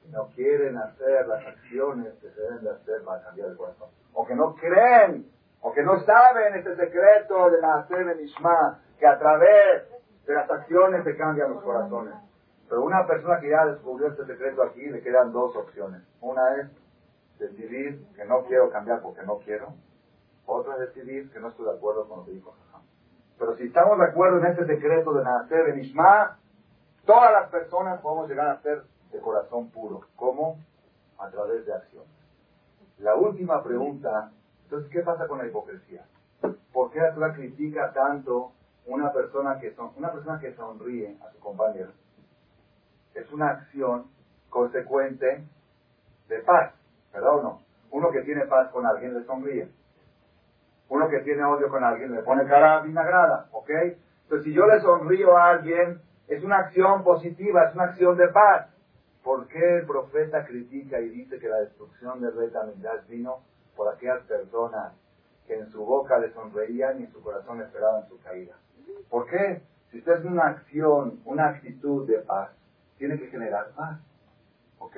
que 0.01 0.09
no 0.09 0.27
quieren 0.35 0.77
hacer 0.77 1.27
las 1.27 1.45
acciones 1.45 2.13
que 2.21 2.29
se 2.29 2.41
deben 2.41 2.63
de 2.63 2.71
hacer 2.71 3.03
para 3.03 3.23
cambiar 3.23 3.49
el 3.49 3.57
corazón. 3.57 3.89
O 4.13 4.25
que 4.25 4.35
no 4.35 4.55
creen, 4.55 5.31
o 5.61 5.71
que 5.71 5.81
no 5.81 5.99
saben 6.01 6.55
este 6.55 6.75
secreto 6.75 7.49
de 7.49 7.61
la 7.61 7.87
en 7.89 8.19
Ishma, 8.19 8.79
que 8.99 9.07
a 9.07 9.17
través 9.17 9.83
de 10.25 10.33
las 10.33 10.49
acciones 10.49 11.03
se 11.03 11.15
cambian 11.15 11.51
los 11.51 11.63
corazones. 11.63 12.13
Pero 12.69 12.83
una 12.83 13.05
persona 13.05 13.39
que 13.39 13.49
ya 13.49 13.65
descubrió 13.65 14.07
este 14.07 14.25
secreto 14.25 14.63
aquí, 14.63 14.85
le 14.89 15.01
quedan 15.01 15.31
dos 15.31 15.55
opciones. 15.55 16.01
Una 16.21 16.55
es 16.57 16.67
decidir 17.39 18.05
que 18.15 18.25
no 18.25 18.43
quiero 18.45 18.69
cambiar 18.71 19.01
porque 19.01 19.23
no 19.23 19.39
quiero. 19.39 19.73
Otra 20.45 20.73
es 20.75 20.79
decidir 20.93 21.31
que 21.31 21.39
no 21.39 21.49
estoy 21.49 21.65
de 21.65 21.71
acuerdo 21.71 22.07
con 22.07 22.19
lo 22.19 22.25
que 22.25 22.31
dijo 22.31 22.53
Pero 23.39 23.55
si 23.55 23.63
estamos 23.63 23.97
de 23.97 24.05
acuerdo 24.05 24.39
en 24.39 24.47
este 24.47 24.65
secreto 24.65 25.13
de 25.13 25.23
nacer 25.23 25.69
en 25.69 25.79
Ishma, 25.79 26.39
todas 27.05 27.31
las 27.31 27.49
personas 27.49 28.01
podemos 28.01 28.29
llegar 28.29 28.47
a 28.47 28.61
ser 28.61 28.83
de 29.11 29.19
corazón 29.19 29.69
puro. 29.69 30.01
¿Cómo? 30.15 30.57
A 31.19 31.29
través 31.29 31.65
de 31.65 31.73
acción. 31.73 32.03
La 32.99 33.15
última 33.15 33.63
pregunta, 33.63 34.31
entonces, 34.63 34.89
¿qué 34.91 35.01
pasa 35.01 35.27
con 35.27 35.39
la 35.39 35.47
hipocresía? 35.47 36.05
¿Por 36.71 36.91
qué 36.91 36.99
la 36.99 37.13
Torah 37.13 37.33
critica 37.33 37.93
tanto 37.93 38.51
una 38.85 39.11
persona 39.11 39.59
que 39.59 39.73
son, 39.75 39.91
una 39.97 40.11
persona 40.11 40.39
que 40.39 40.53
sonríe 40.53 41.17
a 41.21 41.31
su 41.31 41.39
compañero? 41.39 41.91
Es 43.13 43.31
una 43.31 43.49
acción 43.49 44.05
consecuente 44.49 45.43
de 46.27 46.39
paz. 46.39 46.73
¿Verdad 47.13 47.35
o 47.35 47.43
no? 47.43 47.61
Uno 47.91 48.09
que 48.09 48.21
tiene 48.21 48.45
paz 48.45 48.69
con 48.71 48.85
alguien 48.85 49.13
le 49.13 49.23
sonríe. 49.25 49.69
Uno 50.89 51.09
que 51.09 51.19
tiene 51.19 51.43
odio 51.43 51.69
con 51.69 51.83
alguien 51.83 52.11
le 52.11 52.23
pone 52.23 52.45
cara 52.45 52.81
vinagrada, 52.81 53.47
¿ok? 53.51 53.69
Entonces, 54.23 54.45
si 54.45 54.53
yo 54.53 54.65
le 54.65 54.79
sonrío 54.81 55.37
a 55.37 55.51
alguien, 55.51 56.01
es 56.27 56.43
una 56.43 56.57
acción 56.57 57.03
positiva, 57.03 57.65
es 57.65 57.75
una 57.75 57.85
acción 57.85 58.17
de 58.17 58.27
paz. 58.29 58.69
¿Por 59.23 59.47
qué 59.47 59.77
el 59.77 59.85
profeta 59.85 60.45
critica 60.45 60.99
y 60.99 61.09
dice 61.09 61.39
que 61.39 61.47
la 61.47 61.59
destrucción 61.61 62.21
de 62.21 62.29
rey 62.31 62.49
vino 63.07 63.39
por 63.75 63.93
aquellas 63.93 64.21
personas 64.23 64.93
que 65.47 65.57
en 65.57 65.69
su 65.71 65.83
boca 65.85 66.17
le 66.19 66.31
sonreían 66.33 66.99
y 66.99 67.03
en 67.05 67.11
su 67.11 67.21
corazón 67.21 67.61
esperaban 67.61 68.07
su 68.07 68.19
caída? 68.21 68.55
¿Por 69.09 69.27
qué? 69.27 69.61
Si 69.91 69.99
usted 69.99 70.19
es 70.19 70.25
una 70.25 70.47
acción, 70.47 71.21
una 71.25 71.49
actitud 71.49 72.07
de 72.07 72.19
paz, 72.19 72.49
tiene 72.97 73.17
que 73.17 73.27
generar 73.27 73.69
paz. 73.75 73.99
¿Ok? 74.79 74.97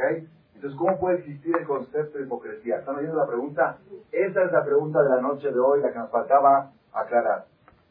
Entonces, 0.56 0.80
¿cómo 0.80 0.98
puede 1.00 1.20
existir 1.20 1.56
el 1.58 1.68
concepto 1.68 2.18
de 2.18 2.24
hipocresía? 2.24 2.78
¿Están 2.78 2.96
oyendo 2.96 3.18
la 3.18 3.28
pregunta? 3.28 3.78
Esa 4.12 4.44
es 4.44 4.52
la 4.52 4.64
pregunta 4.64 5.04
de 5.04 5.10
la 5.10 5.22
noche 5.22 5.52
de 5.52 5.60
hoy, 5.60 5.82
la 5.82 5.92
que 5.92 6.00
nos 6.00 6.10
faltaba 6.10 6.72
aclarar. 6.94 7.46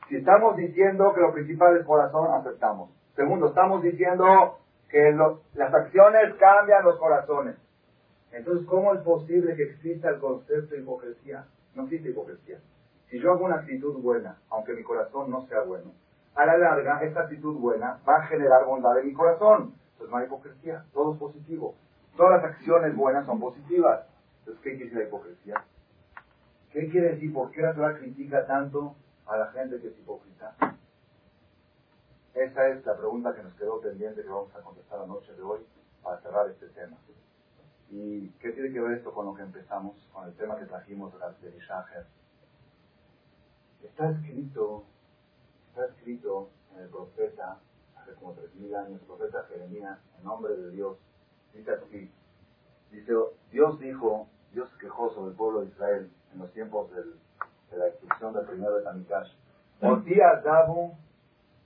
Si 0.09 0.16
estamos 0.16 0.57
diciendo 0.57 1.12
que 1.14 1.20
lo 1.20 1.32
principal 1.32 1.76
es 1.76 1.87
corazón, 1.87 2.32
aceptamos. 2.32 2.91
Segundo, 3.16 3.48
estamos 3.48 3.82
diciendo 3.82 4.58
que 4.88 5.12
las 5.54 5.74
acciones 5.74 6.34
cambian 6.34 6.84
los 6.84 6.98
corazones. 6.98 7.56
Entonces, 8.32 8.66
¿cómo 8.66 8.94
es 8.94 9.00
posible 9.02 9.54
que 9.54 9.62
exista 9.62 10.08
el 10.08 10.18
concepto 10.18 10.74
de 10.74 10.80
hipocresía? 10.80 11.46
No 11.74 11.84
existe 11.84 12.10
hipocresía. 12.10 12.58
Si 13.08 13.20
yo 13.20 13.30
hago 13.32 13.44
una 13.44 13.56
actitud 13.56 14.02
buena, 14.02 14.38
aunque 14.50 14.72
mi 14.72 14.82
corazón 14.82 15.30
no 15.30 15.46
sea 15.46 15.60
bueno, 15.60 15.92
a 16.34 16.46
la 16.46 16.58
larga, 16.58 17.02
esta 17.04 17.20
actitud 17.20 17.56
buena 17.56 18.00
va 18.08 18.16
a 18.16 18.26
generar 18.26 18.64
bondad 18.64 18.98
en 18.98 19.06
mi 19.06 19.12
corazón. 19.12 19.74
Entonces 19.92 20.10
no 20.10 20.16
hay 20.16 20.26
hipocresía, 20.26 20.84
todo 20.92 21.12
es 21.12 21.18
positivo. 21.20 21.76
Todas 22.16 22.42
las 22.42 22.52
acciones 22.52 22.96
buenas 22.96 23.26
son 23.26 23.38
positivas. 23.38 24.06
Entonces, 24.40 24.62
¿qué 24.64 24.70
quiere 24.70 24.84
decir 24.84 24.98
la 24.98 25.04
hipocresía? 25.04 25.64
¿Qué 26.72 26.88
quiere 26.88 27.12
decir? 27.12 27.32
¿Por 27.32 27.52
qué 27.52 27.62
la 27.62 27.74
Torah 27.74 27.96
critica 27.96 28.44
tanto 28.46 28.96
a 29.26 29.36
la 29.36 29.46
gente 29.52 29.80
que 29.80 29.88
es 29.88 29.98
hipócrita? 29.98 30.56
Esa 32.35 32.68
es 32.68 32.85
la 32.85 32.97
pregunta 32.97 33.35
que 33.35 33.45
nos 33.45 33.55
quedó 33.55 33.80
pendiente 33.80 34.22
que 34.22 34.28
vamos 34.28 34.55
a 34.57 34.61
contestar 34.61 35.01
la 35.01 35.07
noche 35.07 35.32
de 35.35 35.43
hoy. 35.43 35.61
para 36.03 36.20
cerrar 36.20 36.51
este 36.51 36.68
tema. 36.68 36.99
¿Y 37.91 38.28
qué 38.41 38.51
tiene 38.51 38.72
que 38.72 38.80
ver 38.80 38.99
esto 38.99 39.12
con 39.14 39.24
lo 39.24 39.35
que 39.35 39.43
empezamos, 39.43 39.97
con 40.12 40.26
el 40.26 40.35
tema 40.35 40.57
que 40.57 40.66
trajimos 40.66 41.12
de 41.41 41.59
Shaher? 41.61 42.07
Está 43.82 44.11
escrito, 44.11 44.85
está 45.68 45.87
escrito 45.87 46.51
en 46.74 46.82
el 46.82 46.89
profeta, 46.89 47.59
hace 47.97 48.14
como 48.14 48.32
tres 48.32 48.55
mil 48.57 48.74
años, 48.74 49.01
el 49.01 49.07
profeta 49.07 49.45
Jeremías, 49.49 49.99
en 50.18 50.24
nombre 50.24 50.57
de 50.57 50.70
Dios, 50.72 50.99
dice 51.55 51.70
así, 51.70 52.11
dice, 52.91 53.12
Dios 53.51 53.78
dijo, 53.78 54.28
Dios 54.53 54.68
quejó 54.80 55.11
sobre 55.14 55.30
el 55.30 55.37
pueblo 55.37 55.61
de 55.61 55.68
Israel 55.68 56.11
en 56.32 56.39
los 56.41 56.53
tiempos 56.53 56.91
del, 56.91 57.14
de 57.70 57.76
la 57.76 57.85
destrucción 57.87 58.35
del 58.35 58.45
primero 58.45 58.74
de 58.76 58.82
Tamikash. 58.82 59.32
día 60.05 60.43
Dabu 60.45 60.97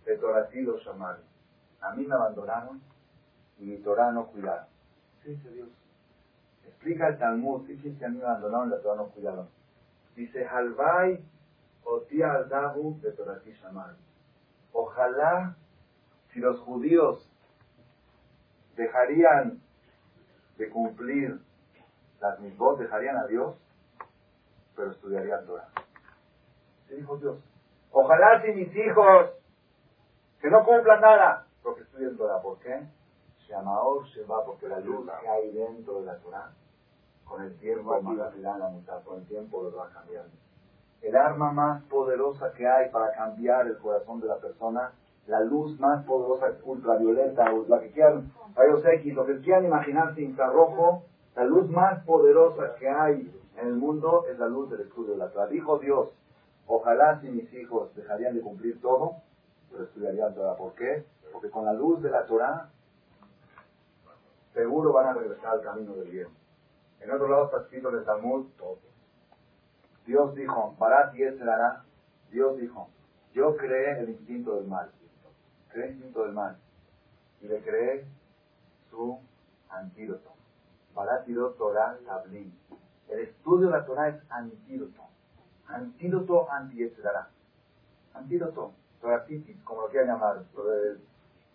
de 0.09 0.17
Toratí 0.17 0.63
los 0.63 0.83
llamaron. 0.87 1.21
A 1.83 1.93
mí 1.93 2.07
me 2.07 2.15
abandonaron 2.15 2.81
y 3.59 3.65
mi 3.65 3.77
Torah 3.79 4.11
no 4.11 4.27
cuidaron. 4.29 4.65
¿Qué 5.23 5.31
dice 5.31 5.51
Dios? 5.51 5.69
Explica 6.67 7.09
el 7.09 7.19
Talmud, 7.19 7.67
fíjense 7.67 8.05
a 8.05 8.09
mí 8.09 8.17
me 8.17 8.25
abandonaron 8.25 8.69
y 8.69 8.71
la 8.71 8.81
Torah 8.81 8.97
no 8.97 9.09
cuidaron. 9.09 9.49
Dice, 10.17 10.47
Halvai 10.47 11.23
Otia 11.85 12.43
Dabu 12.45 12.99
de 13.01 13.13
Toratí 13.13 13.53
llamaron. 13.63 13.97
Ojalá 14.73 15.57
si 16.33 16.41
los 16.41 16.59
judíos 16.61 17.29
dejarían 18.77 19.61
de 20.57 20.71
cumplir 20.71 21.39
las 22.21 22.41
misbos, 22.41 22.79
dejarían 22.79 23.17
a 23.17 23.27
Dios, 23.27 23.57
pero 24.75 24.91
estudiarían 24.91 25.45
Torah. 25.45 25.69
¿Qué 26.89 26.95
dijo 26.97 27.19
Dios? 27.19 27.39
Ojalá 27.91 28.43
si 28.43 28.53
mis 28.53 28.75
hijos 28.75 29.38
que 30.41 30.51
no 30.51 30.65
cumplan 30.65 31.01
nada, 31.01 31.47
porque 31.63 31.83
estudien 31.83 32.17
Torah. 32.17 32.41
¿Por 32.41 32.59
qué? 32.59 32.81
Shamaor 33.49 34.05
Sheba, 34.07 34.45
porque 34.45 34.69
la 34.69 34.81
luz 34.81 35.11
que 35.21 35.29
hay 35.29 35.51
dentro 35.53 36.01
de 36.01 36.07
la 36.07 36.17
Torah, 36.19 36.53
con 37.25 37.43
el 37.43 37.57
tiempo, 37.59 37.99
con 39.05 39.19
el 39.19 39.27
tiempo 39.27 39.63
lo 39.63 39.77
va 39.77 39.91
cambiando. 39.91 40.31
El 41.03 41.17
arma 41.17 41.53
más 41.53 41.83
poderosa 41.85 42.53
que 42.53 42.67
hay 42.67 42.91
para 42.91 43.13
cambiar 43.13 43.67
el 43.67 43.79
corazón 43.79 44.21
de 44.21 44.27
la 44.27 44.37
persona, 44.39 44.93
la 45.27 45.41
luz 45.41 45.79
más 45.79 46.05
poderosa, 46.05 46.59
ultravioleta, 46.65 47.53
o 47.53 47.67
la 47.69 47.81
que 47.81 47.91
quieran, 47.91 48.33
rayos 48.55 48.85
X, 48.85 49.15
lo 49.15 49.27
que 49.27 49.41
quieran 49.41 49.67
imaginarse 49.67 50.23
infrarrojo, 50.23 51.05
la 51.37 51.45
luz 51.45 51.69
más 51.71 52.03
poderosa 52.05 52.75
que 52.77 52.89
hay 52.89 53.33
en 53.57 53.67
el 53.67 53.75
mundo 53.75 54.25
es 54.31 54.39
la 54.39 54.47
luz 54.47 54.71
del 54.71 54.81
estudio 54.81 55.13
de 55.13 55.19
la 55.19 55.31
Torah. 55.31 55.47
Dijo 55.47 55.79
Dios, 55.79 56.09
ojalá 56.67 57.21
si 57.21 57.29
mis 57.29 57.53
hijos 57.55 57.95
dejarían 57.95 58.35
de 58.35 58.41
cumplir 58.41 58.81
todo, 58.81 59.17
pero 59.71 59.85
estudiarían 59.85 60.35
Torah. 60.35 60.57
¿Por 60.57 60.75
qué? 60.75 61.05
Porque 61.33 61.51
con 61.51 61.65
la 61.65 61.73
luz 61.73 62.03
de 62.03 62.11
la 62.11 62.27
Torah 62.27 62.71
seguro 64.55 64.93
van 64.93 65.07
a 65.07 65.13
regresar 65.13 65.55
al 65.55 65.61
camino 65.63 65.95
del 65.95 66.11
bien. 66.11 66.29
En 67.01 67.11
otro 67.11 67.29
lado 67.29 67.45
está 67.47 67.59
escrito 67.59 67.91
en 67.91 67.99
el 67.99 68.05
Talmud 68.05 68.47
todo. 68.57 68.79
Dios 70.07 70.35
dijo, 70.35 70.75
Barat 70.79 71.15
y 71.15 71.25
hará. 71.25 71.85
Dios 72.31 72.59
dijo, 72.59 72.89
yo 73.33 73.57
creé 73.57 74.01
el 74.01 74.11
instinto 74.11 74.57
del 74.57 74.67
mal. 74.67 74.91
Creé 75.71 75.87
el 75.87 75.93
instinto 75.93 76.25
del 76.25 76.33
mal. 76.33 76.57
Y 77.41 77.47
le 77.47 77.63
creé 77.63 78.07
su 78.91 79.21
antídoto. 79.69 80.33
Barat 80.95 81.29
y 81.29 81.35
Torah 81.35 81.99
Tablin. 82.05 82.53
El 83.09 83.21
estudio 83.21 83.69
de 83.69 83.73
la 83.73 83.85
Torah 83.85 84.09
es 84.09 84.21
antídoto. 84.31 85.03
Antídoto 85.67 86.51
anti 86.51 86.91
Antídoto 88.15 88.73
toracitis, 89.01 89.63
como 89.65 89.83
lo 89.83 89.89
quieran 89.89 90.09
llamar, 90.09 90.43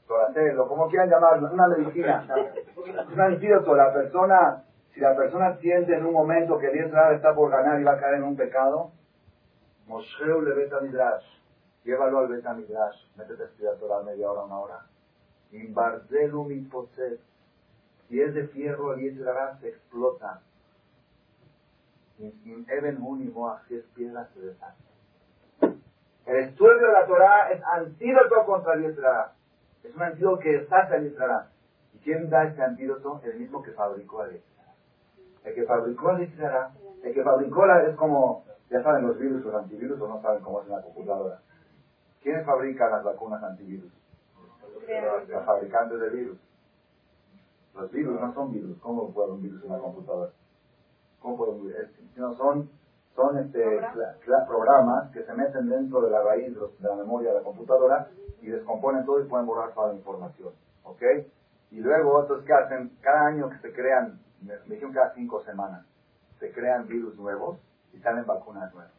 toracelo, 0.07 0.67
como 0.67 0.89
quieran 0.89 1.09
llamarlo, 1.09 1.51
una 1.51 1.67
medicina. 1.67 2.25
Es 2.65 3.07
un 3.07 3.21
antídoto. 3.21 3.75
La 3.75 3.93
persona, 3.93 4.63
si 4.93 4.99
la 4.99 5.15
persona 5.15 5.57
siente 5.57 5.95
en 5.95 6.05
un 6.05 6.13
momento 6.13 6.57
que 6.57 6.67
el 6.67 6.93
está 7.13 7.33
por 7.33 7.51
ganar 7.51 7.79
y 7.79 7.83
va 7.83 7.93
a 7.93 7.99
caer 7.99 8.15
en 8.15 8.23
un 8.23 8.35
pecado, 8.35 8.91
Mosheu 9.87 10.41
le 10.41 10.53
beta 10.53 10.79
midrash, 10.79 11.25
llévalo 11.83 12.19
al 12.19 12.27
beta 12.27 12.53
midrash, 12.53 12.95
métete 13.17 13.43
a 13.43 13.45
estudiar 13.47 13.75
Torah 13.75 14.01
media 14.01 14.31
hora, 14.31 14.43
una 14.43 14.59
hora. 14.59 14.85
Imbardelu 15.51 16.43
mitposet, 16.45 17.19
si 18.07 18.21
es 18.21 18.33
de 18.33 18.47
fierro, 18.47 18.93
el 18.93 19.01
Israel 19.01 19.57
se 19.59 19.69
explota. 19.69 20.41
In 22.19 22.65
Eben 22.69 23.01
Unimo, 23.01 23.57
si 23.67 23.75
es 23.75 23.83
piedra, 23.95 24.27
se 24.33 24.39
deshace. 24.39 24.92
El 26.25 26.37
estudio 26.37 26.87
de 26.87 26.93
la 26.93 27.05
Torah 27.05 27.49
es 27.51 27.61
antídoto 27.63 28.45
contra 28.45 28.73
el 28.75 28.83
Yetzirah. 28.83 29.33
Es 29.83 29.93
un 29.95 30.01
antídoto 30.01 30.39
que 30.39 30.65
saca 30.67 30.95
el 30.95 31.09
Yetzirah. 31.09 31.49
¿Y 31.93 31.97
quién 31.99 32.29
da 32.29 32.45
este 32.45 32.61
antídoto? 32.61 33.21
El 33.23 33.39
mismo 33.39 33.61
que 33.61 33.71
fabricó 33.71 34.23
el 34.23 34.31
Yetzirah. 34.31 34.73
El 35.43 35.55
que 35.55 35.63
fabricó 35.63 36.11
el 36.11 36.19
Yetzirah, 36.19 36.71
el 37.03 37.13
que 37.13 37.23
fabricó 37.23 37.65
la, 37.65 37.83
es 37.83 37.95
como, 37.95 38.45
ya 38.69 38.81
saben 38.81 39.05
los 39.05 39.19
virus, 39.19 39.43
los 39.43 39.53
antivirus, 39.53 39.99
o 39.99 40.07
no 40.07 40.21
saben 40.21 40.41
cómo 40.41 40.61
es 40.61 40.67
en 40.67 40.71
la 40.71 40.81
computadora. 40.81 41.41
¿Quién 42.21 42.45
fabrica 42.45 42.89
las 42.89 43.03
vacunas 43.03 43.43
antivirus? 43.43 43.91
Los 45.27 45.45
fabricantes 45.45 45.99
de 45.99 46.09
virus. 46.09 46.37
Los 47.75 47.91
virus 47.91 48.21
no 48.21 48.33
son 48.33 48.53
virus. 48.53 48.77
¿Cómo 48.79 49.13
puede 49.13 49.31
un 49.31 49.41
virus 49.41 49.63
en 49.63 49.71
una 49.71 49.79
computadora? 49.79 50.31
¿Cómo 51.19 51.37
puede 51.37 51.51
un 51.51 51.67
virus? 51.67 51.89
No 52.15 52.33
son 52.35 52.69
son 53.15 53.37
este, 53.37 53.79
programas 54.47 55.11
que 55.11 55.23
se 55.23 55.33
meten 55.33 55.69
dentro 55.69 56.01
de 56.01 56.09
la 56.09 56.21
raíz 56.23 56.53
de 56.53 56.87
la 56.87 56.95
memoria 56.95 57.29
de 57.29 57.37
la 57.37 57.43
computadora 57.43 58.07
y 58.41 58.47
descomponen 58.47 59.05
todo 59.05 59.23
y 59.23 59.27
pueden 59.27 59.45
borrar 59.45 59.73
toda 59.73 59.89
la 59.89 59.95
información. 59.95 60.53
¿Ok? 60.83 61.01
Y 61.71 61.79
luego, 61.79 62.15
otros 62.15 62.43
que 62.43 62.53
hacen? 62.53 62.91
Cada 63.01 63.27
año 63.27 63.49
que 63.49 63.57
se 63.59 63.73
crean, 63.73 64.19
me 64.41 64.55
dijeron 64.65 64.93
cada 64.93 65.13
cinco 65.13 65.43
semanas, 65.43 65.85
se 66.39 66.51
crean 66.51 66.87
virus 66.87 67.15
nuevos 67.17 67.59
y 67.93 67.99
salen 67.99 68.25
vacunas 68.25 68.73
nuevas. 68.73 68.91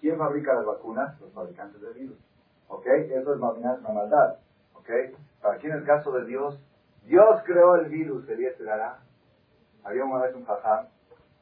¿Quién 0.00 0.18
fabrica 0.18 0.54
las 0.54 0.66
vacunas? 0.66 1.20
Los 1.20 1.32
fabricantes 1.32 1.80
de 1.80 1.92
virus. 1.92 2.18
¿Ok? 2.68 2.86
Eso 2.86 3.34
es 3.34 3.40
una 3.40 3.78
maldad. 3.92 4.36
¿Ok? 4.74 4.90
Para 5.40 5.54
aquí 5.54 5.68
en 5.68 5.74
el 5.74 5.84
caso 5.84 6.12
de 6.12 6.24
Dios, 6.26 6.60
Dios 7.04 7.42
creó 7.44 7.76
el 7.76 7.88
virus, 7.88 8.28
el 8.28 8.64
dará. 8.64 8.98
Había 9.84 10.04
una 10.04 10.24
vez 10.24 10.34
un 10.34 10.44
jajá, 10.44 10.88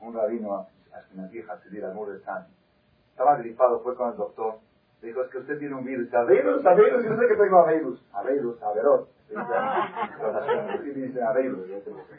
un 0.01 0.15
rabino 0.15 0.67
estaba 3.21 3.37
gripado, 3.37 3.81
fue 3.81 3.95
con 3.95 4.11
el 4.11 4.17
doctor. 4.17 4.55
Le 5.03 5.09
dijo, 5.09 5.23
es 5.23 5.31
que 5.31 5.39
usted 5.39 5.59
tiene 5.59 5.75
un 5.75 5.85
virus. 5.85 6.13
A 6.15 6.25
virus, 6.25 6.65
a 6.65 6.75
virus, 6.75 7.05
yo 7.05 7.17
sé 7.17 7.29
que 7.29 7.37
tengo 7.37 7.59
a 7.59 7.73
virus. 7.73 8.03
A 8.15 8.23
virus, 8.23 8.63
a 8.63 8.73
verot. 8.73 9.09
Dicen 10.83 11.23
a 11.23 11.33
virus. 11.33 11.69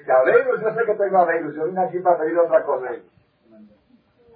A 0.08 0.24
virus, 0.24 0.62
yo 0.62 0.74
sé 0.74 0.86
que 0.86 0.96
tengo 0.96 1.18
a 1.18 1.26
virus. 1.26 1.56
Yo 1.56 1.66
vine 1.66 1.82
aquí 1.82 2.00
para 2.00 2.20
pedir 2.20 2.38
otra 2.38 2.64
cosa. 2.64 2.90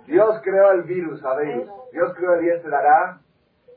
Dios 0.07 0.41
creó 0.43 0.71
el 0.71 0.83
virus, 0.83 1.23
a 1.23 1.35
virus. 1.37 1.69
Dios 1.91 2.13
creó 2.15 2.33
el 2.33 2.69
dará 2.69 3.19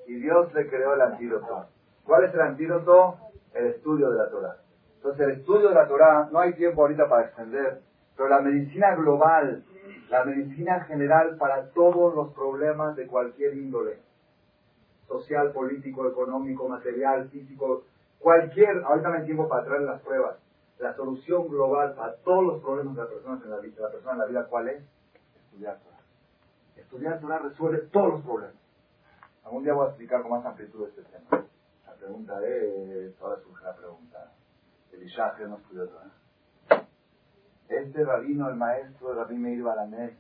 y 0.07 0.15
Dios 0.15 0.53
le 0.55 0.69
creó 0.69 0.95
el 0.95 1.01
antídoto. 1.03 1.67
¿Cuál 2.05 2.25
es 2.25 2.35
el 2.35 2.41
antídoto? 2.41 3.17
El 3.55 3.67
estudio 3.67 4.11
de 4.11 4.19
la 4.19 4.31
Torah. 4.31 4.57
Entonces, 4.97 5.27
el 5.27 5.31
estudio 5.33 5.69
de 5.69 5.75
la 5.75 5.87
Torah, 5.87 6.29
no 6.33 6.41
hay 6.41 6.55
tiempo 6.55 6.83
ahorita 6.83 7.09
para 7.09 7.27
extender, 7.27 7.81
pero 8.17 8.29
la 8.29 8.41
medicina 8.41 8.95
global 8.97 9.63
la 10.11 10.25
medicina 10.25 10.81
general 10.85 11.37
para 11.37 11.71
todos 11.71 12.15
los 12.15 12.33
problemas 12.33 12.97
de 12.97 13.07
cualquier 13.07 13.55
índole, 13.55 13.99
social, 15.07 15.53
político, 15.53 16.09
económico, 16.09 16.69
material, 16.69 17.29
físico, 17.29 17.85
cualquier, 18.19 18.83
ahorita 18.85 19.11
me 19.11 19.25
tiempo 19.25 19.49
para 19.49 19.65
traer 19.65 19.83
las 19.83 20.01
pruebas, 20.03 20.37
la 20.79 20.95
solución 20.95 21.49
global 21.49 21.95
para 21.95 22.17
todos 22.17 22.45
los 22.45 22.63
problemas 22.63 22.97
de 22.97 23.03
la 23.03 23.09
persona 23.09 23.41
en 23.43 23.51
la 23.51 23.59
vida, 23.59 23.83
la 23.83 23.91
persona 23.91 24.13
en 24.13 24.19
la 24.19 24.27
vida 24.27 24.47
¿cuál 24.49 24.69
es? 24.69 24.83
Estudiar 25.45 25.79
Torah. 25.79 26.01
Estudiar 26.77 27.21
Torah 27.21 27.39
resuelve 27.39 27.79
todos 27.93 28.09
los 28.15 28.23
problemas. 28.23 28.57
Algún 29.45 29.65
día 29.65 29.75
voy 29.75 29.87
a 29.87 29.89
explicar 29.89 30.23
con 30.23 30.31
más 30.31 30.45
amplitud 30.45 30.89
este 30.89 31.03
tema. 31.03 31.45
La 31.87 31.95
pregunta 31.95 32.47
es, 32.47 33.21
ahora 33.21 33.41
surge 33.43 33.65
la 33.65 33.75
pregunta, 33.75 34.33
Elisha, 34.93 35.35
que 35.37 35.45
no 35.45 35.57
estudió 35.57 35.89
Torah? 35.89 36.11
Este 37.69 38.05
rabino, 38.05 38.49
el 38.49 38.57
maestro 38.57 39.15
Rabí 39.15 39.37
Meir 39.37 39.63
Balanés, 39.63 40.13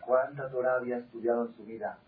¿cuánta 0.00 0.48
Torah 0.50 0.76
había 0.76 0.98
estudiado 0.98 1.46
en 1.46 1.56
su 1.56 1.64
vida? 1.64 1.98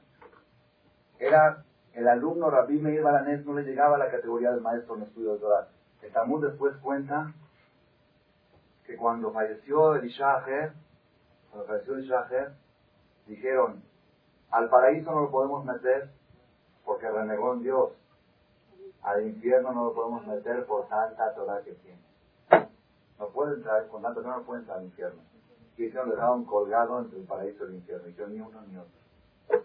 Era 1.19 1.65
el 1.95 2.07
alumno 2.07 2.49
Rabí 2.49 2.79
Meir 2.79 3.03
Balanés, 3.03 3.45
no 3.45 3.55
le 3.55 3.65
llegaba 3.65 3.97
a 3.97 3.99
la 3.99 4.11
categoría 4.11 4.53
del 4.53 4.61
maestro 4.61 4.97
en 4.97 5.03
estudio 5.03 5.35
de 5.35 5.41
Torah. 5.41 5.69
El 6.01 6.41
después 6.41 6.77
cuenta 6.77 7.33
que 8.87 8.97
cuando 8.97 9.33
falleció 9.33 9.97
Elisha 9.97 10.37
Aher, 10.37 10.73
cuando 11.51 11.67
falleció 11.67 11.95
Elisha 11.95 12.21
Aher, 12.21 12.53
dijeron, 13.27 13.83
al 14.51 14.71
paraíso 14.71 15.11
no 15.11 15.23
lo 15.23 15.31
podemos 15.31 15.65
meter 15.65 16.09
porque 16.85 17.11
renegó 17.11 17.55
en 17.55 17.63
Dios. 17.63 17.91
Al 19.03 19.27
infierno 19.27 19.73
no 19.73 19.85
lo 19.85 19.93
podemos 19.93 20.27
meter 20.27 20.65
por 20.67 20.89
tanta 20.89 21.35
Torah 21.35 21.61
que 21.63 21.73
tiene. 21.73 22.08
No 23.19 23.29
puede 23.29 23.55
entrar, 23.55 23.89
con 23.89 24.03
tanto 24.03 24.23
que 24.23 24.29
no 24.29 24.43
puede 24.43 24.61
entrar 24.61 24.79
al 24.79 24.85
infierno. 24.85 25.23
Y 25.77 25.85
hicieron, 25.85 26.11
dejaron 26.11 26.45
colgado 26.45 27.01
entre 27.01 27.19
el 27.19 27.25
paraíso 27.25 27.65
y 27.65 27.69
el 27.69 27.75
infierno. 27.77 28.09
Y 28.09 28.15
yo 28.15 28.27
ni 28.27 28.41
uno 28.41 28.61
ni 28.63 28.77
otro. 28.77 29.65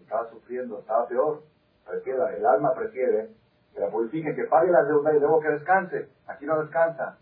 Estaba 0.00 0.30
sufriendo, 0.30 0.80
estaba 0.80 1.06
peor. 1.06 1.42
Prefiere, 1.86 2.36
el 2.36 2.46
alma 2.46 2.74
prefiere 2.74 3.30
que 3.72 3.80
la 3.80 3.90
purifique, 3.90 4.34
que 4.34 4.44
pague 4.44 4.70
la 4.70 4.84
deuda 4.84 5.14
y 5.14 5.20
luego 5.20 5.40
que 5.40 5.48
descanse. 5.50 6.08
Aquí 6.26 6.46
no 6.46 6.60
descansa. 6.60 7.18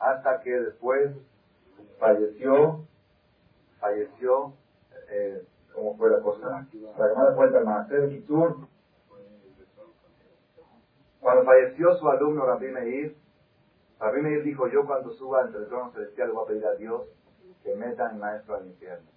hasta 0.00 0.40
que 0.42 0.52
después 0.52 1.10
falleció, 1.98 2.84
falleció, 3.80 4.52
eh, 5.10 5.44
¿cómo 5.74 5.96
fue 5.96 6.10
la 6.10 6.20
cosa? 6.20 6.66
La 6.98 7.08
llamada 7.08 7.34
cuenta 7.34 7.60
más, 7.60 7.88
Cuando 11.20 11.44
falleció 11.44 11.96
su 11.96 12.08
alumno 12.08 12.46
Rabbi 12.46 12.68
Meir, 12.68 13.16
Rabbi 14.00 14.20
Meir 14.22 14.42
dijo, 14.44 14.68
yo 14.68 14.86
cuando 14.86 15.12
suba 15.12 15.42
entre 15.42 15.60
el 15.60 15.68
trono 15.68 15.90
celestial 15.92 16.32
voy 16.32 16.44
a 16.44 16.46
pedir 16.46 16.66
a 16.66 16.74
Dios 16.74 17.02
que 17.62 17.74
meta 17.74 18.08
a 18.08 18.12
mi 18.12 18.20
maestro 18.20 18.56
al 18.56 18.66
infierno. 18.66 19.08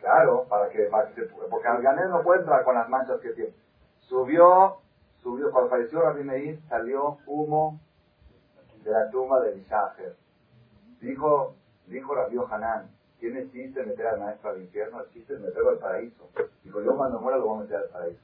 Claro, 0.00 0.46
para 0.48 0.70
que, 0.70 0.84
para 0.84 1.12
que 1.12 1.22
porque 1.22 1.68
Alganés 1.68 2.08
no 2.08 2.22
puede 2.22 2.40
entrar 2.40 2.64
con 2.64 2.74
las 2.74 2.88
manchas 2.88 3.20
que 3.20 3.30
tiene. 3.30 3.52
Subió, 4.00 4.78
subió, 5.22 5.50
cuando 5.50 5.70
falleció 5.70 6.00
Rabbi 6.00 6.24
Meir, 6.24 6.60
salió 6.68 7.18
humo 7.26 7.80
de 8.82 8.90
la 8.90 9.10
tumba 9.10 9.40
de 9.40 9.58
Ishacher. 9.58 10.16
Dijo, 11.00 11.54
dijo 11.86 12.14
Rabbi 12.14 12.38
Hanan, 12.50 12.90
tiene 13.18 13.50
chiste 13.50 13.84
meter 13.84 14.06
al 14.06 14.20
maestro 14.20 14.50
al 14.50 14.62
infierno, 14.62 15.02
el 15.02 15.10
chiste 15.10 15.34
es 15.34 15.40
meterlo 15.40 15.70
al 15.70 15.78
paraíso. 15.78 16.28
Dijo, 16.62 16.80
yo 16.80 16.96
cuando 16.96 17.20
muera 17.20 17.38
lo 17.38 17.46
voy 17.46 17.58
a 17.58 17.62
meter 17.62 17.76
al 17.78 17.88
paraíso. 17.88 18.22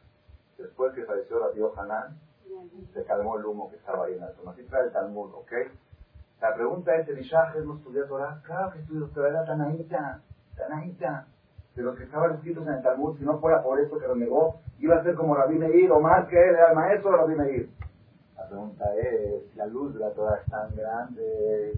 Después 0.56 0.94
que 0.94 1.04
falleció 1.04 1.40
Rabbi 1.40 1.60
Hanan, 1.76 2.18
se 2.92 3.04
calmó 3.04 3.38
el 3.38 3.44
humo 3.46 3.70
que 3.70 3.76
estaba 3.76 4.06
ahí 4.06 4.14
en 4.14 4.20
la 4.20 4.32
tumba. 4.32 4.52
Así 4.52 4.62
trae 4.64 4.84
el 4.84 4.92
Talmud, 4.92 5.34
¿ok? 5.34 5.52
La 6.40 6.54
pregunta 6.54 6.94
es, 6.96 7.08
¿el 7.08 7.18
Ishacher 7.18 7.64
no 7.64 7.76
estudió 7.76 8.06
Torah? 8.06 8.40
Claro 8.44 8.72
que 8.72 8.80
estudió 8.80 9.06
Torah, 9.08 9.28
era 9.30 9.44
Tanaíta, 9.44 10.20
Tanaíta 10.56 11.26
de 11.74 11.82
los 11.82 11.96
que 11.96 12.04
estaban 12.04 12.34
escritos 12.34 12.66
en 12.66 12.74
el 12.74 12.82
Talmud, 12.82 13.18
si 13.18 13.24
no 13.24 13.38
fuera 13.40 13.62
por 13.62 13.80
eso 13.80 13.98
que 13.98 14.06
lo 14.06 14.14
negó, 14.14 14.60
iba 14.78 14.96
a 14.96 15.02
ser 15.02 15.14
como 15.14 15.34
Rabí 15.34 15.58
Meir 15.58 15.90
o 15.90 16.00
más 16.00 16.28
que 16.28 16.36
él, 16.36 16.54
era 16.54 16.70
el 16.70 16.76
maestro 16.76 17.10
de 17.10 17.16
Rabí 17.16 17.34
Meir. 17.34 17.70
La 18.36 18.48
pregunta 18.48 18.84
es, 18.96 19.56
la 19.56 19.66
luz 19.66 19.94
de 19.94 20.00
la 20.00 20.10
Torah 20.10 20.36
es 20.36 20.50
tan 20.50 20.74
grande 20.76 21.72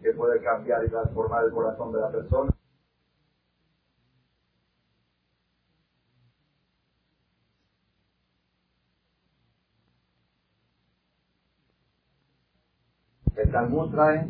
que 0.00 0.12
puede 0.12 0.40
cambiar 0.42 0.84
y 0.84 0.88
transformar 0.88 1.44
el 1.44 1.52
corazón 1.52 1.92
de 1.92 2.00
la 2.00 2.10
persona. 2.10 2.50
El 13.34 13.41
Talmud 13.52 13.90
trae 13.90 14.26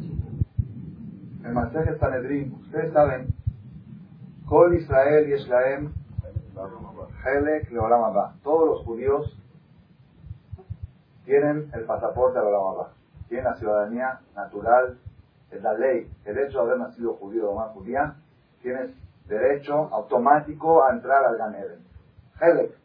el 1.45 1.53
Maseje 1.53 1.97
Sanedrín. 1.99 2.59
Ustedes 2.61 2.93
saben 2.93 3.29
Kol 4.49 4.75
Israel 4.75 5.29
Yeshlaem 5.29 5.95
Helek 7.25 7.71
Leolam 7.71 8.41
Todos 8.43 8.67
los 8.67 8.85
judíos 8.85 9.39
tienen 11.25 11.71
el 11.73 11.85
pasaporte 11.85 12.41
de 12.41 12.45
Olam 12.45 12.89
Tienen 13.29 13.45
la 13.45 13.55
ciudadanía 13.55 14.21
natural, 14.35 14.99
es 15.53 15.63
la 15.63 15.75
ley. 15.75 16.11
El 16.25 16.39
hecho 16.39 16.59
de 16.59 16.73
haber 16.73 16.79
nacido 16.79 17.15
judío 17.15 17.51
o 17.51 17.55
más 17.55 17.71
judía, 17.71 18.17
tienes 18.61 18.91
derecho 19.29 19.89
automático 19.93 20.83
a 20.83 20.91
entrar 20.91 21.25
al 21.25 21.37
Gan 21.37 21.55
Eden. 21.55 21.87
Helek. 22.41 22.77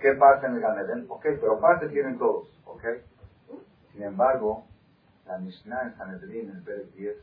¿Qué 0.00 0.14
parte 0.14 0.46
en 0.46 0.54
el 0.54 0.60
Gan 0.62 0.78
Eden? 0.80 1.06
Ok, 1.08 1.22
pero 1.40 1.60
parte 1.60 1.88
tienen 1.90 2.18
todos. 2.18 2.48
Ok. 2.66 2.82
Sin 3.92 4.02
embargo, 4.02 4.64
la 5.30 5.38
Mishnah 5.38 5.82
en 5.82 5.96
Sanedrín, 5.96 6.50
en 6.50 6.56
el 6.56 6.62
Pérez 6.64 6.92
10, 6.96 7.16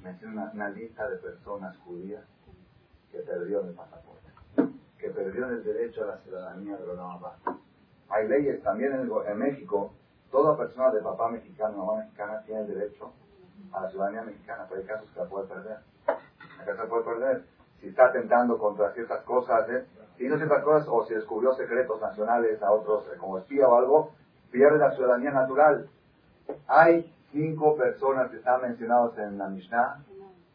menciona 0.00 0.50
una 0.52 0.68
lista 0.68 1.08
de 1.08 1.16
personas 1.16 1.74
judías 1.78 2.22
que 3.10 3.20
perdió 3.20 3.62
el 3.62 3.72
pasaporte, 3.72 4.28
que 4.98 5.08
perdió 5.08 5.48
el 5.48 5.64
derecho 5.64 6.04
a 6.04 6.08
la 6.08 6.18
ciudadanía 6.18 6.76
de 6.76 6.86
la 6.94 7.02
mamá. 7.02 7.38
Hay 8.10 8.28
leyes 8.28 8.62
también 8.62 8.92
en, 8.92 9.38
México, 9.38 9.94
toda 10.30 10.58
persona 10.58 10.90
de 10.90 11.00
papá 11.00 11.30
mexicano 11.30 11.82
o 11.82 11.86
mamá 11.86 12.04
mexicana 12.04 12.42
tiene 12.44 12.60
el 12.62 12.74
derecho 12.74 13.14
a 13.72 13.80
la 13.80 13.90
ciudadanía 13.90 14.22
mexicana, 14.24 14.66
pero 14.68 14.82
hay 14.82 14.86
casos 14.86 15.08
que 15.10 15.20
la 15.20 15.26
puede 15.26 15.48
perder. 15.48 15.78
Acá 16.60 16.76
se 16.76 16.86
puede 16.86 17.04
perder. 17.04 17.44
Si 17.80 17.88
está 17.88 18.06
atentando 18.08 18.58
contra 18.58 18.92
ciertas 18.92 19.22
cosas, 19.24 19.70
¿eh? 19.70 19.86
si 20.18 20.28
ciertas 20.28 20.62
cosas 20.62 20.86
o 20.90 21.06
si 21.06 21.14
descubrió 21.14 21.54
secretos 21.54 21.98
nacionales 21.98 22.62
a 22.62 22.70
otros 22.72 23.06
eh, 23.06 23.16
como 23.18 23.38
espía 23.38 23.66
o 23.68 23.78
algo, 23.78 24.12
pierde 24.50 24.78
la 24.78 24.90
ciudadanía 24.90 25.30
natural. 25.30 25.88
Hay 26.68 27.13
cinco 27.34 27.76
personas 27.76 28.30
que 28.30 28.36
están 28.36 28.62
mencionadas 28.62 29.18
en 29.18 29.36
la 29.36 29.48
Mishnah 29.48 29.98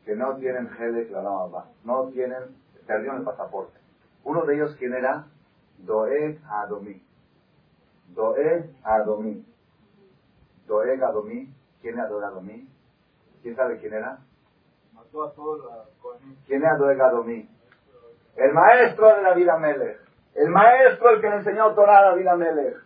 que 0.06 0.16
no 0.16 0.38
tienen 0.38 0.70
Helek 0.80 1.12
la 1.12 1.66
no 1.84 2.08
tienen, 2.08 2.56
perdieron 2.88 3.18
el 3.18 3.24
pasaporte. 3.24 3.78
Uno 4.24 4.46
de 4.46 4.56
ellos, 4.56 4.76
¿quién 4.80 4.94
era? 4.94 5.26
Doeg 5.80 6.40
Adomí. 6.50 7.04
Doeg 8.16 8.74
Adomí. 8.84 9.46
Doeg 10.66 11.04
Adomí. 11.04 11.54
¿Quién 11.82 11.96
era 11.96 12.08
Doeg 12.08 12.24
Adomí? 12.24 12.68
¿Quién 13.44 13.56
sabe 13.56 13.78
quién 13.78 13.94
era? 13.94 14.20
Mató 14.94 15.26
a 15.26 15.34
todos 15.34 15.62
¿Quién 16.48 16.62
era 16.64 16.78
Doeg 16.78 17.00
Adomí? 17.02 17.50
El 18.38 18.54
maestro 18.54 19.16
de 19.16 19.22
David 19.22 19.50
Amelech. 19.50 20.00
El 20.34 20.50
maestro 20.50 21.10
el 21.10 21.22
que 21.22 21.30
le 21.30 21.36
enseñó 21.36 21.76
Torah 21.76 22.00
a 22.00 22.04
David 22.12 22.28
Amelech. 22.28 22.78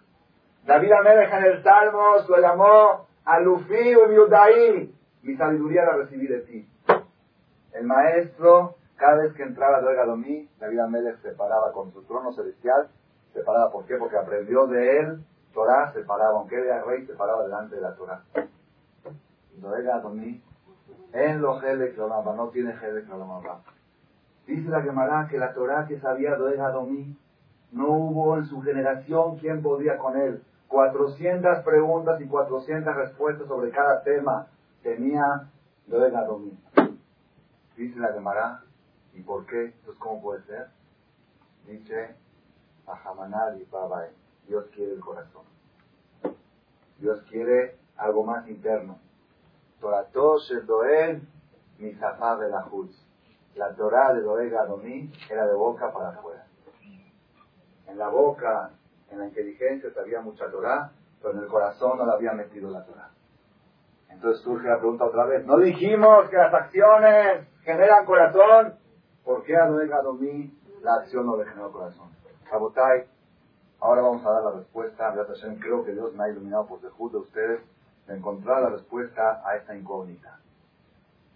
David 0.65 0.91
Amelech 0.91 1.31
en 1.31 1.43
el 1.45 1.63
Salmo 1.63 2.15
lo 2.27 2.37
llamó 2.39 3.12
Alufi 3.25 3.73
y 3.73 4.09
Miudaí. 4.09 4.95
Mi 5.21 5.37
sabiduría 5.37 5.85
la 5.85 5.93
recibí 5.93 6.27
de 6.27 6.39
ti. 6.41 6.69
El 7.71 7.85
maestro, 7.85 8.75
cada 8.97 9.23
vez 9.23 9.33
que 9.33 9.43
entraba 9.43 9.81
Doeg 9.81 9.97
Adomí, 9.99 10.49
David 10.59 10.79
Amelech 10.79 11.21
se 11.21 11.31
paraba 11.31 11.71
con 11.71 11.91
su 11.93 12.03
trono 12.03 12.33
celestial, 12.33 12.89
se 13.33 13.41
paraba, 13.41 13.71
¿por 13.71 13.85
qué? 13.85 13.95
Porque 13.95 14.17
aprendió 14.17 14.67
de 14.67 14.99
él, 14.99 15.23
Torah 15.53 15.91
se 15.93 16.01
paraba, 16.01 16.39
aunque 16.39 16.59
era 16.59 16.83
rey, 16.83 17.05
se 17.05 17.13
paraba 17.13 17.43
delante 17.43 17.75
de 17.75 17.81
la 17.81 17.95
Torah. 17.95 18.23
Doeg 19.55 19.89
Adomí, 19.89 20.41
en 21.13 21.41
los 21.41 21.63
Helek 21.63 21.97
no 21.97 22.49
tiene 22.49 22.71
Helek 22.73 23.07
Dice 24.45 24.69
la 24.69 24.81
Gemara 24.81 25.27
que 25.29 25.37
la 25.37 25.53
Torah 25.53 25.87
que 25.87 25.99
sabía 25.99 26.35
Doeg 26.35 26.59
Adomí, 26.59 27.17
no 27.71 27.87
hubo 27.87 28.37
en 28.37 28.45
su 28.45 28.61
generación 28.61 29.37
quien 29.37 29.61
podía 29.61 29.97
con 29.97 30.17
él. 30.17 30.43
400 30.73 31.59
preguntas 31.59 32.19
y 32.19 32.25
400 32.25 32.95
respuestas 32.95 33.47
sobre 33.47 33.69
cada 33.69 34.01
tema 34.01 34.47
tenía 34.81 35.47
Doeg 35.85 36.15
Adomí. 36.15 36.57
Dice 37.77 37.99
la 37.99 38.11
Gemara, 38.11 38.63
¿y 39.13 39.21
por 39.21 39.45
qué? 39.45 39.65
Entonces, 39.65 39.95
¿cómo 39.99 40.19
puede 40.19 40.41
ser? 40.45 40.69
Dice, 41.67 42.15
y 42.87 43.63
Babae, 43.65 44.13
Dios 44.47 44.65
quiere 44.73 44.93
el 44.93 44.99
corazón. 44.99 45.43
Dios 46.97 47.21
quiere 47.29 47.77
algo 47.95 48.23
más 48.23 48.47
interno. 48.47 48.97
De 49.79 49.89
La 53.53 53.75
Torah 53.75 54.11
de 54.15 54.21
Doeg 54.21 54.57
Adomí 54.57 55.13
era 55.29 55.45
de 55.45 55.53
boca 55.53 55.93
para 55.93 56.09
afuera. 56.09 56.47
En 57.85 57.99
la 57.99 58.07
boca, 58.07 58.71
en 59.13 59.19
la 59.19 59.27
inteligencia, 59.27 59.89
había 59.99 60.21
mucha 60.21 60.49
Torah, 60.49 60.91
pero 61.21 61.33
en 61.35 61.43
el 61.43 61.47
corazón 61.47 61.97
no 61.97 62.05
la 62.05 62.13
había 62.13 62.33
metido 62.33 62.69
la 62.69 62.83
Torah. 62.83 63.09
Entonces 64.09 64.43
surge 64.43 64.67
la 64.67 64.79
pregunta 64.79 65.05
otra 65.05 65.25
vez. 65.25 65.45
No 65.45 65.57
dijimos 65.57 66.29
que 66.29 66.37
las 66.37 66.53
acciones 66.53 67.47
generan 67.63 68.05
corazón. 68.05 68.75
¿Por 69.23 69.43
qué 69.43 69.55
a 69.55 69.65
Noé 69.65 69.91
Adomí 69.91 70.53
la 70.81 70.95
acción 70.95 71.25
no 71.25 71.37
le 71.37 71.45
generó 71.45 71.71
corazón? 71.71 72.09
Sabotai, 72.49 73.05
ahora 73.79 74.01
vamos 74.01 74.25
a 74.25 74.31
dar 74.31 74.43
la 74.43 74.51
respuesta. 74.51 75.13
Creo 75.59 75.85
que 75.85 75.93
Dios 75.93 76.13
me 76.13 76.25
ha 76.25 76.29
iluminado 76.29 76.67
por 76.67 76.81
dejud 76.81 77.11
de 77.11 77.17
ustedes 77.19 77.61
de 78.07 78.17
encontrar 78.17 78.61
la 78.61 78.69
respuesta 78.69 79.41
a 79.45 79.55
esta 79.55 79.75
incógnita. 79.75 80.39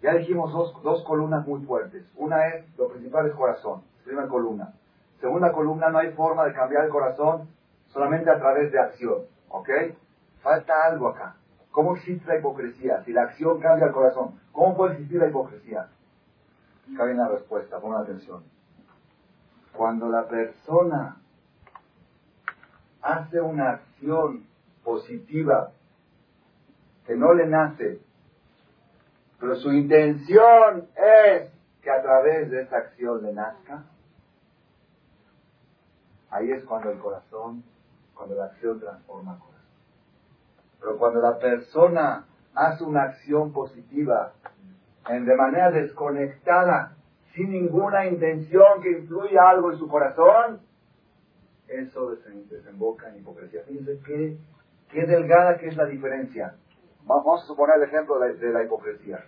Ya 0.02 0.14
dijimos 0.14 0.52
dos, 0.52 0.80
dos 0.82 1.02
columnas 1.04 1.46
muy 1.46 1.64
fuertes. 1.64 2.04
Una 2.16 2.48
es, 2.48 2.78
lo 2.78 2.88
principal 2.88 3.26
es 3.26 3.34
corazón, 3.34 3.82
primera 4.04 4.28
columna. 4.28 4.74
Segunda 5.20 5.52
columna, 5.52 5.90
no 5.90 5.98
hay 5.98 6.12
forma 6.12 6.44
de 6.44 6.52
cambiar 6.52 6.84
el 6.84 6.90
corazón 6.90 7.48
solamente 7.88 8.30
a 8.30 8.38
través 8.38 8.72
de 8.72 8.78
acción. 8.78 9.22
¿Ok? 9.48 9.68
Falta 10.42 10.74
algo 10.84 11.08
acá. 11.08 11.36
¿Cómo 11.70 11.96
existe 11.96 12.26
la 12.26 12.38
hipocresía? 12.38 13.02
Si 13.04 13.12
la 13.12 13.22
acción 13.22 13.60
cambia 13.60 13.86
el 13.86 13.92
corazón, 13.92 14.40
¿cómo 14.52 14.76
puede 14.76 14.94
existir 14.94 15.20
la 15.20 15.28
hipocresía? 15.28 15.88
Acá 16.94 17.04
viene 17.04 17.20
la 17.20 17.28
respuesta, 17.28 17.78
pongan 17.80 18.02
atención. 18.02 18.42
Cuando 19.72 20.08
la 20.08 20.26
persona 20.26 21.16
hace 23.02 23.40
una 23.40 23.70
acción 23.70 24.46
positiva 24.82 25.72
que 27.06 27.14
no 27.16 27.32
le 27.32 27.46
nace, 27.46 28.00
pero 29.38 29.54
su 29.56 29.72
intención 29.72 30.88
es 30.96 31.50
que 31.80 31.90
a 31.90 32.02
través 32.02 32.50
de 32.50 32.62
esa 32.62 32.78
acción 32.78 33.22
le 33.22 33.32
nazca, 33.32 33.84
ahí 36.30 36.50
es 36.50 36.64
cuando 36.64 36.90
el 36.90 36.98
corazón, 36.98 37.62
cuando 38.18 38.34
la 38.34 38.46
acción 38.46 38.80
transforma 38.80 39.38
corazón. 39.38 39.62
Pero 40.80 40.98
cuando 40.98 41.20
la 41.20 41.38
persona 41.38 42.26
hace 42.52 42.82
una 42.82 43.04
acción 43.04 43.52
positiva 43.52 44.32
en, 45.08 45.24
de 45.24 45.36
manera 45.36 45.70
desconectada, 45.70 46.96
sin 47.34 47.52
ninguna 47.52 48.06
intención 48.06 48.82
que 48.82 48.90
influya 48.90 49.48
algo 49.48 49.70
en 49.70 49.78
su 49.78 49.88
corazón, 49.88 50.60
eso 51.68 52.16
desemboca 52.50 53.08
en 53.08 53.18
hipocresía. 53.20 53.62
Fíjense 53.62 54.00
qué, 54.04 54.36
qué 54.90 55.06
delgada 55.06 55.58
que 55.58 55.68
es 55.68 55.76
la 55.76 55.86
diferencia. 55.86 56.56
Vamos 57.04 57.44
a 57.44 57.46
suponer 57.46 57.76
el 57.76 57.84
ejemplo 57.84 58.18
de, 58.18 58.52
la 58.52 58.64
hipocresía. 58.64 59.24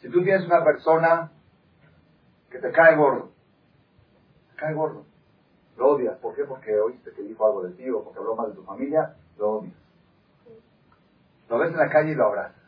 Si 0.00 0.08
tú 0.10 0.22
tienes 0.24 0.44
una 0.46 0.64
persona 0.64 1.30
que 2.50 2.58
te 2.58 2.72
cae 2.72 2.96
gordo, 2.96 3.30
te 4.50 4.56
cae 4.56 4.74
gordo, 4.74 5.06
lo 5.76 5.88
odias. 5.88 6.18
¿Por 6.18 6.34
qué? 6.34 6.44
Porque 6.44 6.78
oíste 6.78 7.12
que 7.12 7.22
dijo 7.22 7.46
algo 7.46 7.62
de 7.62 7.72
ti 7.74 7.88
o 7.90 8.02
porque 8.04 8.18
habló 8.18 8.36
mal 8.36 8.50
de 8.50 8.56
tu 8.56 8.62
familia, 8.62 9.14
lo 9.38 9.50
odias. 9.50 9.74
Lo 11.48 11.58
ves 11.58 11.70
en 11.70 11.78
la 11.78 11.90
calle 11.90 12.12
y 12.12 12.14
lo 12.14 12.26
abrazas. 12.26 12.62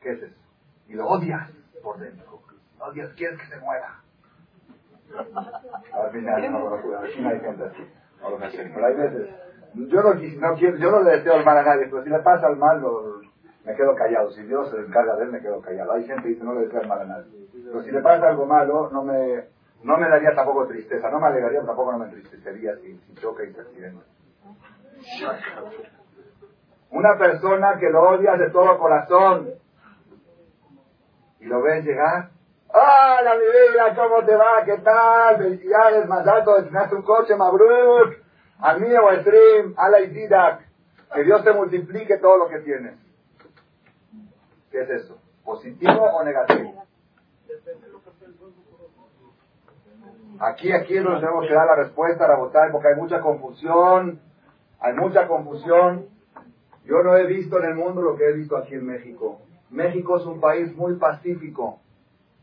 ¿Qué 0.00 0.10
es 0.10 0.22
eso? 0.22 0.40
Y 0.88 0.94
lo 0.94 1.06
odias 1.06 1.50
por 1.82 1.98
dentro. 1.98 2.40
Lo 2.78 2.84
odias, 2.86 3.10
quieres 3.14 3.40
que 3.40 3.46
se 3.46 3.60
muera. 3.60 4.02
Al 5.92 6.10
final, 6.12 6.52
no, 6.52 6.76
no, 6.76 6.98
hay 7.00 7.12
gente 7.40 7.64
así. 7.64 7.88
Pero 8.20 8.86
hay 8.86 8.94
veces 8.94 9.28
yo 9.74 10.02
no, 10.02 10.14
no 10.14 10.54
quiero, 10.56 10.76
yo 10.76 10.90
no 10.90 11.02
le 11.02 11.12
deseo 11.12 11.34
el 11.34 11.44
mal 11.44 11.58
a 11.58 11.62
nadie, 11.62 11.86
pero 11.90 12.02
si 12.02 12.10
le 12.10 12.18
pasa 12.20 12.48
el 12.48 12.56
mal, 12.56 12.82
me 13.64 13.74
quedo 13.74 13.94
callado. 13.94 14.30
Si 14.30 14.42
Dios 14.42 14.70
se 14.70 14.78
encarga 14.78 15.16
de 15.16 15.24
él, 15.24 15.32
me 15.32 15.40
quedo 15.40 15.60
callado. 15.60 15.92
Hay 15.92 16.04
gente 16.04 16.22
que 16.22 16.28
dice 16.30 16.44
no 16.44 16.54
le 16.54 16.62
deseo 16.62 16.80
el 16.80 16.88
mal 16.88 17.00
a 17.02 17.04
nadie. 17.04 17.48
Pero 17.52 17.82
si 17.82 17.90
le 17.90 18.00
pasa 18.00 18.28
algo 18.28 18.46
malo, 18.46 18.90
no 18.90 19.04
me, 19.04 19.44
no 19.82 19.96
me 19.96 20.08
daría 20.08 20.34
tampoco 20.34 20.66
tristeza, 20.66 21.08
no 21.10 21.20
me 21.20 21.28
alegraría, 21.28 21.64
tampoco 21.64 21.92
no 21.92 21.98
me 21.98 22.06
entristecería 22.06 22.76
si, 22.76 23.00
choca 23.14 23.44
y 23.44 23.52
se 23.52 23.60
accidenta. 23.60 24.04
Una 26.90 27.18
persona 27.18 27.78
que 27.78 27.90
lo 27.90 28.02
odias 28.02 28.38
de 28.38 28.50
todo 28.50 28.78
corazón 28.78 29.54
y 31.40 31.46
lo 31.46 31.62
ves 31.62 31.84
llegar. 31.84 32.30
¡Hola, 32.68 33.34
mi 33.34 33.44
vida! 33.44 33.94
¿Cómo 33.94 34.24
te 34.24 34.34
va? 34.34 34.64
¿Qué 34.64 34.78
tal? 34.78 35.38
Felicidades, 35.38 36.10
alto, 36.10 36.56
destinaste 36.56 36.96
un 36.96 37.02
coche, 37.02 37.36
Mabruk. 37.36 38.16
Al 38.60 38.80
mío, 38.80 39.08
al 39.08 39.20
stream, 39.20 39.74
a 39.76 39.88
la 39.88 39.98
Que 39.98 41.24
Dios 41.24 41.44
te 41.44 41.52
multiplique 41.52 42.18
todo 42.18 42.38
lo 42.38 42.48
que 42.48 42.58
tienes. 42.60 42.98
¿Qué 44.70 44.80
es 44.80 44.90
eso? 44.90 45.18
¿Positivo 45.44 46.02
o 46.02 46.24
negativo? 46.24 46.84
Aquí, 50.40 50.70
aquí 50.70 50.94
nos 51.00 51.20
tenemos 51.20 51.46
que 51.48 51.52
dar 51.52 51.66
la 51.66 51.74
respuesta 51.74 52.24
a 52.24 52.36
votar 52.36 52.70
porque 52.70 52.88
hay 52.88 52.96
mucha 52.96 53.20
confusión. 53.20 54.20
Hay 54.80 54.94
mucha 54.94 55.26
confusión. 55.26 56.06
Yo 56.84 57.02
no 57.02 57.16
he 57.16 57.26
visto 57.26 57.58
en 57.58 57.70
el 57.70 57.74
mundo 57.74 58.02
lo 58.02 58.16
que 58.16 58.28
he 58.28 58.32
visto 58.32 58.56
aquí 58.56 58.74
en 58.74 58.86
México. 58.86 59.40
México 59.70 60.16
es 60.16 60.24
un 60.24 60.40
país 60.40 60.74
muy 60.76 60.94
pacífico, 60.94 61.80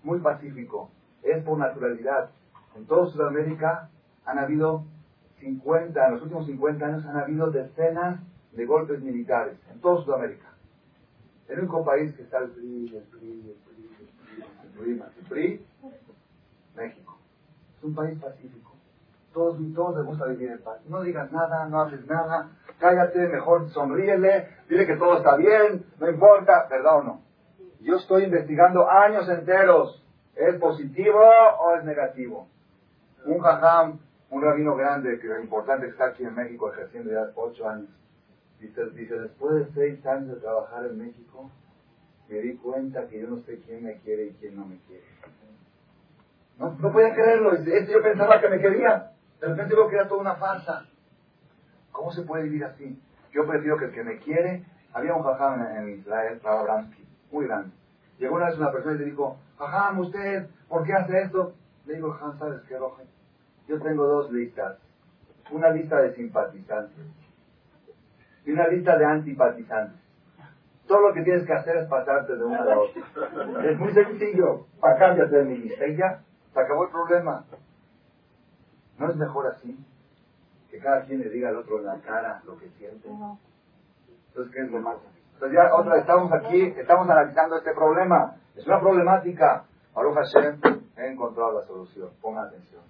muy 0.04 0.20
pacífico. 0.20 0.92
Es 1.24 1.44
por 1.44 1.58
naturalidad. 1.58 2.30
En 2.76 2.86
toda 2.86 3.08
Sudamérica 3.08 3.90
han 4.26 4.40
habido 4.40 4.84
50, 5.40 6.06
en 6.06 6.14
los 6.14 6.22
últimos 6.22 6.46
50 6.46 6.86
años 6.86 7.06
han 7.06 7.18
habido 7.18 7.50
decenas 7.50 8.20
de 8.52 8.66
golpes 8.66 9.02
militares 9.02 9.58
en 9.72 9.80
toda 9.80 10.04
Sudamérica. 10.04 10.54
El 11.48 11.60
único 11.60 11.86
país 11.86 12.14
que 12.16 12.24
está 12.24 12.40
el 12.40 12.50
PRI, 12.50 12.96
el 12.96 13.04
PRI, 13.04 13.30
el 13.50 13.58
PRI, 13.66 13.90
el 14.64 14.72
PRI, 14.78 14.92
el 14.92 15.28
PRI, 15.28 15.40
México. 15.40 15.66
Un 17.86 17.96
país 17.96 18.20
pacífico. 18.20 18.72
Todos, 19.34 19.58
todos 19.76 19.98
les 19.98 20.06
gusta 20.06 20.26
vivir 20.28 20.52
en 20.52 20.62
paz. 20.62 20.80
No 20.88 21.02
digas 21.02 21.32
nada, 21.32 21.68
no 21.68 21.82
haces 21.82 22.06
nada, 22.08 22.50
cállate, 22.80 23.28
mejor 23.28 23.70
sonríele, 23.70 24.48
dile 24.70 24.88
que 24.88 24.96
todo 24.96 25.18
está 25.18 25.36
bien, 25.36 25.86
no 26.00 26.10
importa, 26.10 26.68
¿verdad 26.70 26.98
o 26.98 27.04
no? 27.04 27.22
Yo 27.82 27.98
estoy 27.98 28.24
investigando 28.24 28.90
años 28.90 29.28
enteros. 29.30 30.02
¿Es 30.36 30.56
positivo 30.56 31.22
o 31.60 31.76
es 31.76 31.86
negativo? 31.86 32.48
Un 33.26 33.40
jajam 33.40 34.00
un 34.30 34.42
rabino 34.42 34.76
grande, 34.76 35.20
que 35.20 35.32
es 35.32 35.44
importante, 35.44 35.88
está 35.88 36.08
aquí 36.08 36.24
en 36.24 36.36
México 36.36 36.72
ejerciendo 36.72 37.12
ya 37.12 37.32
ocho 37.36 37.70
años. 37.70 37.90
Dice, 38.60 38.90
dice, 38.92 39.20
después 39.20 39.56
de 39.56 39.74
seis 39.74 40.06
años 40.06 40.36
de 40.36 40.42
trabajar 40.42 40.86
en 40.86 40.98
México, 40.98 41.50
me 42.28 42.40
di 42.40 42.56
cuenta 42.58 43.08
que 43.08 43.22
yo 43.22 43.28
no 43.28 43.38
sé 43.44 43.62
quién 43.66 43.84
me 43.84 43.98
quiere 44.00 44.28
y 44.28 44.34
quién 44.34 44.56
no 44.56 44.66
me 44.66 44.78
quiere. 44.88 45.06
No, 46.58 46.76
no 46.80 46.92
podía 46.92 47.14
creerlo. 47.14 47.56
Yo 47.64 48.02
pensaba 48.02 48.40
que 48.40 48.50
me 48.50 48.60
quería. 48.60 49.12
De 49.42 49.48
repente 49.48 49.76
veo 49.76 49.88
que 49.90 49.96
era 49.96 50.08
toda 50.08 50.22
una 50.22 50.36
farsa. 50.36 50.86
¿Cómo 51.92 52.12
se 52.12 52.24
puede 52.24 52.44
vivir 52.44 52.64
así? 52.64 53.02
Yo 53.32 53.46
prefiero 53.46 53.78
que 53.78 53.86
el 53.86 53.92
que 53.92 54.04
me 54.04 54.18
quiere... 54.20 54.64
Había 54.94 55.14
un 55.14 55.24
jajam 55.24 55.62
en, 55.76 55.90
Israel, 55.90 56.40
Bransky, 56.42 57.06
muy 57.30 57.48
grande. 57.48 57.70
Llegó 58.18 58.38
una 58.38 58.46
vez 58.46 58.58
una 58.58 58.72
persona 58.72 58.96
y 58.96 59.00
le 59.00 59.06
dijo, 59.06 59.38
jajam, 59.60 60.00
usted, 60.00 60.48
¿por 60.70 60.86
qué 60.86 60.94
hace 60.94 61.22
esto? 61.22 61.54
Le 61.86 61.96
digo, 61.96 62.12
jajam, 62.14 62.40
¿sabes 62.40 62.62
qué, 62.62 62.78
Roja? 62.78 63.04
yo 63.68 63.80
tengo 63.82 64.06
dos 64.06 64.32
listas. 64.32 64.78
Una 65.52 65.70
lista 65.70 66.02
de 66.02 66.14
simpatizantes 66.16 67.06
y 68.46 68.52
una 68.52 68.68
lista 68.68 68.98
de 68.98 69.06
antipatizantes. 69.06 70.00
Todo 70.88 71.10
lo 71.10 71.14
que 71.14 71.24
tienes 71.24 71.46
que 71.46 71.54
hacer 71.54 71.78
es 71.78 71.88
pasarte 71.88 72.36
de 72.36 72.44
una 72.44 72.62
a 72.62 72.66
la 72.66 72.80
otra. 72.80 73.70
Es 73.70 73.78
muy 73.80 73.92
sencillo. 73.92 74.68
Para 74.80 75.14
de 75.14 75.44
mi 75.44 75.58
lista 75.58 75.86
se 76.56 76.62
acabó 76.62 76.86
el 76.86 76.90
problema. 76.90 77.44
¿No 78.98 79.10
es 79.10 79.16
mejor 79.18 79.48
así? 79.48 79.78
Que 80.72 80.80
cada 80.80 81.04
quien 81.04 81.20
le 81.20 81.30
diga 81.30 81.50
al 81.50 81.58
otro 81.58 81.80
en 81.80 81.86
la 81.86 82.00
cara 82.00 82.42
lo 82.46 82.58
que 82.58 82.70
siente. 82.70 83.10
Entonces, 83.10 84.54
¿qué 84.54 84.62
es 84.62 84.72
lo 84.72 84.80
más? 84.80 84.96
Entonces 85.34 85.58
ya 85.58 85.76
otra, 85.76 85.98
estamos 85.98 86.32
aquí, 86.32 86.74
estamos 86.78 87.10
analizando 87.10 87.58
este 87.58 87.74
problema. 87.74 88.38
Es 88.56 88.66
una 88.66 88.80
problemática. 88.80 89.66
Baruch 89.94 90.16
Hashem, 90.16 90.62
he 90.96 91.08
encontrado 91.08 91.60
la 91.60 91.68
solución. 91.68 92.10
Ponga 92.22 92.44
atención. 92.44 92.84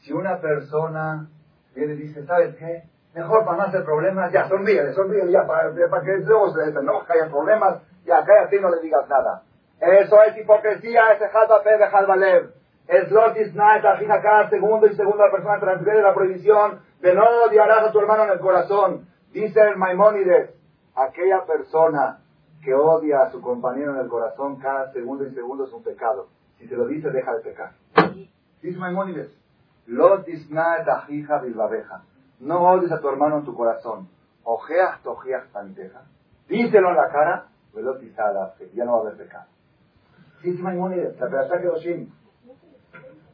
Si 0.00 0.12
una 0.12 0.40
persona 0.40 1.28
viene 1.74 1.94
y 1.94 1.96
dice, 1.96 2.24
¿sabes 2.24 2.56
qué? 2.56 2.84
Mejor 3.14 3.44
para 3.44 3.58
no 3.58 3.62
hacer 3.64 3.84
problemas, 3.84 4.32
ya, 4.32 4.48
sonríe, 4.48 4.90
sonríe, 4.94 5.30
ya, 5.30 5.46
para, 5.46 5.70
para 5.90 6.02
que 6.02 6.16
luego 6.24 6.50
se 6.54 6.72
no 6.72 7.02
haya 7.06 7.30
problemas, 7.30 7.82
ya, 8.06 8.24
cállate 8.24 8.56
y 8.56 8.60
no 8.60 8.70
le 8.70 8.80
digas 8.80 9.06
nada. 9.06 9.42
Eso 9.82 10.22
es 10.22 10.38
hipocresía, 10.38 11.12
es 11.12 11.18
fe 11.18 11.76
de 11.76 11.86
Jalbalev. 11.88 12.52
Es 12.86 13.10
lotis 13.10 13.52
cada 13.52 14.48
segundo 14.48 14.86
y 14.86 14.94
segundo 14.94 15.24
la 15.24 15.32
persona 15.32 15.58
transgrede 15.58 16.02
la 16.02 16.14
prohibición 16.14 16.80
de 17.00 17.12
no 17.14 17.24
odiarás 17.46 17.88
a 17.88 17.90
tu 17.90 17.98
hermano 17.98 18.24
en 18.24 18.30
el 18.30 18.38
corazón. 18.38 19.08
Dice 19.32 19.60
el 19.60 19.76
Maimónides, 19.76 20.54
aquella 20.94 21.44
persona 21.46 22.20
que 22.62 22.72
odia 22.74 23.22
a 23.22 23.30
su 23.32 23.40
compañero 23.40 23.94
en 23.94 23.98
el 24.02 24.08
corazón 24.08 24.60
cada 24.60 24.92
segundo 24.92 25.26
y 25.26 25.34
segundo 25.34 25.64
es 25.64 25.72
un 25.72 25.82
pecado. 25.82 26.28
Si 26.58 26.68
se 26.68 26.76
lo 26.76 26.86
dice, 26.86 27.10
deja 27.10 27.32
de 27.34 27.40
pecar. 27.40 27.72
Dice 28.62 28.78
Maimónides. 28.78 29.36
No 32.38 32.62
odies 32.62 32.92
a 32.92 33.00
tu 33.00 33.08
hermano 33.08 33.38
en 33.38 33.44
tu 33.44 33.56
corazón. 33.56 34.08
Ojeas 34.44 35.02
tojeas 35.02 35.48
panteja. 35.52 36.02
Díselo 36.46 36.90
en 36.90 36.96
la 36.96 37.08
cara, 37.08 37.46
ya 38.74 38.84
no 38.84 38.92
va 38.92 38.98
a 38.98 39.00
haber 39.00 39.16
pecado. 39.16 39.46
Es 40.44 40.58
Maimónides, 40.58 41.18
la 41.20 41.28
pedazá 41.28 41.60
que 41.60 41.68
Oshim. 41.68 42.10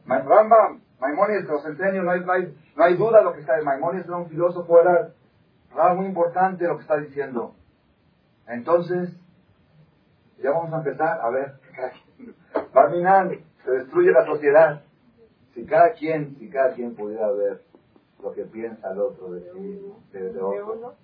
Rambam, 0.05 0.81
Maimónides, 0.99 1.45
los 1.45 1.65
enseño, 1.65 2.03
no 2.03 2.11
hay, 2.11 2.21
no, 2.21 2.31
hay, 2.31 2.57
no 2.75 2.83
hay 2.83 2.95
duda 2.95 3.19
de 3.19 3.23
lo 3.23 3.33
que 3.33 3.41
está. 3.41 3.61
Maimónides 3.61 4.05
era 4.05 4.17
un 4.17 4.29
filósofo, 4.29 4.79
era 4.79 5.93
muy 5.95 6.07
importante 6.07 6.67
lo 6.67 6.75
que 6.77 6.81
está 6.81 6.97
diciendo. 6.97 7.55
Entonces, 8.47 9.15
ya 10.41 10.51
vamos 10.51 10.73
a 10.73 10.77
empezar 10.77 11.19
a 11.21 11.29
ver. 11.29 11.53
Barminan, 12.73 13.31
se 13.63 13.71
destruye 13.71 14.11
la 14.11 14.25
sociedad. 14.25 14.81
Si 15.53 15.65
cada 15.65 15.93
quien, 15.93 16.35
si 16.37 16.49
cada 16.49 16.73
quien 16.73 16.95
pudiera 16.95 17.29
ver 17.31 17.63
lo 18.21 18.31
que 18.33 18.43
piensa 18.43 18.91
el 18.91 18.99
otro 18.99 19.31
de 19.31 19.41
sí, 19.51 19.93
de, 20.11 20.41
otro, 20.41 20.95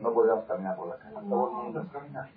no 0.00 0.12
podríamos 0.12 0.44
caminar 0.46 0.76
por 0.76 0.88
la 0.88 0.96
calle. 0.96 1.14
No 1.24 1.88
caminar. 1.92 2.28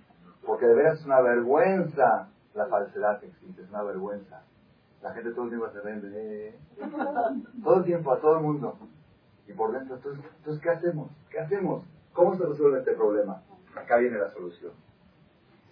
Porque 0.45 0.65
de 0.65 0.73
veras 0.75 0.99
es 0.99 1.05
una 1.05 1.21
vergüenza 1.21 2.29
la 2.55 2.67
falsedad 2.67 3.19
que 3.19 3.27
existe, 3.27 3.61
es 3.61 3.69
una 3.69 3.83
vergüenza. 3.83 4.41
La 5.01 5.13
gente 5.13 5.31
todo 5.31 5.45
el 5.45 5.49
tiempo 5.49 5.69
se 5.69 5.81
vende, 5.81 6.59
todo 7.63 7.77
el 7.77 7.83
tiempo 7.83 8.11
a 8.13 8.19
todo 8.19 8.37
el 8.37 8.43
mundo. 8.43 8.77
Y 9.47 9.53
por 9.53 9.71
dentro, 9.71 9.97
entonces, 9.97 10.25
entonces, 10.37 10.63
¿qué 10.63 10.69
hacemos? 10.69 11.11
¿Qué 11.29 11.39
hacemos? 11.39 11.83
¿Cómo 12.13 12.35
se 12.35 12.45
resuelve 12.45 12.79
este 12.79 12.93
problema? 12.93 13.43
Acá 13.75 13.97
viene 13.97 14.17
la 14.17 14.31
solución. 14.31 14.71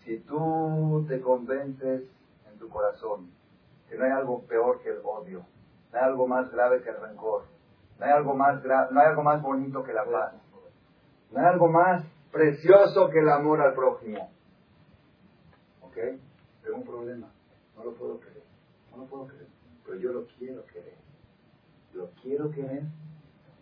Si 0.03 0.19
tú 0.19 1.05
te 1.07 1.21
convences 1.21 2.03
en 2.51 2.59
tu 2.59 2.69
corazón 2.69 3.31
que 3.89 3.97
no 3.97 4.03
hay 4.03 4.11
algo 4.11 4.43
peor 4.43 4.81
que 4.81 4.89
el 4.89 4.99
odio, 5.03 5.45
no 5.91 5.97
hay 5.97 6.03
algo 6.03 6.27
más 6.27 6.51
grave 6.51 6.81
que 6.81 6.89
el 6.89 6.99
rencor, 6.99 7.45
no 7.97 8.05
hay 8.05 8.11
algo 8.11 8.35
más, 8.35 8.63
no 8.63 8.99
hay 8.99 9.07
algo 9.07 9.23
más 9.23 9.41
bonito 9.41 9.83
que 9.83 9.93
la 9.93 10.03
paz, 10.03 10.33
no 11.31 11.39
hay 11.39 11.45
algo 11.45 11.69
más 11.69 12.03
precioso 12.31 13.09
que 13.09 13.19
el 13.19 13.29
amor 13.29 13.61
al 13.61 13.73
prójimo. 13.73 14.29
¿Ok? 15.81 15.97
Tengo 16.63 16.77
un 16.77 16.85
problema, 16.85 17.31
no 17.75 17.83
lo 17.83 17.93
puedo 17.93 18.19
creer, 18.19 18.43
no 18.91 18.97
lo 18.97 19.05
puedo 19.05 19.27
creer, 19.27 19.47
pero 19.85 19.97
yo 19.97 20.13
lo 20.13 20.25
quiero 20.37 20.65
querer. 20.67 20.97
Lo 21.93 22.09
quiero 22.21 22.49
querer, 22.51 22.83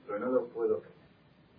pero 0.06 0.20
no 0.20 0.28
lo 0.28 0.48
puedo 0.48 0.82
creer. 0.82 0.96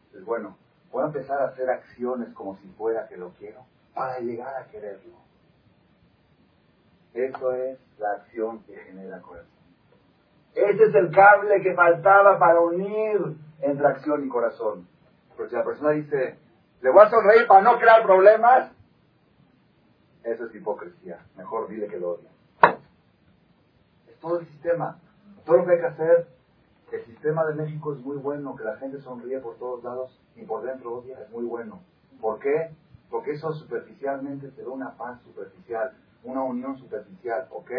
Entonces, 0.04 0.24
bueno, 0.24 0.56
voy 0.90 1.02
a 1.02 1.06
empezar 1.06 1.40
a 1.42 1.48
hacer 1.48 1.68
acciones 1.68 2.32
como 2.32 2.56
si 2.58 2.68
fuera 2.68 3.08
que 3.08 3.16
lo 3.16 3.30
quiero 3.30 3.66
para 3.94 4.20
llegar 4.20 4.54
a 4.56 4.66
quererlo. 4.68 5.16
Eso 7.14 7.52
es 7.52 7.78
la 7.98 8.12
acción 8.12 8.62
que 8.62 8.76
genera 8.76 9.20
corazón. 9.20 9.50
Ese 10.54 10.84
es 10.84 10.94
el 10.94 11.10
cable 11.10 11.62
que 11.62 11.74
faltaba 11.74 12.38
para 12.38 12.60
unir 12.60 13.36
entre 13.60 13.86
acción 13.86 14.24
y 14.24 14.28
corazón. 14.28 14.86
Porque 15.36 15.50
si 15.50 15.56
la 15.56 15.64
persona 15.64 15.90
dice, 15.90 16.38
Le 16.82 16.90
voy 16.90 17.04
a 17.04 17.10
sonreír 17.10 17.46
para 17.46 17.62
no 17.62 17.78
crear 17.78 18.02
problemas. 18.02 18.72
Eso 20.24 20.46
es 20.46 20.54
hipocresía. 20.54 21.24
Mejor 21.36 21.68
dile 21.68 21.88
que 21.88 21.98
lo 21.98 22.12
odia. 22.12 22.30
Es 24.08 24.18
todo 24.20 24.40
el 24.40 24.46
sistema. 24.46 25.00
Todo 25.44 25.58
lo 25.58 25.66
que 25.66 25.72
hay 25.72 25.80
que 25.80 25.86
hacer. 25.86 26.28
El 26.92 27.04
sistema 27.06 27.44
de 27.46 27.54
México 27.54 27.92
es 27.94 28.00
muy 28.00 28.16
bueno. 28.16 28.54
Que 28.56 28.64
la 28.64 28.76
gente 28.76 29.00
sonríe 29.00 29.38
por 29.40 29.56
todos 29.56 29.82
lados 29.82 30.20
y 30.36 30.44
por 30.44 30.62
dentro 30.62 30.98
odia 30.98 31.20
es 31.20 31.30
muy 31.30 31.44
bueno. 31.44 31.80
¿Por 32.20 32.38
qué? 32.38 32.70
Porque 33.10 33.32
eso 33.32 33.52
superficialmente 33.52 34.48
te 34.48 34.62
da 34.62 34.68
una 34.68 34.96
paz 34.96 35.20
superficial, 35.22 35.92
una 36.22 36.42
unión 36.42 36.78
superficial, 36.78 37.46
¿ok? 37.50 37.70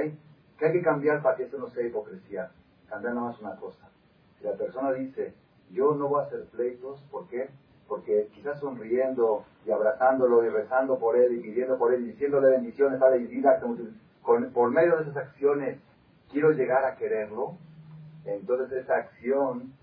¿Qué 0.57 0.65
hay 0.65 0.73
que 0.73 0.81
cambiar 0.81 1.23
para 1.23 1.37
que 1.37 1.43
eso 1.43 1.57
no 1.57 1.69
sea 1.69 1.87
hipocresía? 1.87 2.51
Cambiar 2.87 3.15
nada 3.15 3.27
más 3.27 3.39
una 3.39 3.55
cosa. 3.55 3.89
Si 4.37 4.43
la 4.43 4.53
persona 4.53 4.91
dice, 4.91 5.33
yo 5.71 5.95
no 5.95 6.07
voy 6.07 6.21
a 6.21 6.25
hacer 6.25 6.45
pleitos, 6.47 7.01
¿por 7.09 7.27
qué? 7.27 7.49
Porque 7.87 8.29
quizás 8.33 8.59
sonriendo 8.59 9.45
y 9.65 9.71
abrazándolo 9.71 10.43
y 10.43 10.49
rezando 10.49 10.99
por 10.99 11.15
él 11.15 11.33
y 11.33 11.39
pidiendo 11.39 11.77
por 11.77 11.93
él 11.93 12.03
y 12.03 12.11
diciéndole 12.11 12.49
bendiciones 12.49 13.01
a 13.01 13.09
vida, 13.09 13.61
por 14.21 14.71
medio 14.71 14.97
de 14.97 15.03
esas 15.03 15.17
acciones 15.17 15.79
quiero 16.31 16.51
llegar 16.51 16.83
a 16.85 16.95
quererlo, 16.95 17.55
entonces 18.25 18.83
esa 18.83 18.95
acción 18.95 19.73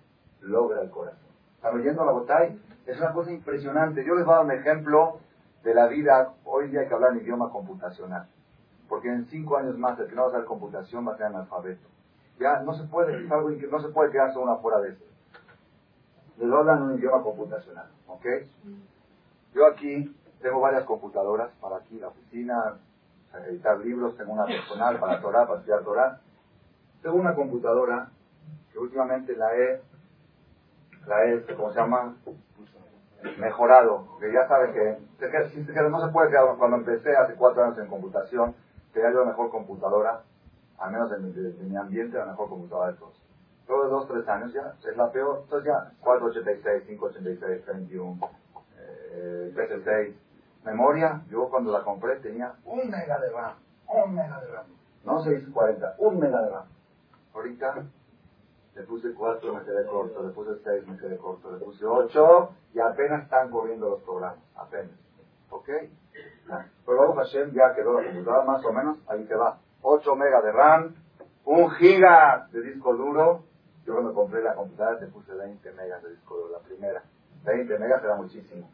logra 0.41 0.83
el 0.83 0.91
corazón. 0.91 1.31
¿Están 1.57 1.75
oyendo 1.75 2.05
la 2.05 2.13
botella? 2.13 2.55
Es 2.87 2.99
una 2.99 3.13
cosa 3.13 3.31
impresionante. 3.31 4.05
Yo 4.05 4.15
les 4.15 4.25
voy 4.25 4.33
a 4.33 4.37
dar 4.39 4.47
un 4.47 4.53
ejemplo 4.53 5.19
de 5.63 5.75
la 5.75 5.87
vida. 5.87 6.33
Hoy 6.45 6.69
día 6.69 6.81
hay 6.81 6.89
que 6.89 6.95
hablar 6.95 7.13
en 7.13 7.21
idioma 7.21 7.51
computacional. 7.51 8.27
Porque 8.89 9.09
en 9.09 9.27
cinco 9.27 9.57
años 9.57 9.79
más 9.79 9.99
el 10.01 10.09
que 10.09 10.15
no 10.15 10.23
va 10.23 10.29
a 10.29 10.31
saber 10.33 10.47
computación 10.47 11.07
va 11.07 11.13
a 11.13 11.17
ser 11.17 11.27
analfabeto. 11.27 11.87
Ya 12.39 12.61
no 12.61 12.75
se 12.75 12.85
puede, 12.85 13.25
es 13.25 13.31
algo 13.31 13.51
no 13.51 13.81
se 13.81 13.89
puede 13.89 14.11
quedarse 14.11 14.39
una 14.39 14.57
fuera 14.57 14.81
de 14.81 14.91
eso. 14.91 15.05
Les 16.39 16.51
hablan 16.51 16.79
en 16.79 16.85
un 16.85 16.99
idioma 16.99 17.23
computacional, 17.23 17.87
¿ok? 18.09 18.27
Yo 19.53 19.67
aquí 19.67 20.15
tengo 20.41 20.61
varias 20.61 20.85
computadoras 20.85 21.51
para 21.61 21.77
aquí, 21.77 21.99
la 21.99 22.09
oficina, 22.09 22.79
para 23.31 23.47
editar 23.47 23.79
libros, 23.79 24.17
tengo 24.17 24.33
una 24.33 24.47
personal 24.47 24.99
para 24.99 25.21
Torah, 25.21 25.47
para 25.47 25.59
estudiar 25.61 25.83
Torah. 25.83 26.21
Tengo 27.03 27.17
una 27.17 27.35
computadora 27.35 28.11
que 28.73 28.79
últimamente 28.79 29.37
la 29.37 29.55
he, 29.57 29.83
la 31.07 31.25
he, 31.27 31.55
¿cómo 31.55 31.73
se 31.73 31.81
llama? 31.81 32.17
Mejorado. 33.39 34.19
Que 34.19 34.33
ya 34.33 34.47
saben 34.49 34.73
que, 34.73 34.99
no 35.89 36.01
se 36.01 36.13
puede 36.13 36.31
quedar, 36.31 36.57
cuando 36.59 36.79
empecé 36.79 37.17
hace 37.17 37.35
cuatro 37.35 37.65
años 37.65 37.79
en 37.79 37.87
computación, 37.87 38.55
tenía 38.93 39.13
yo 39.13 39.21
la 39.21 39.31
mejor 39.31 39.51
computadora, 39.51 40.23
al 40.79 40.93
menos 40.93 41.13
en 41.13 41.69
mi, 41.69 41.77
ambiente, 41.77 42.19
la 42.19 42.27
mejor 42.27 42.49
computadora 42.49 42.93
de 42.93 42.99
todos. 42.99 43.21
Luego 43.69 43.85
de 43.85 43.91
dos, 43.91 44.09
tres 44.09 44.29
años 44.29 44.53
ya, 44.53 44.75
es 44.89 44.97
la 44.97 45.13
peor, 45.13 45.41
entonces 45.45 45.71
ya 45.71 45.93
486, 46.01 46.85
586, 46.87 47.65
31, 47.65 48.19
eh, 49.11 49.53
PS6. 49.55 50.15
Memoria, 50.65 51.23
yo 51.31 51.49
cuando 51.49 51.73
la 51.73 51.83
compré 51.83 52.17
tenía 52.17 52.55
un 52.65 52.91
mega 52.91 53.19
de 53.19 53.31
RAM, 53.31 53.55
un 53.89 54.15
mega 54.15 54.41
de 54.41 54.47
RAM. 54.49 54.67
No 55.05 55.23
640, 55.23 55.95
un 55.99 56.19
mega 56.19 56.43
de 56.43 56.51
RAM. 56.51 56.67
Ahorita 57.35 57.87
le 58.75 58.83
puse 58.83 59.13
4, 59.15 59.55
me 59.55 59.65
quedé 59.65 59.87
corto, 59.87 60.23
le 60.23 60.33
puse 60.33 60.63
6, 60.63 60.87
me 60.87 60.99
quedé 60.99 61.17
corto, 61.17 61.51
le 61.53 61.65
puse 61.65 61.85
8 61.85 62.51
y 62.75 62.81
apenas 62.81 63.25
están 63.25 63.51
corriendo 63.51 63.89
los 63.89 64.03
programas, 64.03 64.39
apenas. 64.55 64.93
¿Ok? 65.51 65.69
Pero 66.87 66.97
luego 66.97 67.15
Hashem 67.15 67.53
ya 67.53 67.75
quedó 67.75 68.01
la 68.01 68.07
computadora 68.07 68.45
más 68.45 68.65
o 68.65 68.73
menos, 68.73 68.99
ahí 69.09 69.25
te 69.25 69.35
va. 69.35 69.59
8 69.83 70.15
megas 70.17 70.45
de 70.45 70.53
RAM, 70.53 70.95
1 71.45 71.71
giga 71.71 72.49
de 72.53 72.61
disco 72.63 72.95
duro. 72.95 73.45
Yo 73.85 73.95
cuando 73.95 74.15
compré 74.15 74.43
la 74.43 74.55
computadora 74.55 74.99
te 74.99 75.07
puse 75.07 75.33
20 75.33 75.73
megas 75.73 76.03
de 76.03 76.11
disco 76.11 76.37
duro, 76.37 76.53
la 76.53 76.59
primera. 76.59 77.03
20 77.45 77.79
megas 77.79 78.05
era 78.05 78.17
muchísimo. 78.17 78.71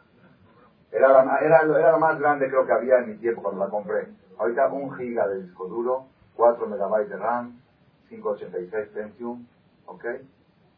Era, 0.91 1.09
la, 1.09 1.39
era, 1.39 1.63
era 1.63 1.93
lo 1.93 1.99
más 1.99 2.19
grande 2.19 2.49
creo 2.49 2.65
que 2.65 2.73
había 2.73 2.99
en 2.99 3.11
mi 3.11 3.17
tiempo 3.17 3.43
cuando 3.43 3.65
la 3.65 3.71
compré. 3.71 4.09
Ahorita 4.39 4.69
1 4.69 4.95
giga 4.97 5.27
de 5.29 5.43
disco 5.43 5.67
duro, 5.67 6.07
4 6.37 6.67
megabytes 6.67 7.11
de 7.11 7.17
RAM, 7.17 7.61
586 8.09 8.89
Pentium, 8.95 9.47
¿ok? 9.87 10.05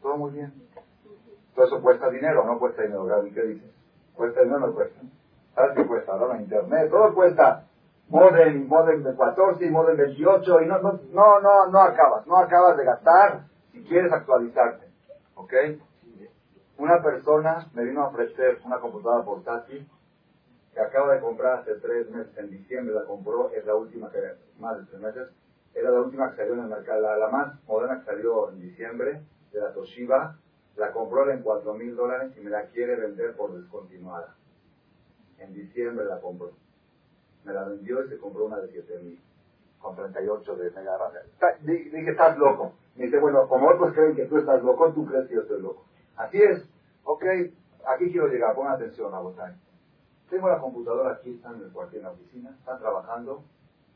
Todo 0.01 0.17
muy 0.17 0.31
bien. 0.31 0.53
Todo 1.53 1.65
eso 1.65 1.81
cuesta 1.81 2.09
dinero, 2.09 2.45
no 2.45 2.57
cuesta 2.57 2.83
dinero, 2.83 3.05
Gaby, 3.05 3.31
¿qué 3.33 3.43
dices? 3.43 3.71
¿Cuesta 4.15 4.41
dinero 4.41 4.59
no 4.59 4.73
cuesta? 4.73 4.99
¿Sabes 5.55 5.75
qué 5.75 5.85
cuesta? 5.85 6.13
Ahora 6.13 6.39
internet, 6.39 6.89
todo 6.89 7.13
cuesta. 7.13 7.65
Modem, 8.07 8.67
modem 8.67 9.03
de 9.03 9.15
14 9.15 9.65
y 9.65 9.69
modem 9.69 9.97
28 9.97 10.61
y 10.61 10.65
no, 10.65 10.79
no, 10.79 10.99
no, 11.11 11.39
no, 11.41 11.67
no 11.67 11.79
acabas, 11.79 12.25
no 12.25 12.37
acabas 12.37 12.75
de 12.77 12.85
gastar 12.85 13.43
si 13.71 13.83
quieres 13.83 14.11
actualizarte. 14.11 14.87
¿Ok? 15.35 15.53
Una 16.77 17.03
persona 17.03 17.67
me 17.73 17.83
vino 17.83 18.01
a 18.01 18.07
ofrecer 18.07 18.59
una 18.65 18.79
computadora 18.79 19.23
portátil 19.23 19.87
que 20.79 20.85
acaba 20.85 21.13
de 21.13 21.19
comprar 21.19 21.59
hace 21.59 21.75
tres 21.75 22.09
meses, 22.09 22.37
en 22.37 22.49
diciembre 22.49 22.95
la 22.95 23.03
compró, 23.03 23.51
es 23.51 23.65
la 23.65 23.75
última 23.75 24.09
que, 24.11 24.19
más 24.59 24.77
de 24.77 24.85
tres 24.85 25.01
meses, 25.01 25.27
era 25.73 25.91
la 25.91 25.99
última 25.99 26.31
que 26.31 26.37
salió 26.37 26.53
en 26.53 26.61
el 26.61 26.67
mercado, 26.67 27.01
la, 27.01 27.17
la 27.17 27.27
más 27.27 27.61
moderna 27.65 27.99
que 27.99 28.05
salió 28.05 28.49
en 28.49 28.61
diciembre, 28.61 29.19
de 29.51 29.59
la 29.59 29.73
Toshiba, 29.73 30.37
la 30.77 30.93
compró 30.93 31.29
en 31.29 31.41
cuatro 31.41 31.73
mil 31.73 31.97
dólares 31.97 32.31
y 32.37 32.39
me 32.39 32.49
la 32.49 32.67
quiere 32.67 32.95
vender 32.95 33.35
por 33.35 33.53
descontinuada. 33.59 34.35
En 35.39 35.53
diciembre 35.53 36.05
la 36.05 36.21
compró. 36.21 36.51
Me 37.43 37.53
la 37.53 37.65
vendió 37.65 38.05
y 38.05 38.09
se 38.09 38.17
compró 38.17 38.45
una 38.45 38.59
de 38.59 38.69
7000 38.69 39.19
con 39.81 39.95
38 39.95 40.55
de 40.55 40.71
mega 40.71 40.97
Dije, 41.61 42.11
estás 42.11 42.37
loco. 42.37 42.73
Me 42.95 43.05
dice, 43.05 43.19
bueno, 43.19 43.47
como 43.47 43.67
otros 43.69 43.93
creen 43.93 44.15
que 44.15 44.25
tú 44.25 44.37
estás 44.37 44.63
loco, 44.63 44.93
tú 44.93 45.05
crees 45.05 45.27
que 45.27 45.35
yo 45.35 45.41
estoy 45.41 45.61
loco. 45.61 45.85
Así 46.15 46.41
es. 46.41 46.63
Ok, 47.03 47.23
aquí 47.85 48.11
quiero 48.11 48.27
llegar. 48.27 48.55
Pon 48.55 48.67
atención 48.67 49.13
a 49.13 49.19
votar. 49.19 49.55
Tengo 50.29 50.49
la 50.49 50.59
computadora 50.59 51.13
aquí, 51.13 51.31
están 51.31 51.55
en 51.55 51.63
el 51.63 51.71
cuartel 51.71 51.99
en 51.99 52.05
la 52.05 52.11
oficina, 52.11 52.49
están 52.51 52.79
trabajando. 52.79 53.43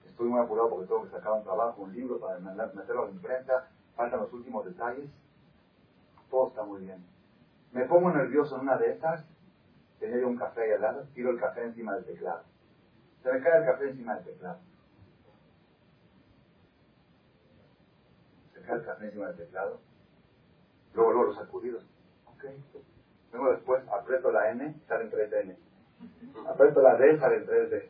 Estoy 0.07 0.29
muy 0.29 0.39
apurado 0.39 0.69
porque 0.69 0.88
tengo 0.88 1.03
que 1.03 1.11
sacar 1.11 1.34
un 1.34 1.43
trabajo, 1.43 1.81
un 1.81 1.93
libro 1.93 2.19
para 2.19 2.39
meterlo 2.39 3.03
a 3.03 3.05
la 3.05 3.11
imprenta. 3.11 3.69
Faltan 3.95 4.21
los 4.21 4.34
últimos 4.34 4.65
detalles. 4.65 5.09
Todo 6.29 6.47
está 6.47 6.63
muy 6.63 6.81
bien. 6.81 7.05
Me 7.71 7.86
pongo 7.86 8.11
nervioso 8.11 8.55
en 8.55 8.61
una 8.61 8.77
de 8.77 8.91
estas 8.91 9.25
tenía 10.11 10.27
un 10.27 10.38
café 10.38 10.63
ahí 10.63 10.71
al 10.71 10.81
lado, 10.81 11.07
tiro 11.13 11.29
el 11.31 11.39
café 11.39 11.63
encima 11.63 11.95
del 11.95 12.05
teclado. 12.05 12.43
Se 13.21 13.31
me 13.31 13.41
cae 13.41 13.59
el 13.59 13.65
café 13.65 13.89
encima 13.89 14.15
del 14.15 14.25
teclado. 14.25 14.59
Se 18.53 18.61
cae 18.61 18.75
el 18.75 18.86
café 18.86 19.05
encima 19.05 19.27
del 19.27 19.38
teclado. 19.38 19.79
Luego, 20.93 21.11
luego 21.11 21.27
los 21.27 21.38
sacudidos. 21.38 21.86
Ok. 22.25 22.43
Luego 23.31 23.51
después 23.51 23.88
aprieto 23.88 24.31
la 24.31 24.51
N, 24.51 24.75
salen 24.88 25.09
3N. 25.09 25.55
Aprieto 26.47 26.82
la 26.82 26.95
D, 26.95 27.18
salen 27.20 27.45
3D. 27.45 27.89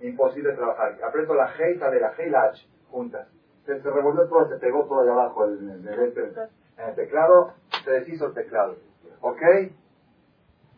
Imposible 0.00 0.52
trabajar. 0.54 0.98
Aprieto 1.04 1.34
la 1.34 1.48
G 1.54 1.74
y 1.74 1.78
sale 1.78 2.00
la 2.00 2.14
G 2.14 2.26
y 2.26 2.30
la 2.30 2.44
H 2.44 2.68
juntas. 2.90 3.28
Se, 3.64 3.78
revolvió 3.78 4.28
todo, 4.28 4.48
se 4.48 4.56
pegó 4.56 4.84
todo 4.84 5.00
allá 5.00 5.12
abajo 5.12 5.46
en 5.46 5.70
el, 5.70 5.88
en 5.88 6.88
el 6.88 6.94
teclado, 6.94 7.54
se 7.84 7.90
deshizo 7.90 8.26
el 8.26 8.34
teclado. 8.34 8.76
¿Ok? 9.20 9.42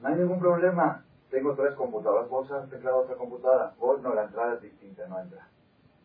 No 0.01 0.09
hay 0.09 0.17
ningún 0.17 0.39
problema. 0.39 1.05
Tengo 1.31 1.55
tres 1.55 1.75
computadoras. 1.75 2.29
¿Puedo 2.29 2.43
usar 2.43 2.65
el 2.65 2.71
teclado 2.71 2.99
de 2.99 3.05
otra 3.05 3.17
computadora? 3.17 3.73
Vos 3.79 4.01
no, 4.03 4.15
la 4.15 4.25
entrada 4.25 4.55
es 4.55 4.63
distinta, 4.63 5.07
no 5.09 5.19
entra. 5.19 5.49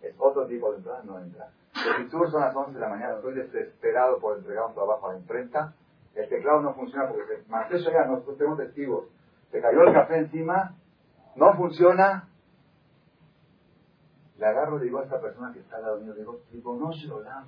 Es 0.01 0.15
otro 0.17 0.47
tipo 0.47 0.71
de 0.71 0.77
entrada, 0.77 1.01
no 1.03 1.19
entra. 1.19 1.49
El 1.97 2.09
son 2.09 2.41
las 2.41 2.55
11 2.55 2.73
de 2.73 2.79
la 2.79 2.89
mañana, 2.89 3.15
estoy 3.15 3.35
desesperado 3.35 4.19
por 4.19 4.37
entregar 4.37 4.65
un 4.65 4.73
trabajo 4.73 5.07
a 5.07 5.13
la 5.13 5.19
imprenta. 5.19 5.73
El 6.15 6.27
teclado 6.27 6.61
no 6.61 6.73
funciona 6.73 7.07
porque 7.07 7.43
más 7.47 7.71
eso 7.71 7.91
ya, 7.91 8.05
nosotros 8.05 8.37
tenemos 8.37 8.57
testigos. 8.57 9.05
Se 9.51 9.61
cayó 9.61 9.83
el 9.83 9.93
café 9.93 10.17
encima, 10.17 10.75
no 11.35 11.53
funciona. 11.55 12.27
Le 14.37 14.45
agarro 14.45 14.77
y 14.77 14.85
digo 14.85 14.99
a 14.99 15.03
esta 15.03 15.19
persona 15.19 15.51
que 15.53 15.59
está 15.59 15.77
al 15.77 15.83
lado 15.83 15.99
mío, 15.99 16.13
digo, 16.13 16.39
digo, 16.51 16.77
no 16.77 16.93
se 16.93 17.07
lo 17.07 17.21
dan. 17.21 17.45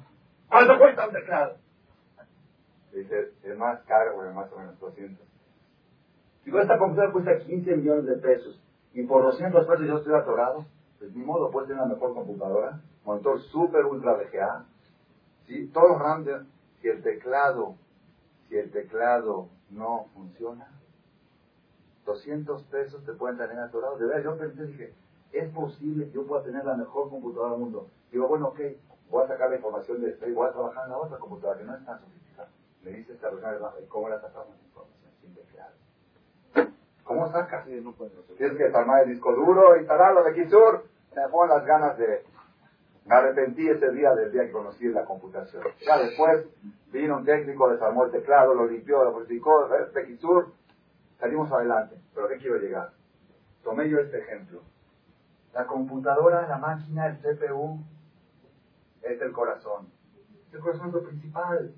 ¿Cuánto 0.50 0.78
cuesta 0.78 1.08
un 1.08 1.14
teclado? 1.14 1.58
Dice, 2.92 3.32
es 3.44 3.58
más 3.58 3.82
caro, 3.84 4.16
bueno, 4.16 4.34
más 4.34 4.52
o 4.52 4.58
menos 4.58 4.78
200. 4.80 5.26
Digo, 6.44 6.60
esta 6.60 6.78
computadora 6.78 7.14
cuesta 7.14 7.38
15 7.38 7.76
millones 7.78 8.06
de 8.06 8.16
pesos 8.18 8.62
y 8.94 9.04
por 9.04 9.24
200 9.24 9.66
pesos 9.66 9.88
yo 9.88 9.98
estoy 9.98 10.16
atorado, 10.16 10.66
pues 11.00 11.14
ni 11.16 11.24
modo, 11.24 11.52
puede 11.52 11.68
tener 11.68 11.84
una 11.84 11.94
mejor 11.94 12.14
computadora, 12.14 12.82
monitor 13.06 13.40
super 13.44 13.86
ultra 13.86 14.14
VGA, 14.14 14.66
¿sí? 15.48 15.68
todo 15.68 15.98
grande. 15.98 16.42
Si 16.82 16.88
el 16.88 17.02
teclado, 17.04 17.76
si 18.50 18.58
el 18.58 18.72
teclado 18.72 19.50
no 19.70 20.08
funciona, 20.14 20.68
200 22.06 22.64
pesos 22.64 23.04
te 23.06 23.14
pueden 23.14 23.38
tener 23.38 23.60
atorado. 23.60 23.98
De 23.98 24.06
verdad, 24.06 24.24
yo 24.24 24.38
pensé, 24.38 24.66
dije, 24.66 24.94
es 25.32 25.50
posible 25.54 26.08
que 26.08 26.14
yo 26.14 26.26
pueda 26.26 26.44
tener 26.44 26.66
la 26.66 26.76
mejor 26.76 27.10
computadora 27.10 27.52
del 27.52 27.60
mundo. 27.60 27.88
Digo, 28.12 28.28
bueno, 28.28 28.48
ok, 28.50 28.60
voy 29.10 29.24
a 29.24 29.28
sacar 29.28 29.50
la 29.50 29.58
información 29.58 30.02
de 30.02 30.10
esto 30.10 30.28
y 30.28 30.34
voy 30.34 30.48
a 30.48 30.52
trabajar 30.52 30.86
en 30.86 30.92
la 30.92 30.98
otra 30.98 31.18
computadora 31.18 31.60
que 31.60 31.66
no 31.66 31.76
es 31.76 31.86
tan 31.86 32.00
sofisticada. 32.00 32.50
Me 32.84 32.92
dice 32.92 33.14
esta 33.14 33.30
persona, 33.30 33.58
¿cómo 33.88 34.10
la 34.10 34.20
sacamos 34.20 34.50
la 34.58 34.64
información? 34.64 35.12
Sin 35.22 35.36
teclado. 35.36 35.72
¿Cómo 37.04 37.32
sacas? 37.32 37.66
Tienes 37.66 38.58
que 38.58 38.66
armar 38.76 39.04
el 39.04 39.10
disco 39.10 39.34
duro, 39.34 39.78
instalarlo 39.78 40.24
de 40.24 40.34
Kisur. 40.34 40.86
Me 41.16 41.28
ponen 41.30 41.56
las 41.56 41.66
ganas 41.66 41.98
de... 41.98 42.24
Me 43.06 43.16
arrepentí 43.16 43.68
ese 43.68 43.92
día 43.92 44.14
del 44.14 44.32
día 44.32 44.46
que 44.46 44.52
conocí 44.52 44.88
la 44.88 45.06
computación. 45.06 45.64
Ya 45.86 45.98
después 45.98 46.46
vino 46.92 47.18
un 47.18 47.26
técnico, 47.26 47.70
desarmó 47.70 48.06
el 48.06 48.12
teclado, 48.12 48.54
lo 48.54 48.68
limpió, 48.68 49.04
lo 49.04 49.14
purificó, 49.14 49.68
de 49.68 50.06
Kisur. 50.06 50.54
Salimos 51.22 51.52
adelante. 51.52 51.96
Pero 52.16 52.28
¿qué 52.28 52.38
quiero 52.38 52.58
llegar? 52.58 52.90
Tomé 53.64 53.88
yo 53.88 54.00
este 54.00 54.18
ejemplo. 54.18 54.62
La 55.54 55.68
computadora, 55.68 56.48
la 56.48 56.58
máquina, 56.58 57.06
el 57.08 57.18
CPU, 57.20 57.80
es 59.04 59.22
el 59.22 59.32
corazón. 59.32 59.88
El 60.52 60.60
corazón 60.60 60.88
es 60.88 60.94
lo 60.94 61.04
principal. 61.04 61.76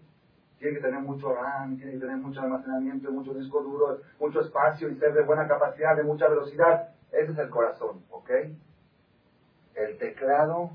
Tiene 0.60 0.78
que 0.78 0.82
tener 0.82 1.02
mucho 1.02 1.36
RAM, 1.36 1.76
tiene 1.76 1.92
que 1.92 2.00
tener 2.00 2.16
mucho 2.18 2.40
almacenamiento, 2.40 3.12
mucho 3.12 3.34
disco 3.34 3.62
duro, 3.62 4.00
mucho 4.18 4.40
espacio 4.40 4.88
y 4.88 4.96
ser 4.96 5.14
de 5.14 5.24
buena 5.24 5.46
capacidad, 5.46 5.98
de 5.98 6.04
mucha 6.04 6.30
velocidad. 6.30 6.92
Ese 7.12 7.34
es 7.34 7.38
el 7.38 7.50
corazón, 7.50 8.02
¿ok? 8.12 8.30
El 9.76 9.98
teclado 9.98 10.70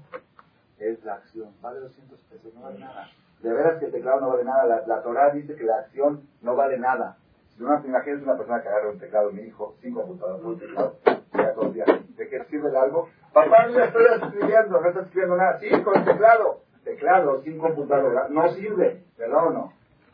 es 0.79 1.03
la 1.05 1.15
acción. 1.15 1.55
Vale 1.63 1.81
200 1.81 2.21
pesos, 2.21 2.55
no 2.55 2.61
vale 2.61 2.81
nada. 2.81 3.09
De 3.41 3.51
veras 3.51 3.79
que 3.79 3.87
el 3.87 3.93
teclado 3.93 4.21
no 4.21 4.29
vale 4.29 4.45
nada. 4.45 4.67
La, 4.67 4.87
la 4.87 5.03
Torah 5.03 5.31
dice 5.31 5.55
que 5.55 5.65
la 5.65 5.79
acción 5.79 6.29
no 6.43 6.55
vale 6.55 6.79
nada. 6.79 7.17
Si 7.59 7.65
una, 7.65 7.83
persona 7.83 8.63
que 8.63 8.69
agarra 8.69 8.91
un 8.91 9.01
teclado, 9.01 9.33
mi 9.33 9.43
hijo, 9.43 9.75
sin 9.83 9.93
computador, 9.93 10.41
un 10.45 10.61
teclado, 10.61 10.97
ya 11.05 11.53
todos 11.55 11.65
los 11.65 11.75
días, 11.75 11.89
¿de 12.17 12.29
qué 12.29 12.45
sirve 12.45 12.79
algo? 12.79 13.09
Papá, 13.33 13.67
no 13.67 13.83
estoy 13.83 14.05
escribiendo, 14.15 14.81
no 14.81 14.87
estoy 14.87 15.03
escribiendo 15.03 15.37
nada. 15.37 15.59
Sí, 15.59 15.83
con 15.83 15.99
el 15.99 16.05
teclado. 16.05 16.61
Teclado, 16.85 17.43
sin 17.43 17.59
computadora, 17.59 18.29
no 18.29 18.49
sirve, 18.51 19.03
¿verdad 19.19 19.49
o 19.49 19.51
no? 19.51 19.73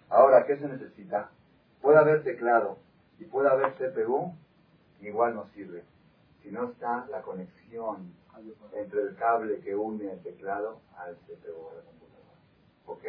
Ahora, 0.09 0.47
¿qué 0.47 0.57
se 0.57 0.67
necesita? 0.67 1.29
Puede 1.83 1.99
haber 1.99 2.25
teclado 2.25 2.79
y 3.19 3.27
puede 3.27 3.51
haber 3.51 3.75
CPU, 3.75 4.33
igual 5.03 5.35
no 5.35 5.45
sirve. 5.49 5.85
Si 6.43 6.51
no 6.51 6.71
está 6.71 7.07
la 7.11 7.21
conexión 7.21 8.15
entre 8.73 9.03
el 9.03 9.17
cable 9.17 9.61
que 9.61 9.77
une 9.77 10.11
el 10.11 10.23
teclado 10.23 10.81
al 10.97 11.15
CPU, 11.17 11.69
a 11.71 11.75
la 11.75 11.83
computadora. 11.83 12.39
¿Ok? 12.87 13.05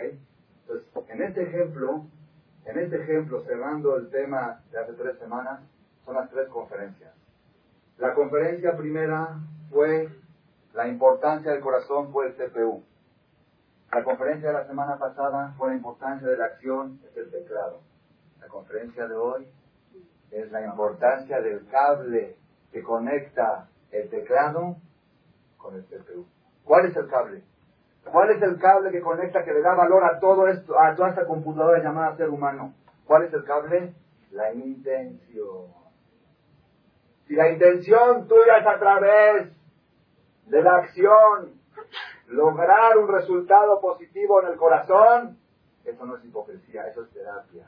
Entonces, 0.61 1.09
en 1.09 1.23
este 1.23 1.43
ejemplo, 1.43 2.05
en 2.65 2.79
este 2.79 3.01
ejemplo, 3.01 3.43
cerrando 3.43 3.95
el 3.97 4.09
tema 4.09 4.61
de 4.71 4.79
hace 4.79 4.93
tres 4.93 5.17
semanas, 5.19 5.61
son 6.03 6.15
las 6.15 6.29
tres 6.29 6.47
conferencias. 6.49 7.13
La 7.97 8.13
conferencia 8.13 8.75
primera 8.75 9.39
fue 9.69 10.09
la 10.73 10.87
importancia 10.87 11.51
del 11.51 11.61
corazón 11.61 12.11
fue 12.11 12.27
el 12.27 12.35
CPU. 12.35 12.83
La 13.93 14.03
conferencia 14.03 14.49
de 14.49 14.53
la 14.53 14.67
semana 14.67 14.97
pasada 14.97 15.53
fue 15.57 15.69
la 15.69 15.75
importancia 15.75 16.27
de 16.27 16.37
la 16.37 16.45
acción, 16.45 16.99
es 17.09 17.15
el 17.15 17.31
teclado. 17.31 17.79
La 18.41 18.47
conferencia 18.47 19.07
de 19.07 19.15
hoy 19.15 19.47
es 20.31 20.51
la 20.51 20.65
importancia 20.65 21.39
del 21.39 21.65
cable 21.67 22.35
que 22.73 22.83
conecta 22.83 23.69
el 23.91 24.09
teclado 24.09 24.75
con 25.55 25.75
el 25.75 25.85
CPU. 25.85 26.25
¿Cuál 26.65 26.87
es 26.87 26.97
el 26.97 27.07
cable? 27.07 27.41
¿Cuál 28.11 28.31
es 28.31 28.41
el 28.41 28.59
cable 28.59 28.91
que 28.91 29.01
conecta, 29.01 29.43
que 29.43 29.53
le 29.53 29.61
da 29.61 29.73
valor 29.73 30.03
a 30.03 30.19
todo 30.19 30.47
esto, 30.47 30.79
a 30.79 30.95
toda 30.95 31.09
esta 31.09 31.25
computadora 31.25 31.83
llamada 31.83 32.15
ser 32.15 32.29
humano? 32.29 32.73
¿Cuál 33.05 33.23
es 33.23 33.33
el 33.33 33.43
cable? 33.43 33.93
La 34.31 34.53
intención. 34.53 35.73
Si 37.27 37.35
la 37.35 37.49
intención 37.49 38.27
tuya 38.27 38.57
es 38.59 38.67
a 38.67 38.79
través 38.79 39.51
de 40.45 40.61
la 40.61 40.75
acción 40.77 41.53
lograr 42.27 42.97
un 42.97 43.07
resultado 43.07 43.81
positivo 43.81 44.41
en 44.41 44.49
el 44.49 44.57
corazón, 44.57 45.37
eso 45.83 46.05
no 46.05 46.17
es 46.17 46.25
hipocresía, 46.25 46.87
eso 46.87 47.03
es 47.03 47.09
terapia. 47.11 47.67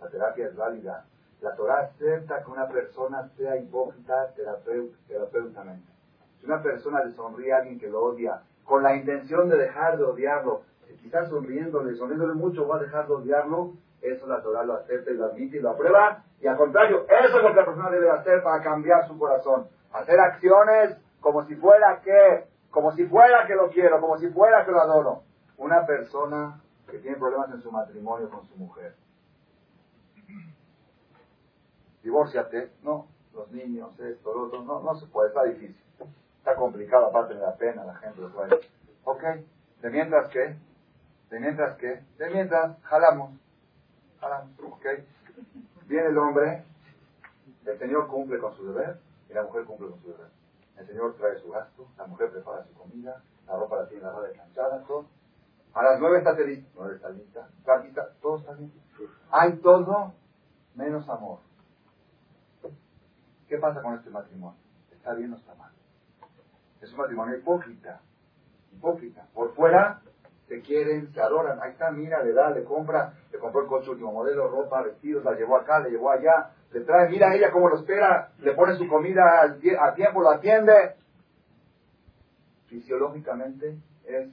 La 0.00 0.08
terapia 0.08 0.46
es 0.46 0.56
válida. 0.56 1.04
La 1.40 1.54
Torah 1.56 1.80
acepta 1.80 2.42
que 2.42 2.50
una 2.50 2.68
persona 2.68 3.28
sea 3.36 3.56
hipócrita 3.56 4.32
terapéuticamente. 4.34 5.90
Si 6.38 6.46
una 6.46 6.62
persona 6.62 7.04
le 7.04 7.12
sonríe 7.12 7.52
a 7.52 7.58
alguien 7.58 7.78
que 7.78 7.88
lo 7.88 8.02
odia, 8.02 8.42
con 8.70 8.84
la 8.84 8.94
intención 8.94 9.48
de 9.48 9.56
dejar 9.56 9.98
de 9.98 10.04
odiarlo, 10.04 10.62
quizás 11.02 11.28
sonriéndole, 11.28 11.96
sonriéndole 11.96 12.34
mucho 12.34 12.68
va 12.68 12.76
a 12.76 12.78
dejar 12.78 13.08
de 13.08 13.14
odiarlo, 13.14 13.72
eso 14.00 14.28
la 14.28 14.40
Torah 14.42 14.62
lo 14.62 14.74
acepta 14.74 15.10
y 15.10 15.14
lo 15.14 15.24
admite 15.24 15.56
y 15.56 15.60
lo 15.60 15.70
aprueba. 15.70 16.22
Y 16.40 16.46
al 16.46 16.56
contrario, 16.56 17.04
eso 17.08 17.36
es 17.36 17.42
lo 17.42 17.48
que 17.48 17.56
la 17.56 17.64
persona 17.64 17.90
debe 17.90 18.08
hacer 18.10 18.44
para 18.44 18.62
cambiar 18.62 19.08
su 19.08 19.18
corazón. 19.18 19.66
Hacer 19.92 20.20
acciones 20.20 20.96
como 21.18 21.44
si 21.46 21.56
fuera 21.56 22.00
que, 22.00 22.46
como 22.70 22.92
si 22.92 23.06
fuera 23.06 23.44
que 23.48 23.56
lo 23.56 23.70
quiero, 23.70 24.00
como 24.00 24.18
si 24.18 24.28
fuera 24.28 24.64
que 24.64 24.70
lo 24.70 24.80
adoro. 24.80 25.22
Una 25.56 25.84
persona 25.84 26.60
que 26.88 26.98
tiene 26.98 27.16
problemas 27.16 27.50
en 27.50 27.62
su 27.62 27.72
matrimonio 27.72 28.30
con 28.30 28.46
su 28.46 28.54
mujer. 28.54 28.94
Divórciate, 32.04 32.70
no, 32.84 33.08
los 33.34 33.50
niños, 33.50 33.98
esto, 33.98 34.32
lo 34.32 34.44
otro, 34.44 34.62
no, 34.62 34.80
no 34.80 34.94
se 34.94 35.06
puede, 35.06 35.30
está 35.30 35.42
difícil. 35.42 35.76
Está 36.40 36.56
complicado, 36.56 37.08
aparte 37.08 37.34
de 37.34 37.40
la 37.40 37.54
pena, 37.54 37.84
la 37.84 37.96
gente 37.96 38.18
lo 38.18 38.32
puede. 38.32 38.58
Ok, 39.04 39.22
de 39.82 39.90
mientras 39.90 40.30
que, 40.30 40.56
de 41.28 41.38
mientras 41.38 41.76
que, 41.76 42.02
de 42.16 42.30
mientras 42.30 42.82
jalamos, 42.82 43.38
jalamos, 44.18 44.50
ok. 44.58 44.86
Viene 45.84 46.08
el 46.08 46.16
hombre, 46.16 46.64
el 47.66 47.78
Señor 47.78 48.06
cumple 48.08 48.38
con 48.38 48.56
su 48.56 48.72
deber 48.72 48.98
y 49.28 49.34
la 49.34 49.42
mujer 49.42 49.64
cumple 49.66 49.90
con 49.90 50.00
su 50.00 50.12
deber. 50.12 50.28
El 50.78 50.86
Señor 50.86 51.14
trae 51.16 51.38
su 51.40 51.50
gasto, 51.50 51.88
la 51.98 52.06
mujer 52.06 52.30
prepara 52.30 52.64
su 52.64 52.72
comida, 52.72 53.22
la 53.46 53.56
ropa 53.56 53.76
la 53.76 53.88
tiene 53.88 54.04
lavada 54.04 54.30
y 54.30 54.34
planchada, 54.34 54.82
todo. 54.84 55.04
A 55.74 55.82
las 55.82 56.00
nueve 56.00 56.18
está 56.18 56.32
lista, 56.32 56.70
nueve 56.74 56.96
está 56.96 57.10
lista, 57.10 57.48
está 57.58 58.08
todo 58.22 58.38
está 58.38 58.54
bien. 58.54 58.72
Hay 59.30 59.58
todo 59.58 60.14
menos 60.74 61.06
amor. 61.06 61.40
¿Qué 63.46 63.58
pasa 63.58 63.82
con 63.82 63.94
este 63.94 64.08
matrimonio? 64.08 64.58
¿Está 64.90 65.12
bien 65.12 65.34
o 65.34 65.36
está 65.36 65.54
mal? 65.54 65.70
Es 66.80 66.92
un 66.92 66.98
matrimonio 66.98 67.36
hipócrita. 67.36 68.00
Hipócrita. 68.72 69.26
Por 69.34 69.54
fuera 69.54 70.00
se 70.50 70.60
quieren, 70.62 71.12
se 71.12 71.20
adoran. 71.20 71.60
Ahí 71.62 71.70
está, 71.70 71.92
mira, 71.92 72.22
le 72.24 72.32
da, 72.32 72.50
le 72.50 72.64
compra, 72.64 73.14
le 73.30 73.38
compró 73.38 73.62
el 73.62 73.68
coche 73.68 73.90
último 73.90 74.12
modelo, 74.12 74.48
ropa, 74.48 74.82
vestidos, 74.82 75.24
la 75.24 75.34
llevó 75.34 75.56
acá, 75.56 75.78
le 75.78 75.90
llevó 75.90 76.10
allá, 76.10 76.50
le 76.72 76.80
trae, 76.80 77.08
mira 77.08 77.32
ella 77.36 77.52
cómo 77.52 77.68
lo 77.68 77.76
espera, 77.76 78.32
le 78.38 78.52
pone 78.54 78.76
su 78.76 78.88
comida 78.88 79.42
a 79.42 79.94
tiempo, 79.94 80.20
lo 80.20 80.30
atiende. 80.30 80.96
Fisiológicamente 82.66 83.78
es 84.04 84.28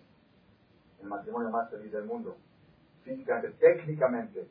el 1.00 1.08
matrimonio 1.08 1.52
más 1.52 1.70
feliz 1.70 1.92
del 1.92 2.06
mundo. 2.06 2.36
Físicamente, 3.04 3.52
técnicamente, 3.60 4.48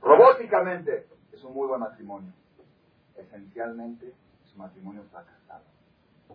robóticamente, 0.00 1.08
es 1.32 1.42
un 1.42 1.54
muy 1.54 1.66
buen 1.66 1.80
matrimonio. 1.80 2.32
Esencialmente 3.16 4.06
es 4.06 4.52
un 4.52 4.58
matrimonio 4.58 5.02
fracasado. 5.10 5.64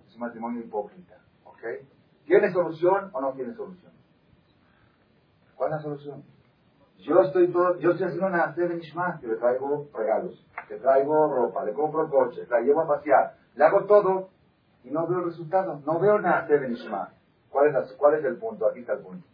Es 0.08 0.16
un 0.16 0.22
matrimonio 0.22 0.62
hipócrita. 0.62 1.18
¿Ok? 1.46 1.62
¿Tiene 2.26 2.52
solución 2.52 3.10
o 3.14 3.22
no 3.22 3.34
tiene 3.34 3.54
solución? 3.54 3.92
¿Cuál 5.56 5.72
es 5.72 5.76
la 5.78 5.82
solución? 5.82 6.24
Yo 7.00 7.22
estoy 7.22 7.52
todo, 7.52 7.78
yo 7.80 7.92
estoy 7.92 8.08
haciendo 8.08 8.28
una 8.28 8.56
Nishma, 8.56 9.20
que 9.20 9.28
le 9.28 9.36
traigo 9.36 9.90
regalos, 9.94 10.46
le 10.70 10.78
traigo 10.78 11.36
ropa, 11.36 11.66
le 11.66 11.74
compro 11.74 12.10
coche, 12.10 12.48
la 12.50 12.62
llevo 12.62 12.82
a 12.82 12.88
pasear, 12.88 13.36
le 13.56 13.66
hago 13.66 13.86
todo 13.86 14.30
y 14.84 14.90
no 14.90 15.06
veo 15.08 15.20
el 15.20 15.26
resultado, 15.26 15.82
no 15.86 16.00
veo 16.00 16.20
nada 16.20 16.48
Nishma. 16.48 17.14
¿Cuál 17.50 17.76
es, 17.76 17.94
¿Cuál 17.94 18.16
es 18.16 18.26
el 18.26 18.38
punto? 18.38 18.68
Aquí 18.68 18.80
está 18.80 18.94
el 18.94 19.00
punto. 19.00 19.28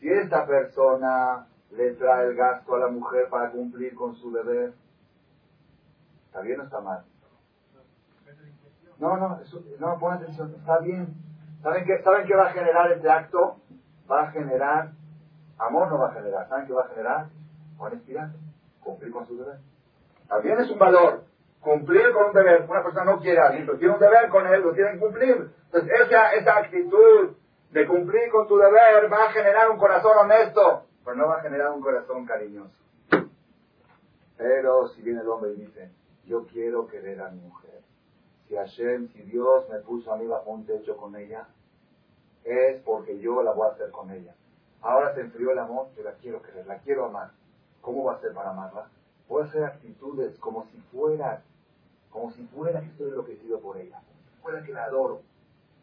Si 0.00 0.08
esta 0.08 0.46
persona 0.46 1.46
le 1.70 1.94
trae 1.94 2.28
el 2.28 2.34
gasto 2.34 2.74
a 2.74 2.78
la 2.78 2.88
mujer 2.88 3.28
para 3.28 3.50
cumplir 3.50 3.94
con 3.94 4.14
su 4.16 4.32
deber, 4.32 4.72
¿está 6.26 6.40
bien 6.40 6.60
o 6.60 6.64
está 6.64 6.80
mal? 6.80 7.04
No, 9.02 9.16
no, 9.16 9.40
no, 9.80 9.98
pon 9.98 10.12
atención, 10.12 10.54
está 10.56 10.78
bien. 10.78 11.08
¿Saben 11.60 11.84
qué, 11.84 12.00
¿Saben 12.04 12.24
va 12.38 12.46
a 12.46 12.52
generar 12.52 12.92
este 12.92 13.10
acto? 13.10 13.56
Va 14.08 14.28
a 14.28 14.30
generar, 14.30 14.92
amor 15.58 15.90
no 15.90 15.98
va 15.98 16.10
a 16.10 16.12
generar, 16.12 16.48
¿saben 16.48 16.68
qué 16.68 16.72
va 16.72 16.82
a 16.82 16.88
generar? 16.88 17.26
Honestidad, 17.78 18.28
cumplir 18.80 19.10
con 19.10 19.26
su 19.26 19.36
deber. 19.36 19.58
También 20.28 20.60
es 20.60 20.70
un 20.70 20.78
valor, 20.78 21.24
cumplir 21.60 22.12
con 22.12 22.26
un 22.26 22.32
deber. 22.32 22.64
Una 22.68 22.84
persona 22.84 23.10
no 23.10 23.18
quiere 23.18 23.40
a 23.40 23.48
alguien, 23.48 23.66
tiene 23.76 23.92
un 23.92 23.98
deber 23.98 24.28
con 24.28 24.46
él, 24.46 24.62
lo 24.62 24.72
tiene 24.72 24.92
que 24.92 25.00
cumplir. 25.00 25.50
Entonces 25.64 25.90
esa, 26.06 26.34
esa 26.34 26.58
actitud 26.58 27.32
de 27.72 27.86
cumplir 27.88 28.30
con 28.30 28.46
tu 28.46 28.56
deber 28.56 29.12
va 29.12 29.24
a 29.24 29.32
generar 29.32 29.68
un 29.68 29.78
corazón 29.78 30.16
honesto, 30.16 30.84
pero 31.04 31.16
no 31.16 31.26
va 31.26 31.38
a 31.38 31.42
generar 31.42 31.72
un 31.72 31.80
corazón 31.80 32.24
cariñoso. 32.24 32.78
Pero 34.36 34.86
si 34.90 35.02
viene 35.02 35.22
el 35.22 35.28
hombre 35.28 35.54
y 35.54 35.56
dice, 35.56 35.90
yo 36.24 36.46
quiero 36.46 36.86
querer 36.86 37.20
a 37.20 37.30
mi 37.30 37.40
mujer, 37.40 37.81
si 38.52 38.58
Hashem, 38.58 39.08
si 39.08 39.22
Dios 39.22 39.66
me 39.70 39.78
puso 39.78 40.12
a 40.12 40.18
mí 40.18 40.26
bajo 40.26 40.50
un 40.50 40.66
techo 40.66 40.94
con 40.98 41.16
ella, 41.16 41.46
es 42.44 42.82
porque 42.82 43.18
yo 43.18 43.42
la 43.42 43.52
voy 43.52 43.66
a 43.66 43.72
hacer 43.72 43.90
con 43.90 44.10
ella. 44.10 44.34
Ahora 44.82 45.14
se 45.14 45.22
enfrió 45.22 45.52
el 45.52 45.58
amor, 45.58 45.86
yo 45.96 46.02
la 46.02 46.12
quiero 46.12 46.42
querer, 46.42 46.66
la 46.66 46.76
quiero 46.80 47.06
amar. 47.06 47.30
¿Cómo 47.80 48.04
va 48.04 48.16
a 48.16 48.20
ser 48.20 48.34
para 48.34 48.50
amarla? 48.50 48.88
Voy 49.26 49.42
a 49.42 49.46
hacer 49.46 49.64
actitudes 49.64 50.38
como 50.38 50.66
si 50.66 50.76
fuera, 50.92 51.42
como 52.10 52.30
si 52.32 52.44
fuera 52.48 52.80
que 52.80 52.88
estoy 52.88 53.08
enloquecido 53.08 53.58
por 53.60 53.78
ella, 53.78 54.02
fuera 54.42 54.62
que 54.62 54.72
la 54.72 54.84
adoro. 54.84 55.22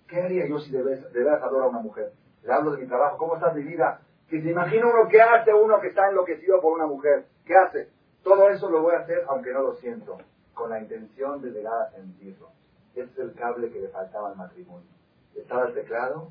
¿Qué 0.08 0.22
haría 0.22 0.48
yo 0.48 0.60
si 0.60 0.70
de 0.72 0.84
verdad 0.84 1.44
adoro 1.44 1.64
a 1.64 1.70
una 1.70 1.80
mujer? 1.80 2.14
Le 2.44 2.54
hablo 2.54 2.74
de 2.74 2.84
mi 2.84 2.88
trabajo, 2.88 3.18
¿cómo 3.18 3.34
está 3.34 3.52
mi 3.52 3.64
vida? 3.64 4.02
Que 4.30 4.44
se 4.44 4.52
imagina 4.52 4.86
uno 4.86 5.10
qué 5.10 5.20
hace 5.24 5.52
uno 5.56 5.80
que 5.80 5.88
está 5.88 6.08
enloquecido 6.08 6.62
por 6.62 6.74
una 6.74 6.86
mujer. 6.86 7.26
¿Qué 7.46 7.56
hace? 7.56 7.90
Todo 8.22 8.48
eso 8.52 8.70
lo 8.70 8.84
voy 8.84 8.94
a 8.94 9.00
hacer 9.00 9.26
aunque 9.28 9.52
no 9.54 9.64
lo 9.64 9.74
siento, 9.78 10.20
con 10.60 10.70
la 10.70 10.82
intención 10.82 11.41
de 11.41 11.51
llegar 11.51 11.82
a 11.82 11.91
sentirlo. 11.91 12.49
Ese 12.93 13.10
es 13.10 13.18
el 13.18 13.34
cable 13.34 13.72
que 13.72 13.80
le 13.80 13.88
faltaba 13.88 14.30
al 14.30 14.36
matrimonio. 14.36 14.89
Estaba 15.34 15.68
el 15.68 15.74
teclado 15.74 16.30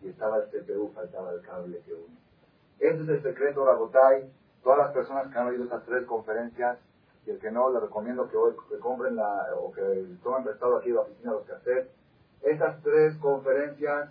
y 0.00 0.08
estaba 0.08 0.38
el 0.38 0.44
CPU, 0.44 0.92
faltaba 0.94 1.32
el 1.32 1.42
cable 1.42 1.78
que 1.84 1.92
une. 1.92 2.16
Ese 2.80 3.02
es 3.02 3.08
el 3.08 3.22
secreto, 3.22 3.66
Rabotai. 3.66 4.32
Todas 4.62 4.78
las 4.78 4.92
personas 4.92 5.30
que 5.30 5.38
han 5.38 5.48
oído 5.48 5.64
estas 5.64 5.84
tres 5.84 6.06
conferencias 6.06 6.78
y 7.26 7.30
el 7.30 7.38
que 7.38 7.50
no, 7.50 7.70
le 7.70 7.80
recomiendo 7.80 8.28
que, 8.30 8.36
hoy, 8.36 8.54
que 8.70 8.78
compren 8.78 9.14
la, 9.16 9.46
o 9.60 9.70
que 9.72 9.82
tomen 10.22 10.44
prestado 10.44 10.78
aquí 10.78 10.88
de 10.88 10.94
la 10.94 11.00
oficina 11.02 11.32
los 11.32 11.50
hacer. 11.50 11.90
Estas 12.42 12.82
tres 12.82 13.14
conferencias 13.18 14.08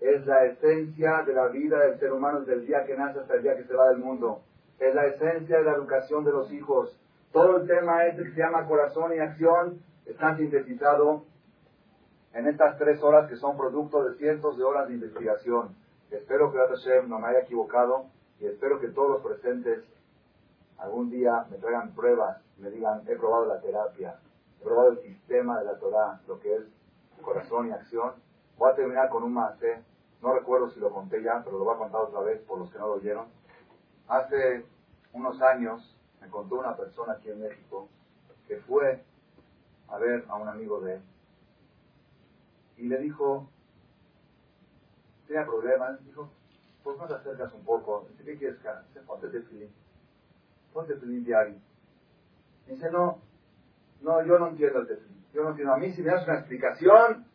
es 0.00 0.26
la 0.26 0.44
esencia 0.46 1.22
de 1.22 1.32
la 1.32 1.46
vida 1.46 1.78
del 1.78 1.98
ser 2.00 2.12
humano 2.12 2.40
desde 2.40 2.54
el 2.54 2.66
día 2.66 2.84
que 2.84 2.96
nace 2.96 3.20
hasta 3.20 3.34
el 3.34 3.42
día 3.42 3.56
que 3.56 3.64
se 3.64 3.74
va 3.74 3.88
del 3.90 3.98
mundo. 3.98 4.42
Es 4.80 4.94
la 4.94 5.06
esencia 5.06 5.58
de 5.58 5.64
la 5.64 5.72
educación 5.72 6.24
de 6.24 6.32
los 6.32 6.52
hijos. 6.52 6.98
Todo 7.36 7.58
el 7.58 7.66
tema 7.66 8.06
este 8.06 8.22
que 8.22 8.30
se 8.30 8.40
llama 8.40 8.66
corazón 8.66 9.12
y 9.14 9.18
acción 9.18 9.82
está 10.06 10.34
sintetizado 10.38 11.26
en 12.32 12.48
estas 12.48 12.78
tres 12.78 13.02
horas 13.02 13.28
que 13.28 13.36
son 13.36 13.58
producto 13.58 14.04
de 14.04 14.16
cientos 14.16 14.56
de 14.56 14.64
horas 14.64 14.88
de 14.88 14.94
investigación. 14.94 15.76
Espero 16.10 16.50
que 16.50 16.56
Hashem 16.56 17.10
no 17.10 17.18
me 17.18 17.28
haya 17.28 17.40
equivocado 17.40 18.06
y 18.40 18.46
espero 18.46 18.80
que 18.80 18.88
todos 18.88 19.10
los 19.10 19.20
presentes 19.20 19.84
algún 20.78 21.10
día 21.10 21.44
me 21.50 21.58
traigan 21.58 21.94
pruebas, 21.94 22.42
me 22.56 22.70
digan, 22.70 23.02
he 23.06 23.16
probado 23.16 23.44
la 23.44 23.60
terapia, 23.60 24.18
he 24.58 24.64
probado 24.64 24.92
el 24.92 25.00
sistema 25.00 25.58
de 25.58 25.66
la 25.66 25.78
Torah, 25.78 26.18
lo 26.26 26.40
que 26.40 26.54
es 26.54 26.62
corazón 27.20 27.68
y 27.68 27.72
acción. 27.72 28.14
Voy 28.56 28.72
a 28.72 28.76
terminar 28.76 29.10
con 29.10 29.24
un 29.24 29.34
macé, 29.34 29.84
no 30.22 30.32
recuerdo 30.32 30.70
si 30.70 30.80
lo 30.80 30.88
conté 30.88 31.22
ya, 31.22 31.42
pero 31.44 31.58
lo 31.58 31.64
voy 31.66 31.74
a 31.74 31.78
contar 31.80 32.00
otra 32.00 32.20
vez 32.20 32.40
por 32.46 32.58
los 32.58 32.72
que 32.72 32.78
no 32.78 32.86
lo 32.86 32.94
oyeron. 32.94 33.26
Hace 34.08 34.64
unos 35.12 35.42
años 35.42 35.95
me 36.20 36.28
contó 36.28 36.56
una 36.56 36.76
persona 36.76 37.14
aquí 37.14 37.30
en 37.30 37.40
México 37.40 37.88
que 38.48 38.58
fue 38.58 39.02
a 39.88 39.98
ver 39.98 40.24
a 40.28 40.36
un 40.36 40.48
amigo 40.48 40.80
de 40.80 40.96
él 40.96 41.02
y 42.76 42.88
le 42.88 42.98
dijo, 42.98 43.48
tenía 45.26 45.46
problemas, 45.46 46.04
dijo, 46.04 46.28
¿por 46.84 46.94
qué 46.94 47.00
no 47.00 47.08
te 47.08 47.14
acercas 47.14 47.52
un 47.54 47.64
poco? 47.64 48.06
Dice, 48.10 48.24
¿qué 48.24 48.36
quieres 48.36 48.58
que 48.58 48.68
haga? 48.68 48.82
Dice, 48.88 49.00
ponte 49.00 49.28
tefilín. 49.28 49.70
Ponte 50.72 50.94
tefilín 50.94 51.24
diario. 51.24 51.56
Dice, 52.66 52.90
no, 52.90 53.18
no, 54.02 54.24
yo 54.24 54.38
no 54.38 54.48
entiendo 54.48 54.80
el 54.80 54.88
tefilín. 54.88 55.24
Yo 55.32 55.42
no 55.44 55.50
entiendo. 55.50 55.74
A 55.74 55.78
mí 55.78 55.92
si 55.92 56.02
me 56.02 56.12
das 56.12 56.24
una 56.24 56.38
explicación, 56.38 57.26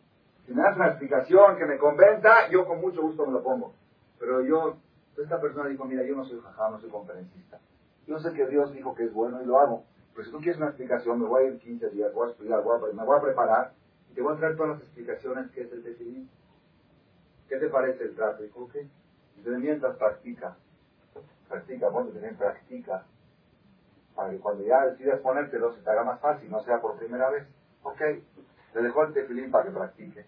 si 0.46 0.54
me 0.54 0.62
das 0.62 0.76
una 0.76 0.88
explicación 0.88 1.56
que 1.56 1.66
me 1.66 1.78
convenza, 1.78 2.48
yo 2.50 2.66
con 2.66 2.80
mucho 2.80 3.02
gusto 3.02 3.26
me 3.26 3.32
lo 3.32 3.42
pongo. 3.42 3.74
Pero 4.18 4.42
yo, 4.42 4.76
esta 5.16 5.40
persona 5.40 5.68
dijo, 5.68 5.84
mira, 5.84 6.04
yo 6.04 6.14
no 6.14 6.24
soy 6.24 6.40
jajá, 6.40 6.70
no 6.70 6.78
soy 6.80 6.90
conferencista. 6.90 7.58
Yo 8.06 8.18
sé 8.18 8.32
que 8.32 8.46
Dios 8.46 8.72
dijo 8.72 8.94
que 8.94 9.04
es 9.04 9.12
bueno 9.12 9.42
y 9.42 9.46
lo 9.46 9.58
hago. 9.58 9.84
Pero 10.14 10.24
si 10.24 10.30
tú 10.30 10.38
quieres 10.38 10.58
una 10.58 10.68
explicación, 10.68 11.20
me 11.20 11.26
voy 11.26 11.44
a 11.44 11.46
ir 11.48 11.58
15 11.58 11.90
días, 11.90 12.12
voy 12.12 12.28
a 12.28 12.32
estudiar, 12.32 12.62
voy 12.62 12.76
a, 12.76 12.92
me 12.92 13.04
voy 13.04 13.16
a 13.16 13.22
preparar 13.22 13.72
y 14.10 14.14
te 14.14 14.20
voy 14.22 14.34
a 14.34 14.38
traer 14.38 14.56
todas 14.56 14.72
las 14.72 14.80
explicaciones 14.80 15.50
que 15.52 15.62
es 15.62 15.72
el 15.72 15.82
tefilín. 15.82 16.28
¿Qué 17.48 17.56
te 17.56 17.68
parece 17.68 18.04
el 18.04 18.14
trato? 18.14 18.42
Ok. 18.56 18.76
Dice, 19.36 19.50
mientras 19.50 19.96
practica, 19.96 20.56
practica, 21.48 21.88
bueno, 21.88 22.10
también 22.10 22.36
practica, 22.36 23.04
para 24.14 24.30
que 24.30 24.38
cuando 24.38 24.62
ya 24.62 24.86
decidas 24.86 25.20
ponértelo 25.20 25.72
se 25.72 25.80
te 25.80 25.90
haga 25.90 26.04
más 26.04 26.20
fácil, 26.20 26.50
no 26.50 26.60
sea 26.60 26.80
por 26.80 26.98
primera 26.98 27.30
vez. 27.30 27.46
Ok, 27.82 28.00
le 28.74 28.82
dejó 28.82 29.04
el 29.04 29.14
tefilín 29.14 29.50
para 29.50 29.64
que 29.64 29.70
practique. 29.70 30.26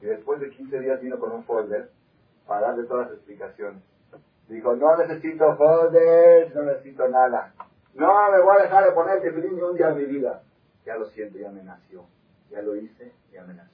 Y 0.00 0.06
después 0.06 0.40
de 0.40 0.50
15 0.50 0.80
días 0.80 1.00
vino 1.00 1.18
con 1.18 1.32
un 1.32 1.44
folder 1.44 1.90
para 2.46 2.68
darle 2.68 2.84
todas 2.84 3.08
las 3.08 3.16
explicaciones. 3.16 3.82
Dijo, 4.50 4.74
no 4.74 4.96
necesito 4.96 5.56
folders, 5.56 6.54
no 6.54 6.62
necesito 6.62 7.08
nada. 7.08 7.54
No 7.94 8.32
me 8.32 8.40
voy 8.42 8.56
a 8.58 8.62
dejar 8.62 8.84
de 8.84 8.92
poner 8.92 9.20
tefilín 9.20 9.56
ni 9.56 9.62
un 9.62 9.76
día 9.76 9.88
en 9.88 9.96
mi 9.96 10.04
vida. 10.04 10.42
Ya 10.84 10.96
lo 10.96 11.06
siento, 11.06 11.38
ya 11.38 11.50
me 11.50 11.62
nació 11.62 12.04
ya 12.50 12.62
lo 12.62 12.76
hice, 12.76 13.12
ya 13.32 13.44
me 13.44 13.54
nací. 13.54 13.70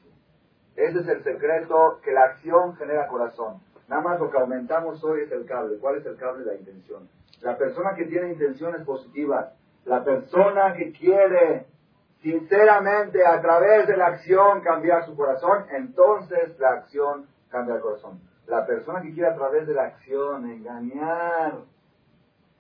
Ese 0.77 1.01
es 1.01 1.09
el 1.09 1.25
secreto, 1.25 2.01
que 2.05 2.13
la 2.13 2.25
acción 2.25 2.77
genera 2.77 3.09
corazón. 3.09 3.61
Nada 3.89 4.03
más 4.03 4.21
lo 4.21 4.31
que 4.31 4.39
aumentamos 4.39 5.03
hoy 5.03 5.23
es 5.23 5.33
el 5.33 5.47
cable. 5.47 5.79
¿Cuál 5.79 5.97
es 5.97 6.07
el 6.07 6.17
cable? 6.17 6.45
La 6.45 6.55
intención. 6.55 7.09
La 7.41 7.57
persona 7.57 7.95
que 7.95 8.05
tiene 8.05 8.33
intenciones 8.33 8.85
positivas, 8.85 9.55
la 9.85 10.05
persona 10.05 10.75
que 10.75 10.93
quiere 10.93 11.67
sinceramente 12.21 13.25
a 13.25 13.41
través 13.41 13.87
de 13.87 13.97
la 13.97 14.07
acción 14.07 14.61
cambiar 14.61 15.07
su 15.07 15.17
corazón, 15.17 15.67
entonces 15.71 16.59
la 16.59 16.71
acción 16.71 17.27
cambia 17.51 17.77
el 17.77 17.81
corazón. 17.81 18.21
La 18.47 18.65
persona 18.65 19.03
que 19.03 19.13
quiere 19.13 19.29
a 19.29 19.35
través 19.35 19.67
de 19.67 19.75
la 19.75 19.85
acción 19.85 20.49
engañar 20.49 21.59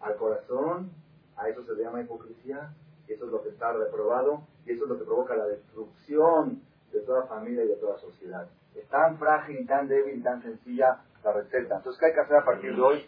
al 0.01 0.17
corazón, 0.17 0.91
a 1.37 1.49
eso 1.49 1.65
se 1.65 1.75
le 1.75 1.85
llama 1.85 2.01
hipocresía, 2.01 2.75
y 3.07 3.13
eso 3.13 3.27
es 3.27 3.31
lo 3.31 3.43
que 3.43 3.51
está 3.51 3.73
reprobado, 3.73 4.43
y 4.65 4.73
eso 4.73 4.85
es 4.85 4.91
lo 4.91 4.99
que 4.99 5.05
provoca 5.05 5.37
la 5.37 5.47
destrucción 5.47 6.61
de 6.93 7.01
toda 7.01 7.27
familia 7.27 7.65
y 7.65 7.69
de 7.69 7.77
toda 7.77 7.99
sociedad. 7.99 8.49
Es 8.75 8.89
tan 8.89 9.19
frágil 9.19 9.67
tan 9.67 9.87
débil 9.87 10.23
tan 10.23 10.43
sencilla 10.43 11.03
la 11.23 11.33
receta. 11.33 11.77
Entonces, 11.77 12.01
¿qué 12.01 12.07
hay 12.07 12.15
que 12.15 12.21
hacer 12.21 12.37
a 12.37 12.45
partir 12.45 12.75
de 12.75 12.83
hoy? 12.83 13.07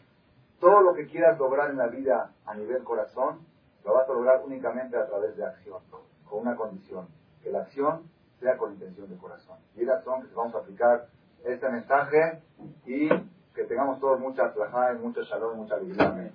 Todo 0.61 0.81
lo 0.81 0.95
que 0.95 1.07
quieras 1.07 1.39
lograr 1.39 1.71
en 1.71 1.79
la 1.79 1.89
vida 1.89 2.33
a 2.47 2.55
nivel 2.55 2.85
corazón, 2.85 3.41
lo 3.85 3.95
vas 3.95 4.09
a 4.09 4.13
lograr 4.13 4.43
únicamente 4.45 4.97
a 4.97 5.07
través 5.07 5.37
de 5.37 5.45
acción, 5.45 5.83
con 6.25 6.41
una 6.41 6.57
condición, 6.57 7.09
que 7.43 7.51
la 7.51 7.63
acción 7.63 8.03
sea 8.41 8.57
con 8.57 8.73
intención 8.73 9.09
de 9.09 9.17
corazón. 9.17 9.59
Y 9.75 9.85
las 9.85 10.05
son 10.05 10.27
que 10.29 10.35
vamos 10.35 10.55
a 10.55 10.59
aplicar 10.59 11.09
este 11.45 11.69
mensaje 11.69 12.43
y 12.87 13.09
que 13.55 13.65
tengamos 13.65 13.99
todos 14.01 14.21
mucha 14.21 14.53
plajada 14.53 14.95
y 14.95 14.99
mucho 14.99 15.23
shalom, 15.23 15.57
mucha 15.57 15.75
alegría. 15.75 16.31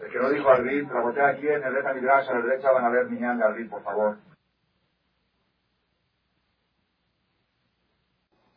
El 0.00 0.10
que 0.10 0.18
no 0.18 0.30
dijo 0.30 0.48
Arbit, 0.48 0.90
la 0.90 1.28
aquí 1.28 1.48
en 1.48 1.62
el 1.62 1.74
Beta 1.74 1.94
Midrash, 1.94 2.28
a 2.28 2.34
la 2.34 2.46
derecha 2.46 2.70
van 2.72 2.84
a 2.84 2.90
ver 2.90 3.10
Miñán 3.10 3.38
de 3.38 3.44
Arbit, 3.44 3.70
por 3.70 3.82
favor. 3.82 4.16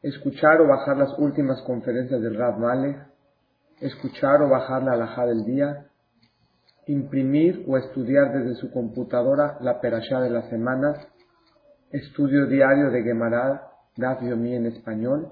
escuchar 0.02 0.62
o 0.62 0.68
bajar 0.68 0.98
las 0.98 1.18
últimas 1.18 1.62
conferencias 1.62 2.22
del 2.22 2.38
Rav 2.38 2.60
Malek, 2.60 2.98
escuchar 3.80 4.42
o 4.42 4.50
bajar 4.50 4.84
la 4.84 4.94
alhaja 4.94 5.26
del 5.26 5.46
día, 5.46 5.88
imprimir 6.88 7.64
o 7.68 7.78
estudiar 7.78 8.34
desde 8.34 8.56
su 8.56 8.72
computadora 8.72 9.58
la 9.62 9.80
perashá 9.80 10.20
de 10.20 10.30
la 10.30 10.50
semana, 10.50 10.94
estudio 11.92 12.48
diario 12.48 12.92
de 12.92 13.04
Gemara, 13.04 13.64
Daf 13.96 14.22
en 14.22 14.66
español, 14.68 15.32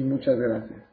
y 0.00 0.04
muchas 0.04 0.38
gracias. 0.38 0.89